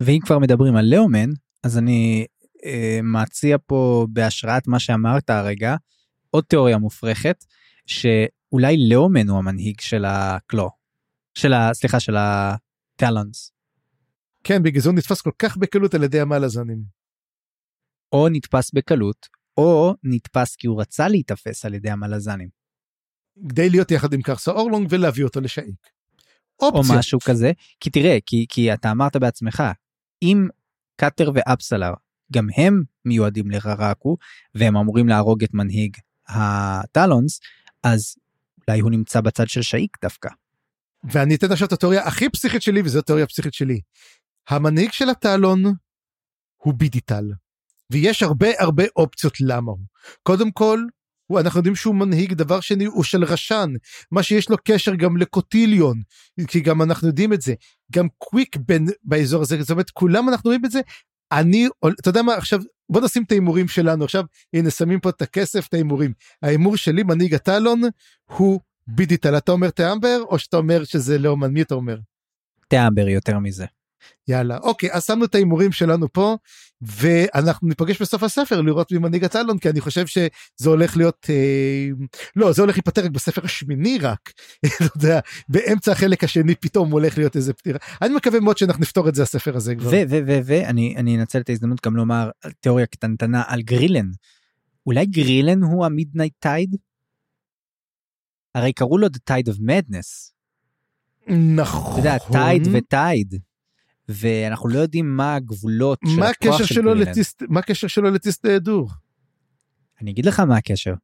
[0.02, 1.30] ואם כבר מדברים על לאומן,
[1.62, 2.26] אז אני
[2.64, 5.76] אה, מציע פה בהשראת מה שאמרת הרגע,
[6.30, 7.44] עוד תיאוריה מופרכת,
[7.86, 10.70] שאולי לאומן הוא המנהיג של הקלו,
[11.34, 11.74] של ה...
[11.74, 13.52] סליחה, של הטלונס.
[14.44, 16.96] כן, בגלל זה הוא נתפס כל כך בקלות על ידי המלאזנים.
[18.12, 19.26] או נתפס בקלות,
[19.56, 22.48] או נתפס כי הוא רצה להיתפס על ידי המלאזנים.
[23.48, 25.76] כדי להיות יחד עם קרסה אורלונג ולהביא אותו לשאיק.
[26.60, 26.94] אופציה.
[26.94, 29.62] או משהו כזה, כי תראה, כי, כי אתה אמרת בעצמך,
[30.22, 30.48] אם
[30.96, 31.92] קאטר ואפסלר,
[32.32, 34.16] גם הם מיועדים לררקו,
[34.54, 35.96] והם אמורים להרוג את מנהיג
[36.28, 37.40] הטלונס,
[37.82, 38.14] אז
[38.68, 40.28] אולי הוא נמצא בצד של שאיק דווקא.
[41.12, 43.80] ואני אתן עכשיו את התיאוריה הכי פסיכית שלי, וזו התיאוריה הפסיכית שלי.
[44.48, 45.62] המנהיג של הטלון
[46.56, 47.24] הוא בידיטל,
[47.92, 49.80] ויש הרבה הרבה אופציות למה הוא.
[50.22, 50.80] קודם כל,
[51.26, 53.70] הוא, אנחנו יודעים שהוא מנהיג, דבר שני הוא של רשן,
[54.10, 56.02] מה שיש לו קשר גם לקוטיליון,
[56.46, 57.54] כי גם אנחנו יודעים את זה,
[57.92, 60.80] גם קוויק בין באזור הזה, זאת אומרת כולם אנחנו רואים את זה,
[61.32, 61.68] אני,
[62.00, 65.66] אתה יודע מה עכשיו, בוא נשים את ההימורים שלנו, עכשיו הנה שמים פה את הכסף,
[65.68, 67.80] את ההימורים, ההימור שלי מנהיג הטלון
[68.36, 71.98] הוא בידיטל, אתה אומר תאמבר או שאתה אומר שזה לאומן, מי אתה אומר?
[72.68, 73.66] תאמבר יותר מזה.
[74.28, 76.36] יאללה אוקיי אז שמנו את ההימורים שלנו פה
[76.80, 81.88] ואנחנו ניפגש בסוף הספר לראות מי מנהיג הצלון כי אני חושב שזה הולך להיות אה,
[82.36, 84.32] לא זה הולך להיפתר רק בספר השמיני רק
[84.80, 89.08] לא יודע, באמצע החלק השני פתאום הולך להיות איזה פתירה אני מקווה מאוד שאנחנו נפתור
[89.08, 89.90] את זה הספר הזה כבר.
[90.44, 92.30] ואני אנצל את ההזדמנות גם לומר
[92.60, 94.06] תיאוריה קטנטנה על גרילן
[94.86, 96.76] אולי גרילן הוא ה midnight tide?
[98.54, 100.32] הרי קראו לו The Tide of Madness.
[101.56, 102.00] נכון.
[102.00, 103.34] אתה יודע, tide ו tide.
[104.08, 106.98] ואנחנו לא יודעים מה הגבולות של הכוח של גרילן.
[106.98, 108.90] לטיסט, מה הקשר שלו לטיסט אדור?
[110.00, 110.94] אני אגיד לך מה הקשר.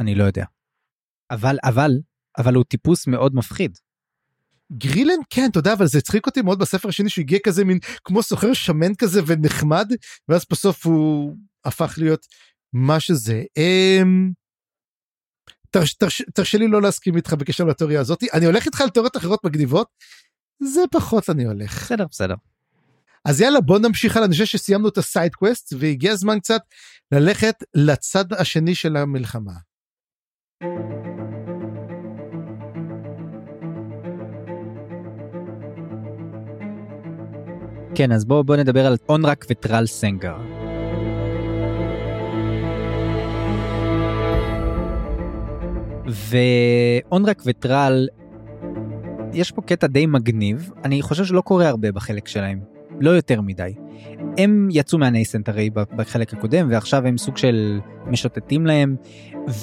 [0.00, 0.44] אני לא יודע.
[1.30, 1.90] אבל, אבל,
[2.38, 3.78] אבל הוא טיפוס מאוד מפחיד.
[4.72, 7.78] גרילן כן אתה יודע אבל זה הצחיק אותי מאוד בספר השני שהוא הגיע כזה מין
[8.04, 9.92] כמו סוחר שמן כזה ונחמד
[10.28, 12.26] ואז בסוף הוא הפך להיות
[12.72, 13.42] מה שזה.
[13.56, 14.32] אמ...
[15.70, 19.16] תרש, תרש, תרשה לי לא להסכים איתך בקשר לתיאוריה הזאת, אני הולך איתך על תיאוריות
[19.16, 19.88] אחרות מגניבות,
[20.60, 21.82] זה פחות אני הולך.
[21.82, 22.34] בסדר, בסדר.
[23.24, 26.60] אז יאללה בוא נמשיך על אני חושב שסיימנו את ה side quest והגיע הזמן קצת
[27.12, 29.52] ללכת לצד השני של המלחמה.
[37.94, 40.36] כן אז בואו בוא נדבר על אונרק וטרל סנגר.
[46.06, 48.08] ואונרק וטרל
[49.32, 52.60] יש פה קטע די מגניב אני חושב שלא קורה הרבה בחלק שלהם
[53.00, 53.74] לא יותר מדי.
[54.38, 58.96] הם יצאו מהנייסנט הרי בחלק הקודם ועכשיו הם סוג של משוטטים להם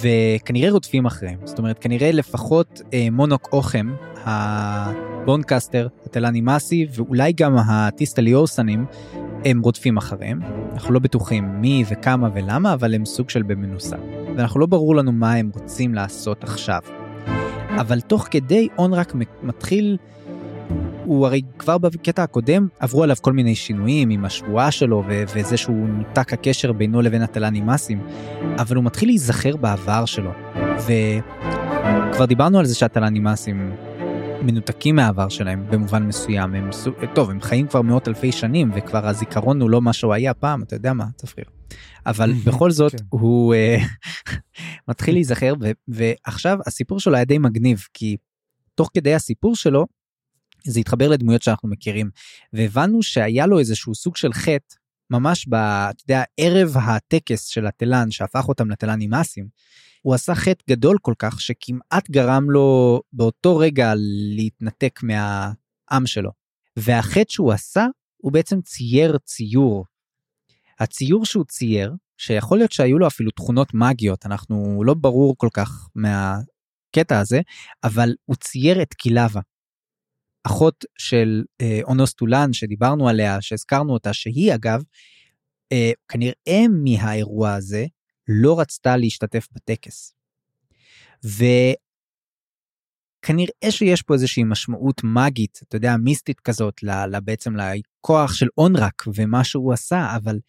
[0.02, 3.88] וכנראה רודפים אחריהם זאת אומרת כנראה לפחות אה, מונוק אוכם
[4.24, 8.86] הבונקסטר הטלני מסי ואולי גם הטיסטליורסנים
[9.46, 10.40] הם רודפים אחריהם
[10.74, 13.98] אנחנו לא בטוחים מי וכמה ולמה אבל הם סוג של במנוסה
[14.38, 16.82] ואנחנו לא ברור לנו מה הם רוצים לעשות עכשיו.
[17.80, 19.98] אבל תוך כדי און רק מתחיל
[21.06, 25.58] הוא הרי כבר בקטע הקודם עברו עליו כל מיני שינויים עם השבועה שלו ו- וזה
[25.58, 28.02] שהוא נותק הקשר בינו לבין הטלנימאסים,
[28.58, 30.32] אבל הוא מתחיל להיזכר בעבר שלו.
[30.78, 33.72] וכבר דיברנו על זה שהטלנימאסים
[34.42, 36.70] מנותקים מהעבר שלהם במובן מסוים הם
[37.14, 40.64] טוב הם חיים כבר מאות אלפי שנים וכבר הזיכרון הוא לא מה שהוא היה פעם
[40.64, 41.46] אתה יודע מה צפריר.
[42.06, 43.06] אבל בכל זאת כן.
[43.10, 43.84] הוא uh,
[44.90, 48.18] מתחיל להיזכר ו- ועכשיו הסיפור שלו היה די מגניב כי
[48.76, 49.86] תוך כדי הסיפור שלו
[50.66, 52.10] זה התחבר לדמויות שאנחנו מכירים
[52.54, 54.76] והבנו שהיה לו איזשהו סוג של חטא
[55.10, 55.56] ממש ב...
[55.56, 59.48] אתה יודע, ערב הטקס של התלן שהפך אותם לתלן נמאסים.
[60.02, 63.94] הוא עשה חטא גדול כל כך שכמעט גרם לו באותו רגע
[64.36, 66.32] להתנתק מהעם שלו.
[66.78, 67.86] והחטא שהוא עשה
[68.18, 69.86] הוא בעצם צייר ציור.
[70.80, 75.88] הציור שהוא צייר, שיכול להיות שהיו לו אפילו תכונות מגיות, אנחנו לא ברור כל כך
[75.96, 77.42] מהקטע הזה,
[77.84, 79.42] אבל הוא צייר את קילבה.
[80.48, 84.84] אחות של אה, אונוס טולן שדיברנו עליה, שהזכרנו אותה, שהיא אגב,
[85.72, 87.86] אה, כנראה מהאירוע הזה
[88.28, 90.16] לא רצתה להשתתף בטקס.
[93.24, 99.04] וכנראה שיש פה איזושהי משמעות מגית, אתה יודע, מיסטית כזאת, ל, בעצם לכוח של אונרק
[99.16, 100.40] ומה שהוא עשה, אבל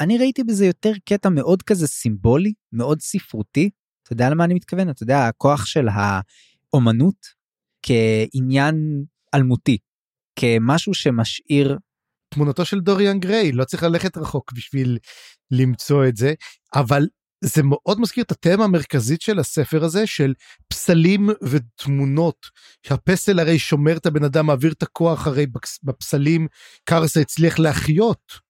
[0.00, 3.70] אני ראיתי בזה יותר קטע מאוד כזה סימבולי, מאוד ספרותי.
[4.02, 4.90] אתה יודע למה אני מתכוון?
[4.90, 7.26] אתה יודע, הכוח של האומנות
[7.82, 9.04] כעניין
[9.34, 9.78] אלמותי,
[10.36, 11.78] כמשהו שמשאיר...
[12.34, 14.98] תמונתו של דוריאן גריי, לא צריך ללכת רחוק בשביל
[15.50, 16.34] למצוא את זה,
[16.74, 17.06] אבל
[17.44, 20.34] זה מאוד מזכיר את התמה המרכזית של הספר הזה של
[20.68, 22.46] פסלים ותמונות.
[22.86, 25.46] שהפסל הרי שומר את הבן אדם, מעביר את הכוח, הרי
[25.82, 26.46] בפסלים
[26.84, 28.45] קרסה הצליח להחיות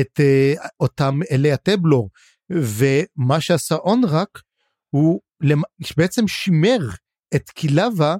[0.00, 2.10] את uh, אותם אלי הטבלור,
[2.50, 4.40] ומה שעשה אונרק
[4.90, 5.20] הוא
[5.96, 6.78] בעצם שימר
[7.34, 8.16] את קילבה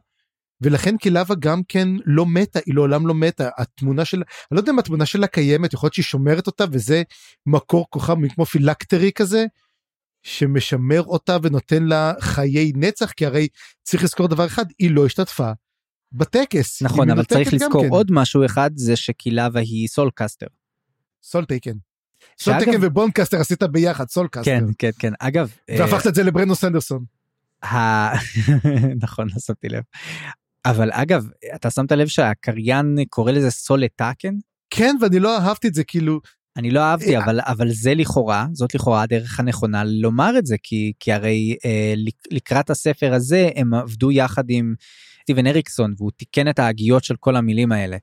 [0.61, 4.73] ולכן קילבה גם כן לא מתה היא לעולם לא מתה התמונה של אני לא יודע
[4.73, 7.03] אם התמונה שלה קיימת יכול להיות שהיא שומרת אותה וזה
[7.47, 9.45] מקור כוכב כמו פילקטרי כזה
[10.23, 13.49] שמשמר אותה ונותן לה חיי נצח כי הרי
[13.83, 15.51] צריך לזכור דבר אחד היא לא השתתפה
[16.13, 17.89] בטקס נכון אבל צריך לזכור כן.
[17.89, 20.47] עוד משהו אחד זה שקילבה היא solecaster.
[21.23, 21.75] Soletaken.
[22.41, 24.45] Soletaken ו bonecaster עשית ביחד solecaster.
[24.45, 25.53] כן כן כן אגב.
[25.71, 27.05] והפכת את זה לברנדון סנדרסון.
[29.03, 29.83] נכון לא שמתי לב
[30.67, 34.35] אבל אגב אתה שמת לב שהקריין קורא לזה סולטאקן?
[34.71, 36.21] כן ואני לא אהבתי את זה כאילו.
[36.57, 40.57] אני לא אהבתי אה, אבל אבל זה לכאורה זאת לכאורה הדרך הנכונה לומר את זה
[40.63, 41.95] כי כי הרי אה,
[42.31, 44.75] לקראת הספר הזה הם עבדו יחד עם
[45.23, 47.97] סטיבן אריקסון והוא תיקן את ההגיות של כל המילים האלה.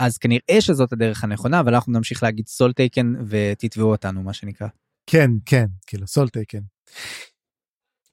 [0.00, 4.68] אז כנראה שזאת הדרך הנכונה אבל אנחנו נמשיך להגיד סול טייקן ותתבעו אותנו מה שנקרא.
[5.06, 6.58] כן כן כאילו סול טייקן.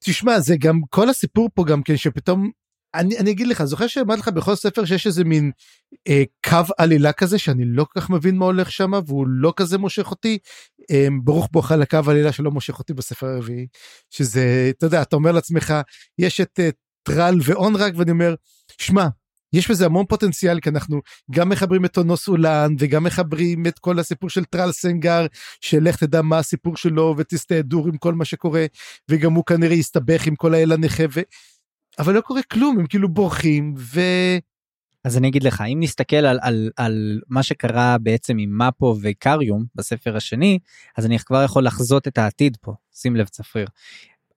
[0.04, 2.52] תשמע זה גם כל הסיפור פה גם כן שפתאום
[2.96, 5.52] אני, אני אגיד לך, זוכר שאמרתי לך בכל ספר שיש איזה מין
[6.08, 9.78] אה, קו עלילה כזה שאני לא כל כך מבין מה הולך שם והוא לא כזה
[9.78, 10.38] מושך אותי.
[10.92, 13.68] אה, ברוך בואך לקו עלילה שלא מושך אותי בספר הרביעי,
[14.10, 15.74] שזה, אתה יודע, אתה אומר לעצמך,
[16.20, 16.70] יש את אה,
[17.04, 18.36] טרל ואונרק ואני אומר,
[18.78, 19.08] שמע,
[19.54, 21.02] יש בזה המון פוטנציאל כי אנחנו
[21.32, 25.26] גם מחברים את אונוס אולן וגם מחברים את כל הסיפור של טרל סנגר
[25.62, 28.66] שלך תדע מה הסיפור שלו ותסתעדור עם כל מה שקורה
[29.10, 31.22] וגם הוא כנראה יסתבך עם כל האל הנכה ו...
[32.00, 34.02] אבל לא קורה כלום הם כאילו בורחים ו...
[35.04, 39.66] אז אני אגיד לך אם נסתכל על, על, על מה שקרה בעצם עם מפו וקריום
[39.76, 40.60] בספר השני
[40.98, 43.68] אז אני כבר יכול לחזות את העתיד פה שים לב צפריר.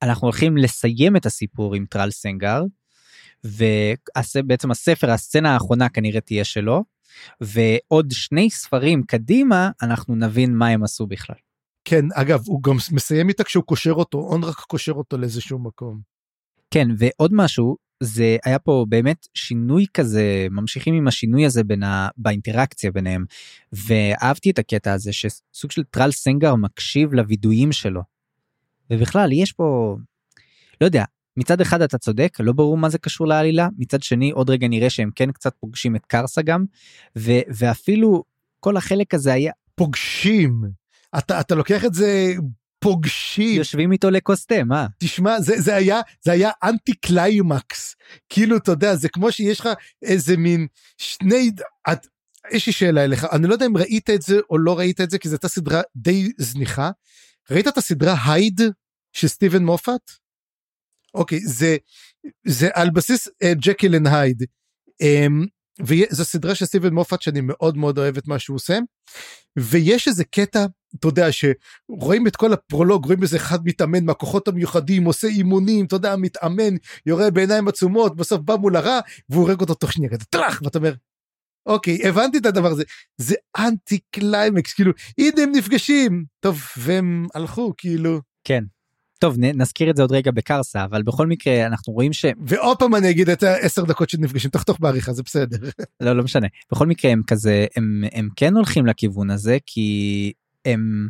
[0.03, 2.63] אנחנו הולכים לסיים את הסיפור עם טרל סנגר
[3.45, 6.85] ובעצם הספר הסצנה האחרונה כנראה תהיה שלו
[7.41, 11.37] ועוד שני ספרים קדימה אנחנו נבין מה הם עשו בכלל.
[11.85, 16.01] כן, אגב, הוא גם מסיים איתה כשהוא קושר אותו, און רק קושר אותו לאיזשהו מקום.
[16.71, 22.09] כן, ועוד משהו, זה היה פה באמת שינוי כזה, ממשיכים עם השינוי הזה בין ה...
[22.17, 23.25] באינטראקציה ביניהם.
[23.73, 28.03] ואהבתי את הקטע הזה שסוג של טרל סנגר מקשיב לווידויים שלו.
[28.91, 29.97] ובכלל, יש פה,
[30.81, 31.05] לא יודע,
[31.37, 34.91] מצד אחד אתה צודק, לא ברור מה זה קשור לעלילה, מצד שני עוד רגע נראה
[34.91, 36.65] שהם כן קצת פוגשים את קרסה גם,
[37.19, 37.33] ו...
[37.49, 38.25] ואפילו
[38.61, 39.53] כל החלק הזה היה...
[39.75, 40.63] פוגשים.
[41.19, 42.33] אתה, אתה לוקח את זה
[42.79, 43.57] פוגשים.
[43.57, 44.87] יושבים איתו לכוס תה, מה?
[44.99, 47.95] תשמע, זה, זה היה, זה היה אנטי קליימקס.
[48.29, 49.69] כאילו, אתה יודע, זה כמו שיש לך
[50.03, 50.67] איזה מין
[50.99, 51.51] שני...
[51.93, 52.07] את,
[52.53, 55.11] יש לי שאלה אליך, אני לא יודע אם ראית את זה או לא ראית את
[55.11, 56.91] זה, כי זו הייתה סדרה די זניחה.
[57.51, 58.61] ראית את הסדרה הייד
[59.13, 60.11] של סטיבן מופת?
[61.15, 61.77] אוקיי, זה,
[62.47, 64.43] זה על בסיס uh, Jekyll and Hyde.
[65.03, 65.47] Um,
[65.81, 68.79] וזו סדרה של סטיבן מופת שאני מאוד מאוד אוהב את מה שהוא עושה.
[69.59, 70.67] ויש איזה קטע
[70.99, 75.97] אתה יודע שרואים את כל הפרולוג רואים איזה אחד מתאמן מהכוחות המיוחדים עושה אימונים אתה
[75.97, 76.75] יודע מתאמן
[77.07, 80.79] יורה בעיניים עצומות בסוף בא מול הרע והוא הורג אותו תוך שנייה כזה טראח ואתה
[80.79, 80.95] אומר.
[81.67, 82.85] אוקיי הבנתי את הדבר הזה
[83.17, 88.65] זה אנטי קליימקס כאילו הנה הם נפגשים טוב והם הלכו כאילו כן
[89.21, 92.25] טוב נזכיר את זה עוד רגע בקרסה אבל בכל מקרה אנחנו רואים ש...
[92.47, 95.59] ועוד פעם אני אגיד את העשר דקות שנפגשים תחתוך בעריכה זה בסדר.
[96.01, 100.33] לא לא משנה בכל מקרה הם כזה הם הם כן הולכים לכיוון הזה כי
[100.65, 101.09] הם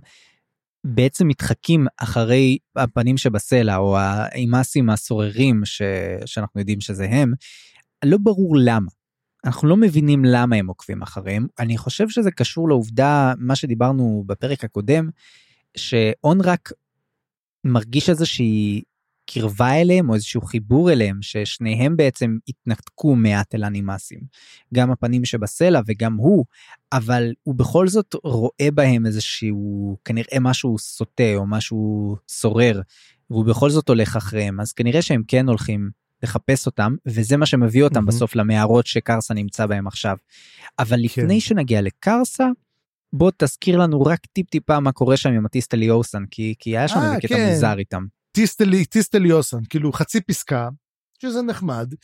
[0.85, 5.83] בעצם מתחקים אחרי הפנים שבסלע או האימאסים הסוררים ש...
[6.27, 7.33] שאנחנו יודעים שזה הם.
[8.05, 8.91] לא ברור למה.
[9.45, 14.65] אנחנו לא מבינים למה הם עוקבים אחריהם אני חושב שזה קשור לעובדה מה שדיברנו בפרק
[14.65, 15.11] הקודם
[15.77, 16.73] שאון רק
[17.65, 18.83] מרגיש איזושהי
[19.33, 24.21] קרבה אליהם או איזשהו חיבור אליהם ששניהם בעצם התנתקו מעט אל הנימאסים.
[24.75, 26.45] גם הפנים שבסלע וגם הוא,
[26.93, 32.81] אבל הוא בכל זאת רואה בהם איזשהו כנראה משהו סוטה או משהו סורר,
[33.31, 35.91] והוא בכל זאת הולך אחריהם, אז כנראה שהם כן הולכים
[36.23, 38.07] לחפש אותם וזה מה שמביא אותם אהמ.
[38.07, 40.17] בסוף למערות שקרסה נמצא בהם עכשיו.
[40.79, 41.41] אבל לפני כן.
[41.41, 42.47] שנגיע לקרסה
[43.13, 46.89] בוא תזכיר לנו רק טיפ טיפה מה קורה שם עם הטיסטה ליאוסן כי כי היה
[46.89, 47.49] שם אה, איזה קטע כן.
[47.51, 48.05] מוזר איתם.
[48.33, 50.69] טיסטלי טיסטליוסן כאילו חצי פסקה
[51.23, 51.95] שזה נחמד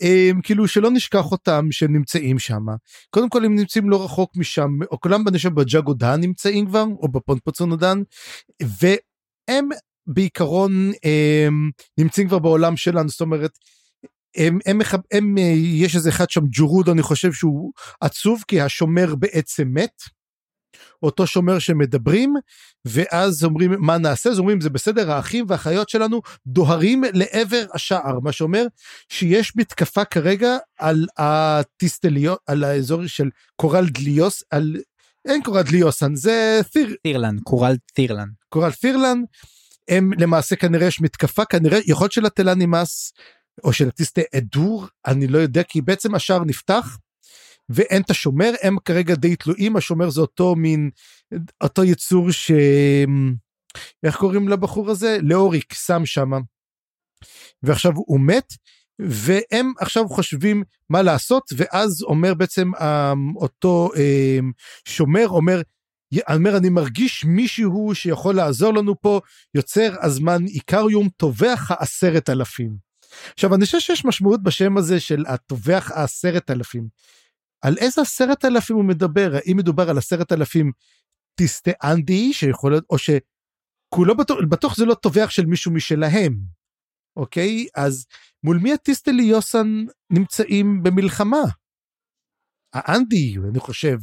[0.00, 2.62] הם, כאילו שלא נשכח אותם שהם נמצאים שם
[3.10, 7.08] קודם כל הם נמצאים לא רחוק משם או כולם אני חושב בג'אגודן נמצאים כבר או
[7.08, 8.02] בפונפוצונודן
[8.62, 9.68] והם
[10.06, 13.50] בעיקרון הם, נמצאים כבר בעולם שלנו זאת אומרת.
[14.36, 19.14] הם, הם, הם, הם, יש איזה אחד שם ג'ורוד אני חושב שהוא עצוב כי השומר
[19.14, 20.02] בעצם מת
[21.02, 22.34] אותו שומר שמדברים
[22.84, 24.30] ואז אומרים מה נעשה?
[24.30, 28.20] אז אומרים זה בסדר האחים והאחיות שלנו דוהרים לעבר השער.
[28.20, 28.66] מה שאומר
[29.08, 34.76] שיש מתקפה כרגע על הטיסטליות על האזור של קורל דליוס על
[35.28, 36.94] אין קורל דליוסן זה תיר...
[37.02, 39.22] טירלן קורל טירלן קורל טירלן
[39.88, 43.12] הם למעשה כנראה יש מתקפה כנראה יכול להיות של התלה נמאס
[43.64, 46.98] או של הטיסטה אדור אני לא יודע כי בעצם השער נפתח
[47.68, 50.90] ואין את השומר הם כרגע די תלויים השומר זה אותו מין
[51.62, 52.50] אותו יצור ש...
[54.02, 56.38] איך קוראים לבחור הזה לאוריק שם שמה.
[57.62, 58.52] ועכשיו הוא מת
[58.98, 62.70] והם עכשיו חושבים מה לעשות ואז אומר בעצם
[63.36, 63.90] אותו
[64.88, 65.62] שומר אומר
[66.28, 69.20] אומר אני מרגיש מישהו שיכול לעזור לנו פה
[69.54, 72.76] יוצר הזמן איקריום טובח העשרת אלפים.
[73.34, 76.88] עכשיו אני חושב שיש משמעות בשם הזה של הטובח העשרת אלפים.
[77.66, 79.30] על איזה עשרת אלפים הוא מדבר?
[79.34, 80.72] האם מדובר על עשרת אלפים
[81.34, 86.36] טיסטאנדי שיכול להיות או שכולו בטוח, בטוח זה לא טובח של מישהו משלהם
[87.16, 87.66] אוקיי?
[87.76, 88.06] אז
[88.44, 89.66] מול מי הטיסטלי יוסן
[90.10, 91.42] נמצאים במלחמה.
[92.72, 93.98] האנדי אני חושב.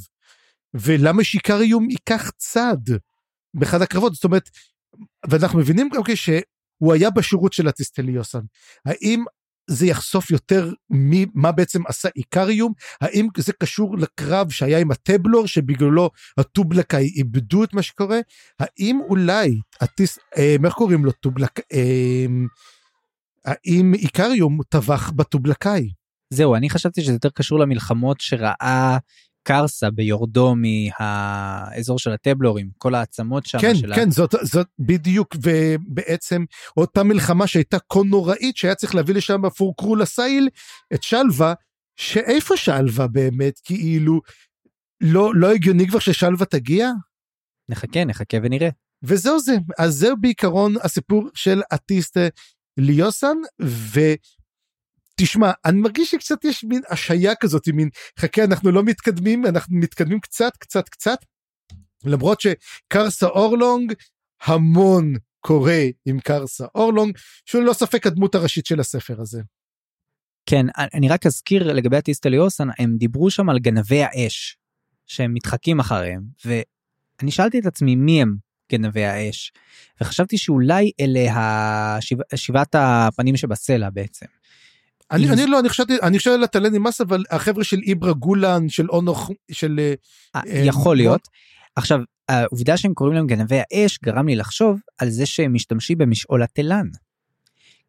[0.74, 2.78] ולמה שיקריום ייקח צד
[3.54, 4.14] באחד הקרבות?
[4.14, 4.50] זאת אומרת
[5.30, 8.42] ואנחנו מבינים גם אוקיי, שהוא היה בשירות של הטיסטלי יוסן
[8.86, 9.24] האם
[9.68, 16.10] זה יחשוף יותר ממה בעצם עשה איקריום האם זה קשור לקרב שהיה עם הטבלור שבגללו
[16.38, 18.20] הטובלקאי איבדו את מה שקורה
[18.60, 22.26] האם אולי הטיס אה, איך קוראים לו טובלק אה,
[23.46, 25.90] האם איקריום טבח בטובלקאי.
[26.30, 28.98] זהו אני חשבתי שזה יותר קשור למלחמות שראה
[29.44, 33.60] קרסה ביורדו מהאזור של הטבלורים כל העצמות שם.
[33.60, 33.96] כן שלה.
[33.96, 36.46] כן זאת זאת בדיוק ובעצם
[36.78, 40.50] אותה מלחמה שהייתה כה נוראית שהיה צריך להביא לשם פורקרו לסייל
[40.94, 41.54] את שלווה
[41.96, 44.22] שאיפה שלווה באמת כאילו
[45.02, 46.90] לא לא הגיוני כבר ששלווה תגיע.
[47.70, 48.70] נחכה נחכה ונראה.
[49.04, 52.18] וזהו זה אז זהו בעיקרון הסיפור של אטיסט
[52.78, 54.00] ליוסן ו...
[55.16, 60.20] תשמע, אני מרגיש שקצת יש מין השעיה כזאת, מין חכה אנחנו לא מתקדמים, אנחנו מתקדמים
[60.20, 61.18] קצת קצת קצת.
[62.06, 63.94] למרות שקרסה אורלונג
[64.44, 69.42] המון קורה עם קרסה אורלונג, שהוא ללא ספק הדמות הראשית של הספר הזה.
[70.46, 74.58] כן, אני רק אזכיר לגבי הטיסטליוסן, הם דיברו שם על גנבי האש,
[75.06, 78.36] שהם מתחקים אחריהם, ואני שאלתי את עצמי מי הם
[78.72, 79.52] גנבי האש,
[80.02, 84.26] וחשבתי שאולי אלה השבע, שבעת הפנים שבסלע בעצם.
[85.14, 88.70] אני, אני לא, אני חשבתי, אני חושב על הטלני מס, אבל החבר'ה של איברה גולן,
[88.70, 89.80] של אונוך, של...
[89.80, 91.28] אה, אה, יכול להיות.
[91.76, 92.00] עכשיו,
[92.30, 96.88] העובדה שהם קוראים להם גנבי האש גרם לי לחשוב על זה שהם משתמשים במשעול התלן.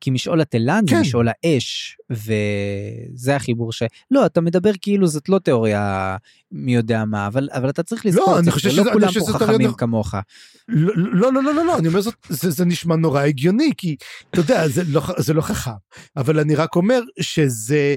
[0.04, 0.96] כי משעול התלן כן.
[0.96, 3.82] זה משעול האש וזה החיבור ש...
[4.10, 6.16] לא אתה מדבר כאילו זאת לא תיאוריה
[6.52, 9.32] מי יודע מה אבל אבל אתה צריך לזכור לא, אני חושב שזה, לא כולם פה
[9.32, 9.76] חכמים תיאוריה...
[9.78, 10.14] כמוך.
[10.68, 13.96] לא, לא לא לא לא לא אני אומר זאת זה, זה נשמע נורא הגיוני כי
[14.30, 15.70] אתה יודע זה לא זה לא חכם
[16.16, 17.94] אבל אני רק אומר שזה.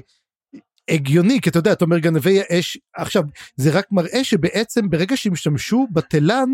[0.90, 3.22] הגיוני כי אתה יודע אתה אומר גנבי האש עכשיו
[3.56, 6.48] זה רק מראה שבעצם ברגע שהם השתמשו בתלן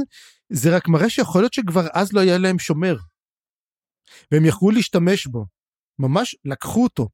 [0.50, 2.96] זה רק מראה שיכול להיות שכבר אז לא היה להם שומר.
[4.32, 5.46] והם יכלו להשתמש בו.
[5.98, 7.08] ממש לקחו אותו.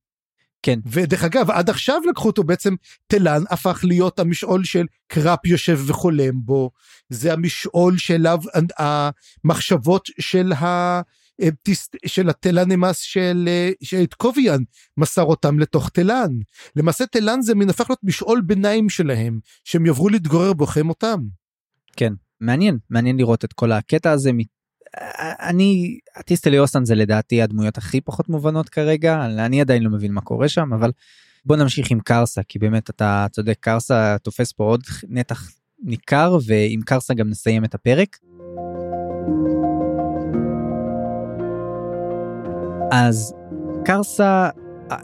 [0.62, 0.78] כן.
[0.86, 2.74] ודרך אגב, עד עכשיו לקחו אותו בעצם,
[3.06, 6.70] תלן הפך להיות המשעול של קראפ יושב וחולם בו,
[7.08, 8.38] זה המשעול שאליו
[8.78, 11.00] המחשבות של ה...
[12.06, 13.48] של התלן של,
[13.82, 14.62] של קוביאן
[14.96, 16.30] מסר אותם לתוך תלן.
[16.76, 21.20] למעשה תלן זה מין הפך להיות משעול ביניים שלהם, שהם יעברו להתגורר בו אחרי מותם.
[21.96, 24.32] כן, מעניין, מעניין לראות את כל הקטע הזה
[25.20, 30.20] אני אטיסטלי אוסטן זה לדעתי הדמויות הכי פחות מובנות כרגע אני עדיין לא מבין מה
[30.20, 30.90] קורה שם אבל
[31.44, 35.50] בוא נמשיך עם קרסה כי באמת אתה צודק קרסה תופס פה עוד נתח
[35.82, 38.18] ניכר ועם קרסה גם נסיים את הפרק.
[42.92, 43.34] אז
[43.84, 44.48] קרסה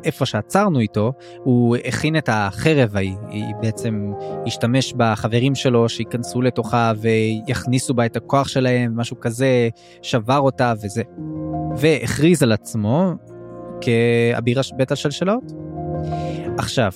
[0.05, 1.13] איפה שעצרנו איתו,
[1.45, 4.13] הוא הכין את החרב ההיא, היא בעצם
[4.47, 9.69] השתמש בחברים שלו שייכנסו לתוכה ויכניסו בה את הכוח שלהם, משהו כזה,
[10.03, 11.03] שבר אותה וזה.
[11.77, 13.13] והכריז על עצמו
[13.81, 15.53] כאביר בית השלשלות.
[16.59, 16.93] עכשיו,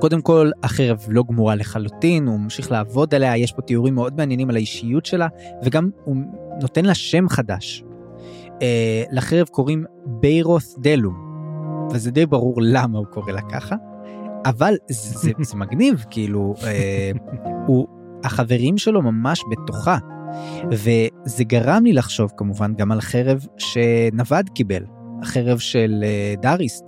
[0.00, 4.50] קודם כל, החרב לא גמורה לחלוטין, הוא ממשיך לעבוד עליה, יש פה תיאורים מאוד מעניינים
[4.50, 5.28] על האישיות שלה,
[5.64, 6.16] וגם הוא
[6.60, 7.84] נותן לה שם חדש.
[8.46, 8.60] Uh,
[9.12, 11.27] לחרב קוראים ביירוס דלום,
[11.92, 13.76] וזה די ברור למה הוא קורא לה ככה,
[14.46, 17.10] אבל זה, זה, זה מגניב, כאילו, אה,
[17.66, 17.86] הוא,
[18.24, 19.98] החברים שלו ממש בתוכה,
[20.70, 24.82] וזה גרם לי לחשוב כמובן גם על חרב שנווד קיבל,
[25.22, 26.84] החרב של אה, דאריסט,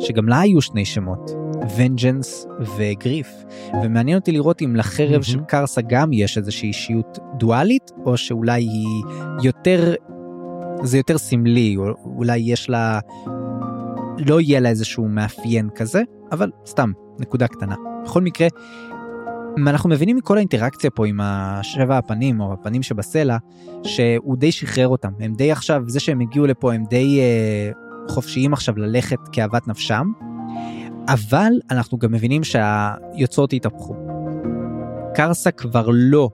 [0.00, 1.30] שגם לה היו שני שמות,
[1.76, 2.46] ונג'נס
[2.76, 3.44] וגריף,
[3.82, 9.02] ומעניין אותי לראות אם לחרב של קרסה גם יש איזושהי אישיות דואלית, או שאולי היא
[9.42, 9.94] יותר
[10.82, 13.00] זה יותר סמלי, או אולי יש לה
[14.26, 16.02] לא יהיה לה איזשהו מאפיין כזה,
[16.32, 17.74] אבל סתם, נקודה קטנה.
[18.04, 18.48] בכל מקרה,
[19.66, 23.36] אנחנו מבינים מכל האינטראקציה פה עם השבע הפנים או הפנים שבסלע,
[23.82, 25.12] שהוא די שחרר אותם.
[25.20, 27.70] הם די עכשיו, זה שהם הגיעו לפה הם די אה,
[28.08, 30.06] חופשיים עכשיו ללכת כאוות נפשם,
[31.08, 33.94] אבל אנחנו גם מבינים שהיוצרות התהפכו.
[35.14, 36.30] קרסה כבר לא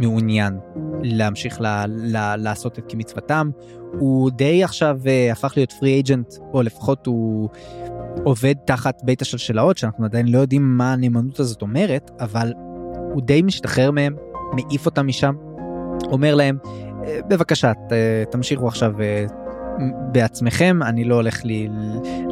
[0.00, 0.58] מעוניין
[1.04, 3.50] להמשיך ל- ל- לעשות את כמצוותם.
[3.98, 7.48] הוא די עכשיו uh, הפך להיות פרי אייג'נט, או לפחות הוא
[8.24, 12.52] עובד תחת בית השלשלאות, שאנחנו עדיין לא יודעים מה הנאמנות הזאת אומרת, אבל
[13.12, 14.16] הוא די משתחרר מהם,
[14.52, 15.34] מעיף אותם משם,
[16.04, 16.58] אומר להם,
[17.06, 17.92] אה, בבקשה, ת,
[18.30, 18.92] תמשיכו עכשיו
[20.12, 21.68] בעצמכם, אני לא הולך לי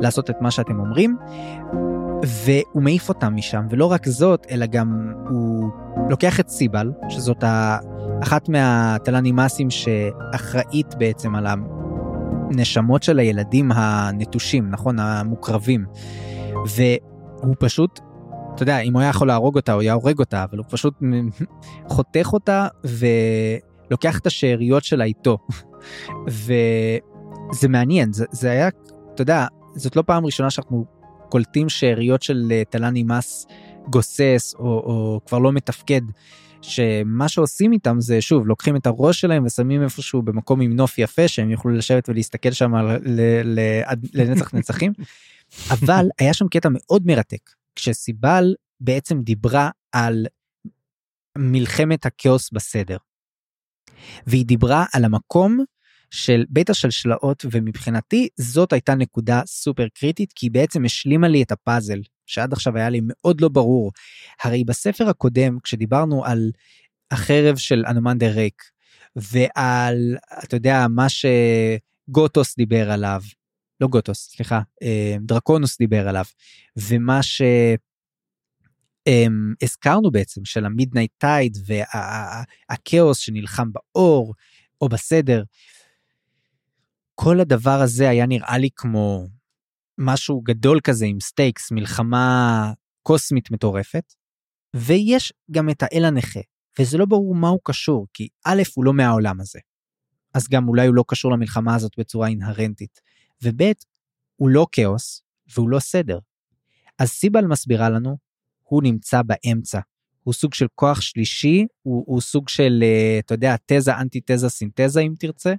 [0.00, 1.16] לעשות את מה שאתם אומרים.
[2.26, 5.70] והוא מעיף אותם משם, ולא רק זאת, אלא גם הוא
[6.10, 7.44] לוקח את סיבל, שזאת
[8.22, 14.98] אחת מהתלנימאסים שאחראית בעצם על הנשמות של הילדים הנטושים, נכון?
[14.98, 15.84] המוקרבים.
[16.76, 18.00] והוא פשוט,
[18.54, 20.94] אתה יודע, אם הוא היה יכול להרוג אותה, הוא היה הורג אותה, אבל הוא פשוט
[21.92, 25.38] חותך אותה ולוקח את השאריות שלה איתו.
[26.36, 28.68] וזה מעניין, זה, זה היה,
[29.14, 30.84] אתה יודע, זאת לא פעם ראשונה שאנחנו
[31.28, 33.46] קולטים שאריות של אה, תלן נמאס
[33.90, 36.00] גוסס או, או כבר לא מתפקד.
[36.62, 41.28] שמה שעושים איתם זה שוב לוקחים את הראש שלהם ושמים איפשהו במקום עם נוף יפה
[41.28, 42.72] שהם יוכלו לשבת ולהסתכל שם
[44.14, 44.92] לנצח נצחים.
[45.70, 50.26] אבל היה שם קטע מאוד מרתק כשסיבל בעצם דיברה על
[51.38, 52.96] מלחמת הכאוס בסדר.
[54.26, 55.64] והיא דיברה על המקום
[56.10, 61.52] של בית השלשלאות ומבחינתי זאת הייתה נקודה סופר קריטית כי היא בעצם השלימה לי את
[61.52, 63.92] הפאזל שעד עכשיו היה לי מאוד לא ברור.
[64.42, 66.50] הרי בספר הקודם כשדיברנו על
[67.10, 68.62] החרב של אנומנדר ריק
[69.16, 73.22] ועל אתה יודע מה שגוטוס דיבר עליו
[73.80, 76.24] לא גוטוס סליחה אה, דרקונוס דיבר עליו
[76.76, 77.42] ומה ש...
[79.08, 84.34] אמ, הזכרנו בעצם של ה midnight tide והכאוס שנלחם באור
[84.80, 85.42] או בסדר.
[87.14, 89.26] כל הדבר הזה היה נראה לי כמו
[90.02, 92.72] משהו גדול כזה עם stakes, מלחמה
[93.02, 94.14] קוסמית מטורפת,
[94.76, 96.40] ויש גם את האל הנכה,
[96.78, 99.58] וזה לא ברור מה הוא קשור, כי א', הוא לא מהעולם הזה,
[100.34, 103.00] אז גם אולי הוא לא קשור למלחמה הזאת בצורה אינהרנטית,
[103.42, 103.72] וב',
[104.36, 105.22] הוא לא כאוס,
[105.56, 106.18] והוא לא סדר.
[106.98, 108.16] אז סיבל מסבירה לנו,
[108.62, 109.80] הוא נמצא באמצע.
[110.22, 115.00] הוא סוג של כוח שלישי, הוא, הוא סוג של, אה, אתה יודע, תזה, אנטי-תזה, סינתזה
[115.00, 115.54] אם תרצה.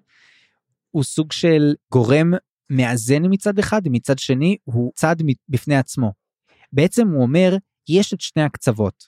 [0.92, 2.34] הוא סוג של גורם
[2.70, 5.16] מאזן מצד אחד, ומצד שני הוא צד
[5.50, 6.14] בפני עצמו.
[6.74, 7.56] בעצם הוא אומר,
[7.90, 9.08] יש את שני הקצוות.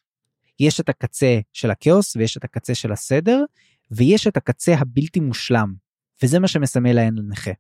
[0.60, 3.44] יש את הקצה של הכאוס ויש את הקצה של הסדר,
[3.92, 5.74] ויש את הקצה הבלתי מושלם,
[6.24, 7.52] וזה מה שמסמל האל הנכה.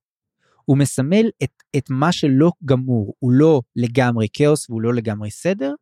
[0.66, 5.74] הוא מסמל את, את מה שלא גמור, הוא לא לגמרי כאוס והוא לא לגמרי סדר,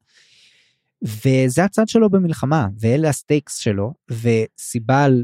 [1.03, 5.23] וזה הצד שלו במלחמה, ואלה ה stakes שלו, וסיבל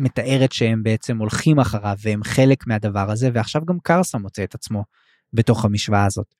[0.00, 4.84] מתארת שהם בעצם הולכים אחריו והם חלק מהדבר הזה, ועכשיו גם קרסה מוצא את עצמו
[5.32, 6.34] בתוך המשוואה הזאת.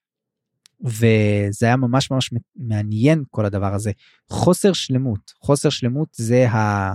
[0.85, 3.93] וזה היה ממש ממש מעניין כל הדבר הזה.
[4.31, 6.93] חוסר שלמות, חוסר שלמות זה ה...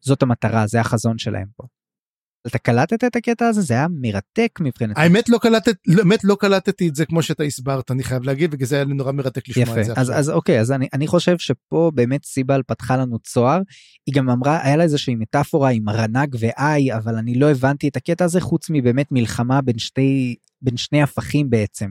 [0.00, 1.64] זאת המטרה, זה החזון שלהם פה.
[2.46, 5.00] אתה קלטת את הקטע הזה זה היה מרתק מבחינתי.
[5.00, 8.76] האמת לא קלטת באמת לא קלטתי את זה כמו שאתה הסברת אני חייב להגיד וזה
[8.76, 9.80] היה לי נורא מרתק לשמוע יפה.
[9.80, 9.92] את זה.
[9.96, 13.60] אז, אז אוקיי אז אני, אני חושב שפה באמת סיבל פתחה לנו צוהר
[14.06, 17.96] היא גם אמרה היה לה איזושהי מטאפורה עם רנג ואיי אבל אני לא הבנתי את
[17.96, 21.90] הקטע הזה חוץ מבאמת מלחמה בין שתי בין שני הפכים בעצם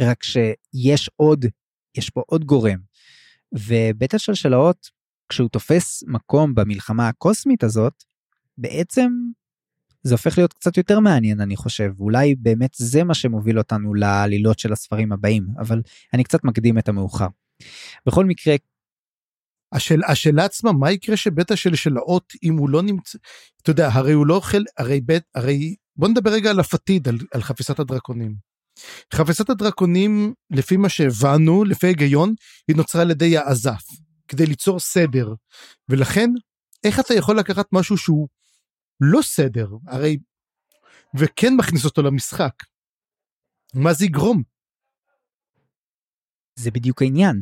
[0.00, 1.46] רק שיש עוד
[1.96, 2.78] יש פה עוד גורם.
[3.52, 4.90] ובית השלשלאות
[5.28, 8.04] כשהוא תופס מקום במלחמה הקוסמית הזאת
[8.58, 9.12] בעצם
[10.02, 14.58] זה הופך להיות קצת יותר מעניין אני חושב אולי באמת זה מה שמוביל אותנו לעלילות
[14.58, 15.82] של הספרים הבאים אבל
[16.14, 17.26] אני קצת מקדים את המאוחר.
[18.06, 18.54] בכל מקרה.
[19.72, 23.18] השאל, השאלה עצמה מה יקרה שבית השלשלאות אם הוא לא נמצא
[23.62, 27.18] אתה יודע הרי הוא לא אוכל הרי בית הרי בוא נדבר רגע על הפתיד על,
[27.34, 28.34] על חפיסת הדרקונים.
[29.14, 32.34] חפיסת הדרקונים לפי מה שהבנו לפי היגיון
[32.68, 33.84] היא נוצרה על ידי האזף
[34.28, 35.34] כדי ליצור סדר
[35.88, 36.30] ולכן
[36.84, 38.28] איך אתה יכול לקחת משהו שהוא
[39.04, 40.18] לא סדר, הרי,
[41.18, 42.54] וכן מכניס אותו למשחק.
[43.74, 44.42] מה זה יגרום?
[46.54, 47.40] זה בדיוק העניין.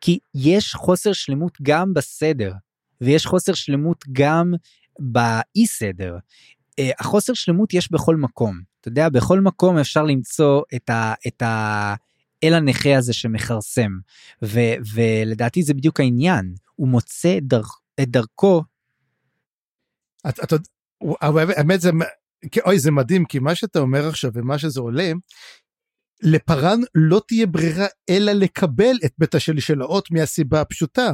[0.00, 2.52] כי יש חוסר שלמות גם בסדר,
[3.00, 4.52] ויש חוסר שלמות גם
[4.98, 6.16] באי סדר.
[6.80, 8.60] Uh, החוסר שלמות יש בכל מקום.
[8.80, 11.14] אתה יודע, בכל מקום אפשר למצוא את ה...
[11.26, 11.94] את ה...
[12.44, 13.90] אל הנכה הזה שמכרסם,
[14.44, 18.62] ו- ולדעתי זה בדיוק העניין, הוא מוצא דרכ- את דרכו.
[20.28, 20.56] אתה, אתה,
[21.20, 21.90] האמת זה
[22.66, 25.12] אוי זה מדהים כי מה שאתה אומר עכשיו ומה שזה עולה
[26.22, 31.12] לפרן לא תהיה ברירה אלא לקבל את בית השלשלאות מהסיבה הפשוטה.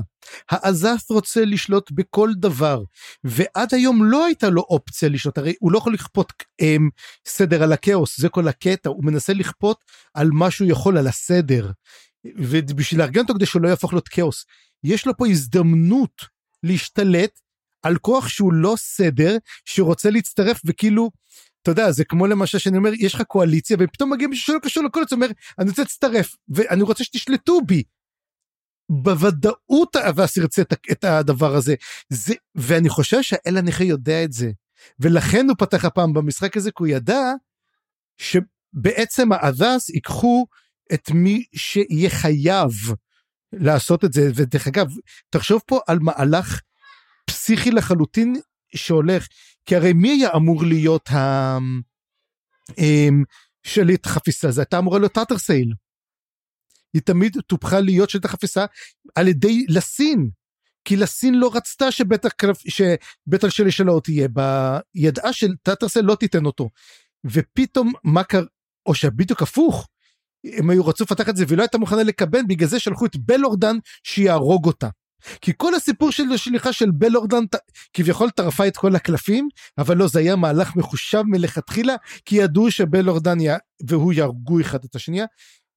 [0.50, 2.82] האזף רוצה לשלוט בכל דבר
[3.24, 6.88] ועד היום לא הייתה לו אופציה לשלוט הרי הוא לא יכול לכפות הם,
[7.28, 9.84] סדר על הכאוס זה כל הקטע הוא מנסה לכפות
[10.14, 11.70] על מה שהוא יכול על הסדר
[12.38, 14.44] ובשביל לארגן אותו כדי שהוא לא יהפוך להיות כאוס
[14.84, 16.24] יש לו פה הזדמנות
[16.62, 17.40] להשתלט
[17.82, 21.10] על כוח שהוא לא סדר שרוצה להצטרף וכאילו
[21.62, 24.84] אתה יודע זה כמו למשל שאני אומר יש לך קואליציה ופתאום מגיע מישהו שלא קשור
[24.84, 25.28] לקואליציה אומר
[25.58, 27.82] אני רוצה להצטרף ואני רוצה שתשלטו בי.
[28.90, 31.74] בוודאות אבס ירצה את הדבר הזה.
[32.08, 34.50] זה ואני חושב שהאל הנכה יודע את זה.
[35.00, 37.32] ולכן הוא פתח הפעם במשחק הזה כי הוא ידע
[38.16, 40.46] שבעצם האבס ייקחו
[40.94, 42.70] את מי שיהיה חייב
[43.52, 44.30] לעשות את זה.
[44.34, 44.86] ודרך אגב
[45.30, 46.60] תחשוב פה על מהלך
[47.48, 48.36] פסיכי לחלוטין
[48.74, 49.26] שהולך,
[49.66, 51.58] כי הרי מי היה אמור להיות ה...
[52.78, 53.24] אמ,
[53.62, 54.50] שליט החפיסה?
[54.50, 55.72] זה הייתה אמורה להיות טאטרסייל.
[56.94, 58.64] היא תמיד טופחה להיות שליט החפיסה
[59.14, 60.30] על ידי לסין.
[60.84, 66.14] כי לסין לא רצתה שבית, הקלף, שבית השלי שלה עוד תהיה, בה, ידעה שטאטרסל לא
[66.14, 66.70] תיתן אותו.
[67.24, 68.42] ופתאום מה קרה,
[68.86, 69.88] או שבדיוק הפוך,
[70.44, 73.16] הם היו רצו לפתח את זה והיא לא הייתה מוכנה לקבל, בגלל זה שלחו את
[73.16, 74.88] בלורדן שיהרוג אותה.
[75.40, 77.44] כי כל הסיפור של השליחה של בלורדן
[77.92, 83.40] כביכול טרפה את כל הקלפים, אבל לא, זה היה מהלך מחושב מלכתחילה, כי ידעו שבלורדן
[83.40, 83.48] י...
[83.88, 85.26] והוא יהרגו אחד את השנייה,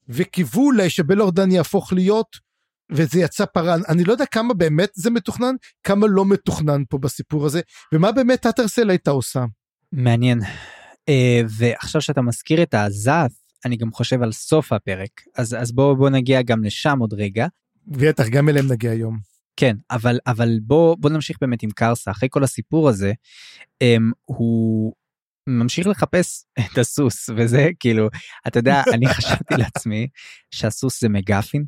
[0.09, 2.51] וקיוו אולי שבלורדן יהפוך להיות,
[2.91, 3.81] וזה יצא פרן.
[3.89, 7.61] אני לא יודע כמה באמת זה מתוכנן, כמה לא מתוכנן פה בסיפור הזה,
[7.93, 9.45] ומה באמת אטרסל הייתה עושה.
[9.91, 10.39] מעניין.
[10.41, 13.31] Uh, ועכשיו שאתה מזכיר את הזף,
[13.65, 17.47] אני גם חושב על סוף הפרק, אז, אז בואו בוא נגיע גם לשם עוד רגע.
[17.87, 19.30] בטח, גם אליהם נגיע היום.
[19.55, 23.13] כן אבל אבל בוא בוא נמשיך באמת עם קרסה אחרי כל הסיפור הזה
[23.81, 24.93] הם, הוא
[25.47, 28.07] ממשיך לחפש את הסוס וזה כאילו
[28.47, 30.07] אתה יודע אני חשבתי לעצמי
[30.51, 31.65] שהסוס זה מגפין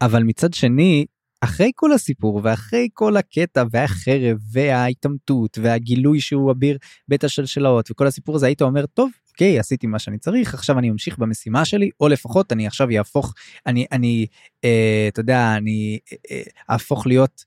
[0.00, 1.06] אבל מצד שני
[1.40, 8.36] אחרי כל הסיפור ואחרי כל הקטע והחרב וההתעמתות והגילוי שהוא אביר בית השלשלאות וכל הסיפור
[8.36, 9.10] הזה היית אומר טוב
[9.42, 13.34] אוקיי עשיתי מה שאני צריך עכשיו אני ממשיך במשימה שלי או לפחות אני עכשיו יהפוך
[13.66, 14.26] אני אני
[14.64, 15.98] אה, אתה יודע אני
[16.30, 17.44] אה, אהפוך להיות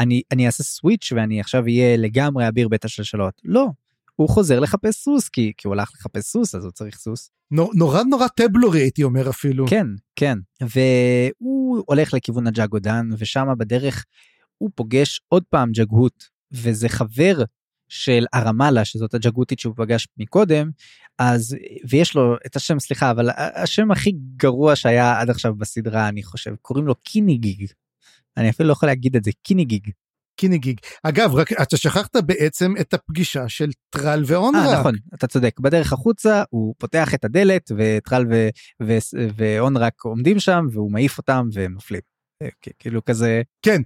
[0.00, 3.66] אני אני אעשה סוויץ' ואני עכשיו אהיה לגמרי אביר בית השלשלות לא
[4.16, 7.30] הוא חוזר לחפש סוס כי, כי הוא הלך לחפש סוס אז הוא צריך סוס.
[7.50, 9.66] נור, נורא נורא טבלורי הייתי אומר אפילו.
[9.66, 9.86] כן
[10.16, 14.04] כן והוא הולך לכיוון הג'אגודן ושם בדרך
[14.58, 17.42] הוא פוגש עוד פעם ג'גהות וזה חבר
[17.90, 20.70] של הרמאלה שזאת הג'גותית שהוא פגש מקודם
[21.18, 21.56] אז
[21.88, 26.54] ויש לו את השם סליחה אבל השם הכי גרוע שהיה עד עכשיו בסדרה אני חושב
[26.62, 27.66] קוראים לו קיניגיג.
[28.36, 29.90] אני אפילו לא יכול להגיד את זה קיניגיג.
[30.36, 30.80] קיניגיג.
[31.02, 34.66] אגב, רק אתה שכחת בעצם את הפגישה של טרל ואונרק.
[34.66, 35.60] אה, נכון, אתה צודק.
[35.60, 38.48] בדרך החוצה הוא פותח את הדלת וטרל ו-
[38.82, 42.00] ו- ואונרק עומדים שם והוא מעיף אותם והם נופלים.
[42.42, 42.48] אה,
[42.78, 43.42] כאילו כזה.
[43.62, 43.82] כן.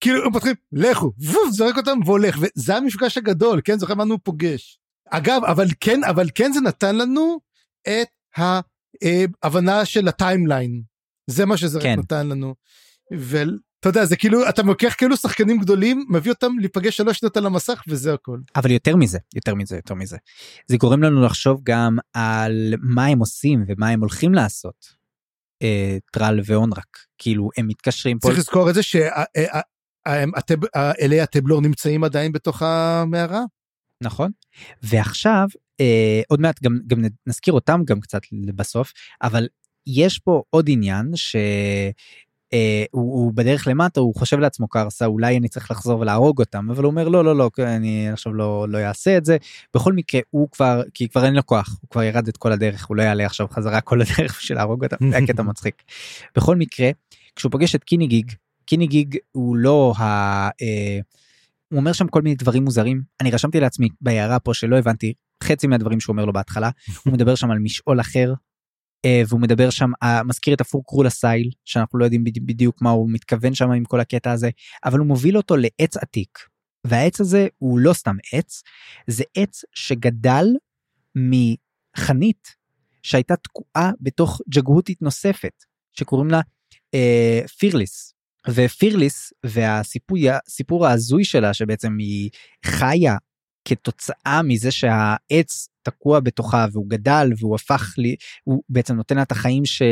[0.00, 4.18] כאילו הם פותחים לכו ווף זורק אותם והולך וזה המפגש הגדול כן זוכר מה הוא
[4.22, 4.78] פוגש.
[5.10, 7.40] אגב אבל כן אבל כן זה נתן לנו
[7.82, 8.38] את
[9.42, 10.82] ההבנה של הטיימליין
[11.26, 11.98] זה מה שזה כן.
[11.98, 12.54] נתן לנו.
[13.80, 17.46] אתה יודע זה כאילו אתה לוקח כאילו שחקנים גדולים מביא אותם להיפגש שלוש שניות על
[17.46, 18.38] המסך וזה הכל.
[18.56, 20.16] אבל יותר מזה יותר מזה יותר מזה
[20.66, 25.00] זה גורם לנו לחשוב גם על מה הם עושים ומה הם הולכים לעשות.
[25.62, 28.28] אה, טרל ואונרק כאילו הם מתקשרים פה.
[28.28, 28.82] צריך לזכור את זה
[30.08, 33.44] שאלי הטבלור נמצאים עדיין בתוך המערה.
[34.02, 34.30] נכון
[34.82, 35.46] ועכשיו
[35.80, 38.20] אה, עוד מעט גם גם נזכיר אותם גם קצת
[38.54, 39.48] בסוף אבל
[39.86, 41.36] יש פה עוד עניין ש...
[42.52, 46.70] אה, הוא, הוא בדרך למטה הוא חושב לעצמו קרסה אולי אני צריך לחזור ולהרוג אותם
[46.70, 49.36] אבל הוא אומר לא לא לא אני עכשיו לא לא יעשה את זה
[49.74, 52.86] בכל מקרה הוא כבר כי כבר אין לו כוח הוא כבר ירד את כל הדרך
[52.86, 55.82] הוא לא יעלה עכשיו חזרה כל הדרך בשביל להרוג אותם זה היה קטע מצחיק.
[56.36, 56.90] בכל מקרה
[57.36, 58.32] כשהוא פוגש את קיניגיג
[58.70, 60.04] קיניגיג הוא לא ה...
[60.48, 61.00] אה,
[61.68, 63.02] הוא אומר שם כל מיני דברים מוזרים.
[63.20, 65.14] אני רשמתי לעצמי בהערה פה שלא הבנתי
[65.44, 66.70] חצי מהדברים שהוא אומר לו בהתחלה.
[67.04, 68.34] הוא מדבר שם על משעול אחר
[69.06, 69.90] Uh, והוא מדבר שם
[70.24, 74.32] מזכיר את הפורקרול הסייל שאנחנו לא יודעים בדיוק מה הוא מתכוון שם עם כל הקטע
[74.32, 74.50] הזה
[74.84, 76.38] אבל הוא מוביל אותו לעץ עתיק.
[76.86, 78.62] והעץ הזה הוא לא סתם עץ
[79.06, 80.46] זה עץ שגדל
[81.14, 82.56] מחנית
[83.02, 86.40] שהייתה תקועה בתוך ג'גהותית נוספת שקוראים לה
[86.96, 92.30] uh, פירליס ופירליס והסיפור ההזוי שלה שבעצם היא
[92.64, 93.16] חיה
[93.64, 99.64] כתוצאה מזה שהעץ תקוע בתוכה והוא גדל והוא הפך לי הוא בעצם נותן את החיים
[99.64, 99.82] ש...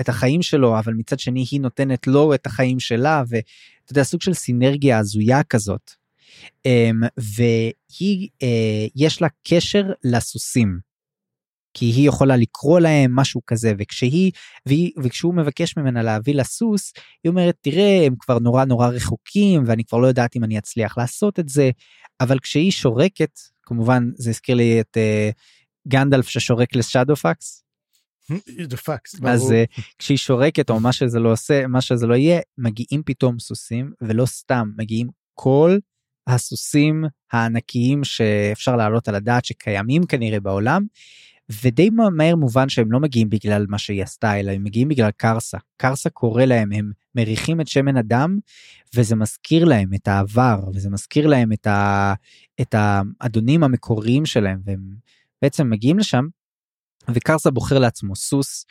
[0.00, 4.22] את החיים שלו אבל מצד שני היא נותנת לו את החיים שלה ואתה יודע סוג
[4.22, 5.90] של סינרגיה הזויה כזאת.
[6.66, 10.78] אמ, והיא אה, יש לה קשר לסוסים.
[11.74, 14.30] כי היא יכולה לקרוא להם משהו כזה וכשהיא
[14.66, 16.92] והיא, וכשהוא מבקש ממנה להביא לסוס
[17.24, 20.98] היא אומרת תראה הם כבר נורא נורא רחוקים ואני כבר לא יודעת אם אני אצליח
[20.98, 21.70] לעשות את זה
[22.20, 25.34] אבל כשהיא שורקת כמובן זה הזכיר לי את אה,
[25.88, 27.64] גנדלף ששורק ל Shadowfax.
[29.32, 33.38] אז אה, כשהיא שורקת או מה שזה לא עושה מה שזה לא יהיה מגיעים פתאום
[33.38, 35.78] סוסים ולא סתם מגיעים כל
[36.26, 40.86] הסוסים הענקיים שאפשר להעלות על הדעת שקיימים כנראה בעולם
[41.48, 45.58] ודי מהר מובן שהם לא מגיעים בגלל מה שהיא עשתה אלא הם מגיעים בגלל קרסה.
[45.76, 48.38] קרסה קורא להם הם מריחים את שמן הדם
[48.94, 52.14] וזה מזכיר להם את העבר וזה מזכיר להם את, ה,
[52.60, 54.94] את האדונים המקוריים שלהם והם
[55.42, 56.24] בעצם מגיעים לשם
[57.14, 58.66] וקרסה בוחר לעצמו סוס.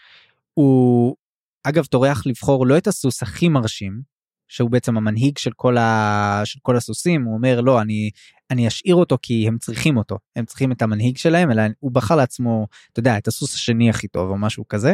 [0.53, 1.15] הוא
[1.63, 4.12] אגב טורח לבחור לא את הסוס הכי מרשים
[4.53, 6.41] שהוא בעצם המנהיג של כל, ה...
[6.45, 8.09] של כל הסוסים הוא אומר לא אני
[8.51, 12.15] אני אשאיר אותו כי הם צריכים אותו הם צריכים את המנהיג שלהם אלא הוא בחר
[12.15, 14.93] לעצמו אתה יודע את הסוס השני הכי טוב או משהו כזה.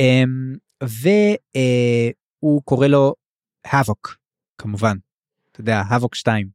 [0.00, 3.14] אמ, והוא אה, קורא לו
[3.64, 4.16] האבוק
[4.58, 4.96] כמובן
[5.52, 6.48] אתה יודע האבוק 2.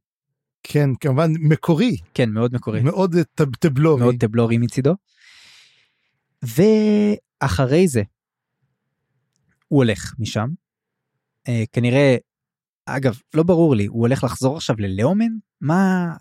[0.62, 3.16] כן כמובן מקורי כן מאוד מקורי מאוד
[3.58, 4.94] טבלורי מאוד טבלורי מצידו.
[6.42, 8.02] ואחרי זה
[9.68, 10.48] הוא הולך משם
[11.48, 12.16] אה, כנראה,
[12.86, 15.30] אגב, לא ברור לי, הוא הולך לחזור עכשיו ללאומן?
[15.60, 16.12] מה...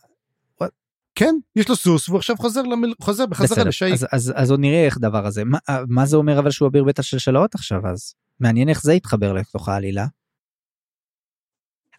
[1.19, 2.93] כן, יש לו סוס והוא עכשיו חוזר, למל...
[3.01, 3.93] חוזר בחזרה לשאי.
[3.93, 5.43] אז, אז, אז עוד נראה איך דבר הזה.
[5.45, 8.13] מה, מה זה אומר אבל שהוא אביר בית השלשלאות עכשיו אז?
[8.39, 10.05] מעניין איך זה יתחבר לתוך העלילה.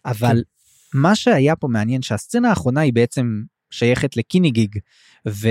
[0.05, 0.99] אבל כן.
[0.99, 4.79] מה שהיה פה מעניין שהסצנה האחרונה היא בעצם שייכת לקיניגיג
[5.27, 5.47] ו...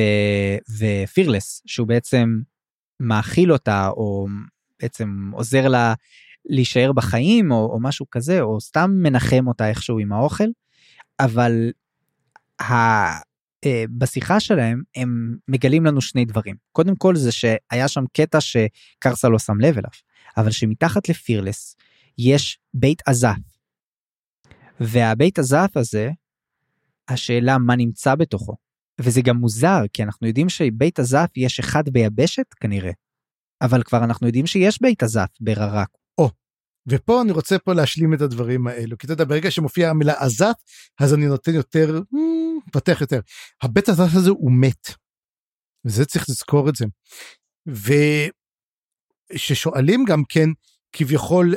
[0.79, 2.41] ופירלס שהוא בעצם
[3.01, 4.27] מאכיל אותה או
[4.83, 5.95] בעצם עוזר לה
[6.45, 10.49] להישאר בחיים או, או משהו כזה או סתם מנחם אותה איכשהו עם האוכל
[11.21, 11.71] אבל
[12.61, 12.75] ה...
[13.65, 19.29] אה, בשיחה שלהם הם מגלים לנו שני דברים קודם כל זה שהיה שם קטע שקרסה
[19.29, 19.91] לא שם לב אליו
[20.37, 21.77] אבל שמתחת לפירלס
[22.19, 23.31] יש בית עזת.
[24.81, 26.11] והבית עזת הזה,
[27.09, 28.57] השאלה מה נמצא בתוכו.
[29.01, 32.91] וזה גם מוזר, כי אנחנו יודעים שבית עזת יש אחד ביבשת כנראה.
[33.63, 35.89] אבל כבר אנחנו יודעים שיש בית עזת בררק.
[36.89, 40.57] ופה אני רוצה פה להשלים את הדברים האלו, כי אתה יודע, ברגע שמופיעה המילה עזת,
[41.01, 42.01] אז אני נותן יותר,
[42.67, 43.21] מפתח יותר.
[43.63, 44.89] הבית עזת הזה הוא מת.
[45.85, 46.85] וזה צריך לזכור את זה.
[49.35, 50.49] וששואלים גם כן,
[50.93, 51.55] כביכול,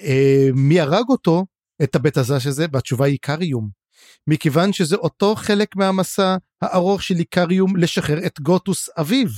[0.00, 1.46] אה, מי הרג אותו,
[1.82, 3.82] את הבית עזת הזה, והתשובה היא קריום.
[4.26, 9.28] מכיוון שזה אותו חלק מהמסע הארוך של איקריום לשחרר את גוטוס אביו,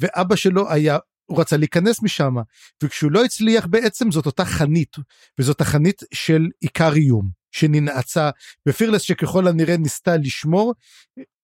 [0.00, 2.34] ואבא שלו היה הוא רצה להיכנס משם,
[2.82, 4.96] וכשהוא לא הצליח בעצם זאת אותה חנית,
[5.38, 8.30] וזאת החנית של איקריום, שננעצה
[8.68, 10.74] בפירלס שככל הנראה ניסתה לשמור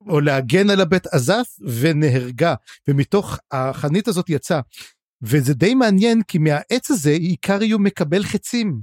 [0.06, 2.54] או להגן על הבית עזף ונהרגה,
[2.88, 4.60] ומתוך החנית הזאת יצא.
[5.22, 8.80] וזה די מעניין כי מהעץ הזה איקריום מקבל חצים.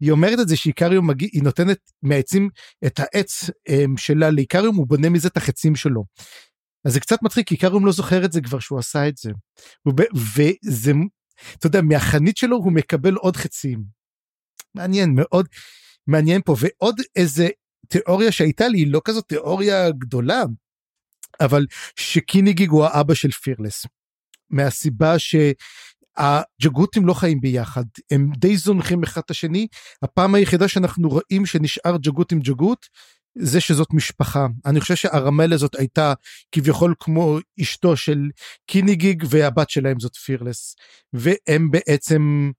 [0.00, 2.48] היא אומרת את זה שאיקריום מגיע, היא נותנת מהעצים
[2.86, 6.04] את העץ um, שלה לאיקריום, הוא בונה מזה את החצים שלו.
[6.84, 9.30] אז זה קצת מצחיק כי קארום לא זוכר את זה כבר שהוא עשה את זה.
[9.86, 10.92] וזה,
[11.58, 13.84] אתה יודע, מהחנית שלו הוא מקבל עוד חצים.
[14.74, 15.46] מעניין מאוד,
[16.06, 16.56] מעניין פה.
[16.60, 17.48] ועוד איזה
[17.88, 20.42] תיאוריה שהייתה לי, לא כזאת תיאוריה גדולה,
[21.40, 21.66] אבל
[21.96, 23.86] שקיניגיג הוא האבא של פירלס.
[24.50, 29.66] מהסיבה שהג'גותים לא חיים ביחד, הם די זונחים אחד את השני.
[30.02, 32.86] הפעם היחידה שאנחנו רואים שנשאר ג'גות עם ג'גות,
[33.38, 34.46] זה שזאת משפחה.
[34.66, 36.12] אני חושב שהרמל הזאת הייתה
[36.52, 38.30] כביכול כמו אשתו של
[38.66, 40.76] קיניגיג והבת שלהם זאת פירלס.
[41.12, 42.50] והם בעצם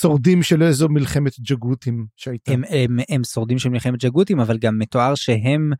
[0.00, 2.52] שורדים של איזו מלחמת ג'גותים שהייתה.
[2.52, 5.70] הם, הם, הם שורדים של מלחמת ג'גותים אבל גם מתואר שהם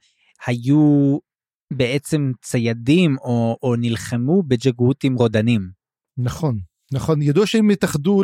[0.46, 1.18] היו
[1.72, 5.70] בעצם ציידים או, או נלחמו בג'גותים רודנים.
[6.16, 6.58] נכון.
[6.93, 8.23] נכון, ידוע שהם התאחדו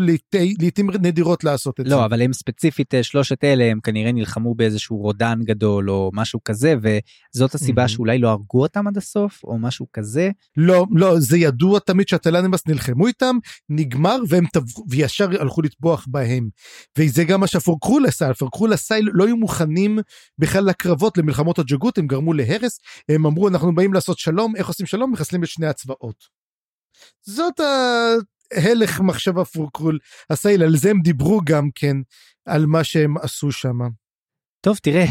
[0.58, 1.96] לעיתים נדירות לעשות את לא, זה.
[1.96, 6.40] לא, אבל הם ספציפית, אה, שלושת אלה, הם כנראה נלחמו באיזשהו רודן גדול או משהו
[6.44, 7.88] כזה, וזאת הסיבה mm-hmm.
[7.88, 10.30] שאולי לא הרגו אותם עד הסוף, או משהו כזה.
[10.56, 13.36] לא, לא, זה ידוע תמיד שהטלנמאס נלחמו איתם,
[13.68, 14.62] נגמר, והם תב...
[14.88, 16.48] וישר הלכו לטבוח בהם.
[16.98, 19.98] וזה גם מה שהפורקרול עשה, הפורקרול עשה, לא היו מוכנים
[20.38, 22.78] בכלל לקרבות, למלחמות הג'גות, הם גרמו להרס,
[23.08, 25.12] הם אמרו, אנחנו באים לעשות שלום, איך עושים שלום?
[25.12, 26.24] מחסלים את שני הצבאות.
[27.26, 27.60] זאת
[28.56, 29.98] הלך מחשבה פורקרול
[30.30, 31.96] הסייל, על זה הם דיברו גם כן,
[32.46, 33.78] על מה שהם עשו שם.
[34.60, 35.04] טוב, תראה.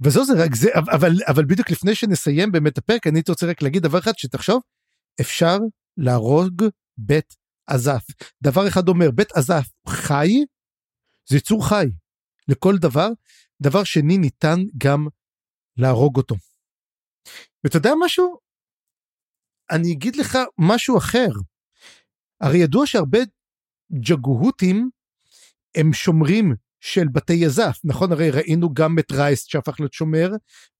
[0.00, 3.82] וזו זה רק זה, אבל, אבל בדיוק לפני שנסיים באמת הפרק, אני רוצה רק להגיד
[3.82, 4.62] דבר אחד, שתחשוב,
[5.20, 5.58] אפשר
[5.96, 6.62] להרוג
[6.98, 7.34] בית
[7.66, 8.04] עזף.
[8.42, 10.28] דבר אחד אומר, בית עזף חי,
[11.28, 11.86] זה יצור חי.
[12.48, 13.08] לכל דבר.
[13.62, 15.06] דבר שני, ניתן גם
[15.76, 16.34] להרוג אותו.
[17.64, 18.38] ואתה יודע משהו?
[19.70, 21.28] אני אגיד לך משהו אחר.
[22.42, 23.18] הרי ידוע שהרבה
[23.92, 24.90] ג'גוהותים
[25.74, 28.12] הם שומרים של בתי יזף, נכון?
[28.12, 30.30] הרי ראינו גם את רייסט שהפך להיות שומר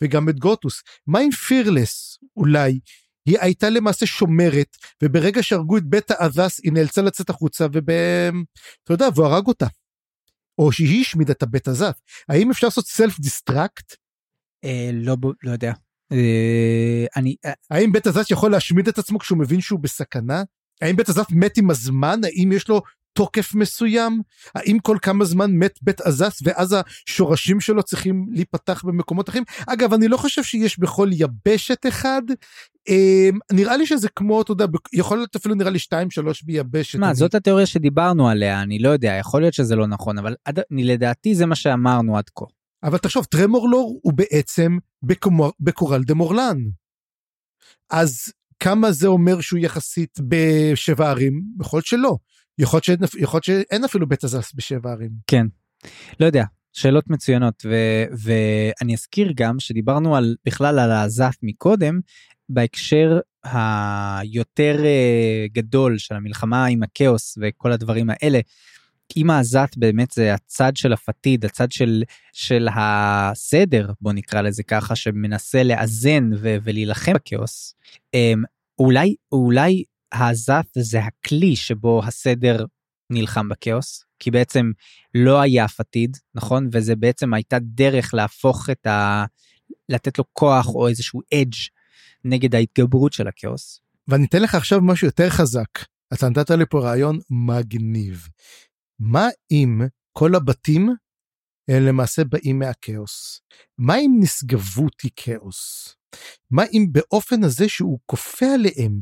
[0.02, 0.82] וגם את גוטוס.
[1.06, 2.80] מה עם פירלס אולי?
[3.26, 7.90] היא הייתה למעשה שומרת, וברגע שהרגו את בית האזס היא נאלצה לצאת החוצה וב...
[8.84, 9.66] אתה יודע, והוא הרג אותה.
[10.58, 12.00] או שהיא השמידה את הבית אזאת'.
[12.28, 13.94] האם אפשר לעשות self destruct?
[14.64, 15.72] אה, לא, לא יודע.
[16.12, 17.36] אה, אני...
[17.44, 20.42] אה, האם בית אזאת' יכול להשמיד את עצמו כשהוא מבין שהוא בסכנה?
[20.80, 22.20] האם בית אזאת' מת עם הזמן?
[22.24, 22.82] האם יש לו
[23.12, 24.22] תוקף מסוים?
[24.54, 26.76] האם כל כמה זמן מת בית אזאת' ואז
[27.08, 29.44] השורשים שלו צריכים להיפתח במקומות אחרים?
[29.66, 32.22] אגב, אני לא חושב שיש בכל יבשת אחד.
[32.88, 35.92] אה, נראה לי שזה כמו, אתה יודע, יכול להיות אפילו נראה לי 2-3
[36.44, 36.98] ביבשת.
[36.98, 37.14] מה, אני...
[37.14, 41.34] זאת התיאוריה שדיברנו עליה, אני לא יודע, יכול להיות שזה לא נכון, אבל עד, לדעתי
[41.34, 42.44] זה מה שאמרנו עד כה.
[42.82, 46.56] אבל תחשוב, טרמורלור הוא בעצם בקומור, בקורל דה מורלן.
[47.90, 48.32] אז
[48.62, 51.42] כמה זה אומר שהוא יחסית בשבע ערים?
[51.60, 52.16] יכול שלא.
[52.58, 55.10] יכול שאין, יכול להיות שאין אפילו בית הזס בשבע ערים.
[55.26, 55.46] כן.
[56.20, 57.74] לא יודע, שאלות מצוינות ו,
[58.22, 62.00] ואני אזכיר גם שדיברנו על בכלל על הזף מקודם
[62.48, 68.40] בהקשר היותר אה, גדול של המלחמה עם הכאוס וכל הדברים האלה.
[69.16, 72.02] אם העזת באמת זה הצד של הפתיד הצד של
[72.32, 77.74] של הסדר בוא נקרא לזה ככה שמנסה לאזן ו- ולהילחם בכאוס
[78.14, 78.42] אמ,
[78.78, 82.64] אולי אולי העזת זה הכלי שבו הסדר
[83.10, 84.70] נלחם בכאוס כי בעצם
[85.14, 89.24] לא היה פתיד נכון וזה בעצם הייתה דרך להפוך את ה...
[89.88, 91.54] לתת לו כוח או איזשהו אדג'
[92.24, 93.80] נגד ההתגברות של הכאוס.
[94.08, 95.68] ואני אתן לך עכשיו משהו יותר חזק.
[96.12, 98.28] אתה נתת לי פה רעיון מגניב.
[99.04, 99.80] מה אם
[100.12, 100.88] כל הבתים
[101.68, 103.40] הם למעשה באים מהכאוס?
[103.78, 105.94] מה אם נשגבות היא כאוס?
[106.50, 109.00] מה אם באופן הזה שהוא כופה עליהם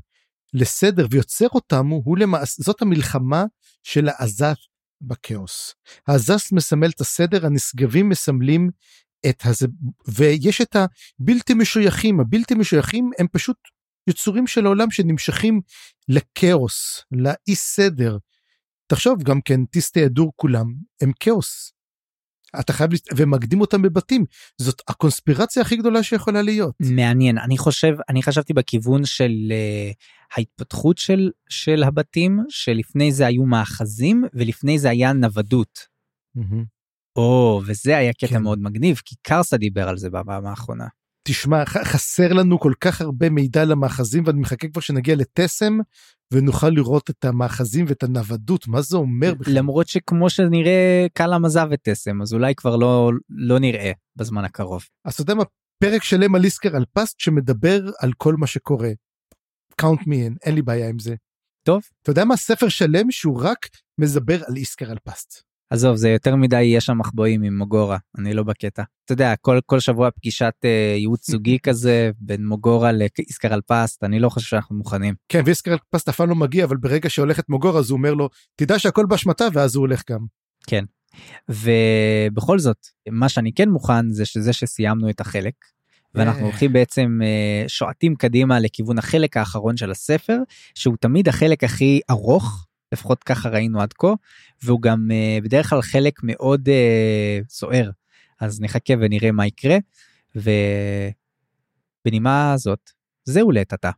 [0.54, 3.44] לסדר ויוצר אותם, הוא למעשה, זאת המלחמה
[3.82, 4.56] של העזת
[5.00, 5.74] בכאוס.
[6.08, 8.70] הזס מסמל את הסדר, הנשגבים מסמלים
[9.30, 9.66] את הזה,
[10.08, 13.56] ויש את הבלתי משויכים, הבלתי משויכים הם פשוט
[14.10, 15.60] יצורים של העולם שנמשכים
[16.08, 18.16] לכאוס, לאי סדר.
[18.90, 20.66] תחשוב גם כן, טיסטי הדור כולם
[21.02, 21.72] הם כאוס.
[22.60, 24.24] אתה חייב, ומקדים אותם בבתים,
[24.58, 26.74] זאת הקונספירציה הכי גדולה שיכולה להיות.
[26.80, 29.94] מעניין, אני חושב, אני חשבתי בכיוון של uh,
[30.36, 35.78] ההתפתחות של, של הבתים, שלפני זה היו מאחזים ולפני זה היה נוודות.
[36.38, 36.64] Mm-hmm.
[37.16, 38.42] או, וזה היה קטע כן.
[38.42, 40.86] מאוד מגניב, כי קרסה דיבר על זה בפעם האחרונה.
[41.22, 45.78] תשמע, חסר לנו כל כך הרבה מידע למאחזים ואני מחכה כבר שנגיע לטסם
[46.32, 49.54] ונוכל לראות את המאחזים ואת הנוודות, מה זה אומר בכלל?
[49.58, 54.84] למרות שכמו שנראה קלאם עזב את טסם, אז אולי כבר לא, לא נראה בזמן הקרוב.
[55.04, 55.44] אז אתה יודע מה,
[55.82, 58.90] פרק שלם על איסקר על פסט שמדבר על כל מה שקורה.
[59.82, 61.14] count me in, אין לי בעיה עם זה.
[61.62, 61.82] טוב.
[62.02, 63.68] אתה יודע מה, ספר שלם שהוא רק
[63.98, 65.49] מדבר על איסקר על פסט.
[65.70, 69.58] עזוב זה יותר מדי יש שם מחבואים עם מוגורה אני לא בקטע אתה יודע כל
[69.66, 74.76] כל שבוע פגישת אה, ייעוץ זוגי כזה בין מוגורה לאיסקר אלפסט אני לא חושב שאנחנו
[74.76, 75.14] מוכנים.
[75.28, 78.28] כן ואיסקר אלפסט אף פעם לא מגיע אבל ברגע שהולכת מוגורה אז הוא אומר לו
[78.56, 80.26] תדע שהכל באשמתה ואז הוא הולך גם.
[80.66, 80.84] כן
[81.48, 85.54] ובכל זאת מה שאני כן מוכן זה שזה שסיימנו את החלק
[86.14, 90.38] ואנחנו הולכים בעצם אה, שועטים קדימה לכיוון החלק האחרון של הספר
[90.74, 94.12] שהוא תמיד החלק הכי ארוך לפחות ככה ראינו עד כה
[94.62, 96.72] והוא גם uh, בדרך כלל חלק מאוד uh,
[97.48, 97.90] סוער
[98.40, 99.76] אז נחכה ונראה מה יקרה
[102.04, 102.90] ובנימה הזאת
[103.24, 103.90] זהו לעת עתה.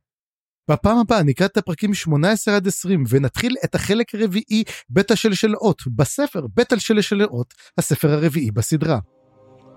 [0.70, 6.46] בפעם הבאה נקרא את הפרקים 18 עד 20 ונתחיל את החלק הרביעי בית השלשלאות בספר
[6.54, 8.98] בית השלשלאות הספר הרביעי בסדרה.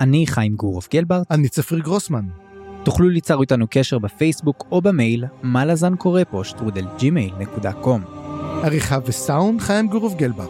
[0.02, 1.32] אני חיים גורוב גלברט.
[1.32, 2.26] אני צפריר גרוסמן.
[2.86, 8.15] תוכלו ליצור איתנו קשר בפייסבוק או במייל מה לזן קורא פה שטרודל ג'ימייל נקודה קום.
[8.64, 10.50] עריכה וסאונד חיים גורוב גלברט.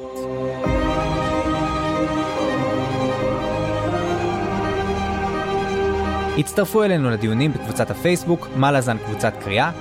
[6.38, 9.72] הצטרפו אלינו לדיונים בקבוצת הפייסבוק, מה לזן קבוצת קריאה.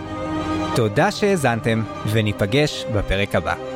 [0.75, 1.83] תודה שהאזנתם,
[2.13, 3.74] וניפגש בפרק הבא.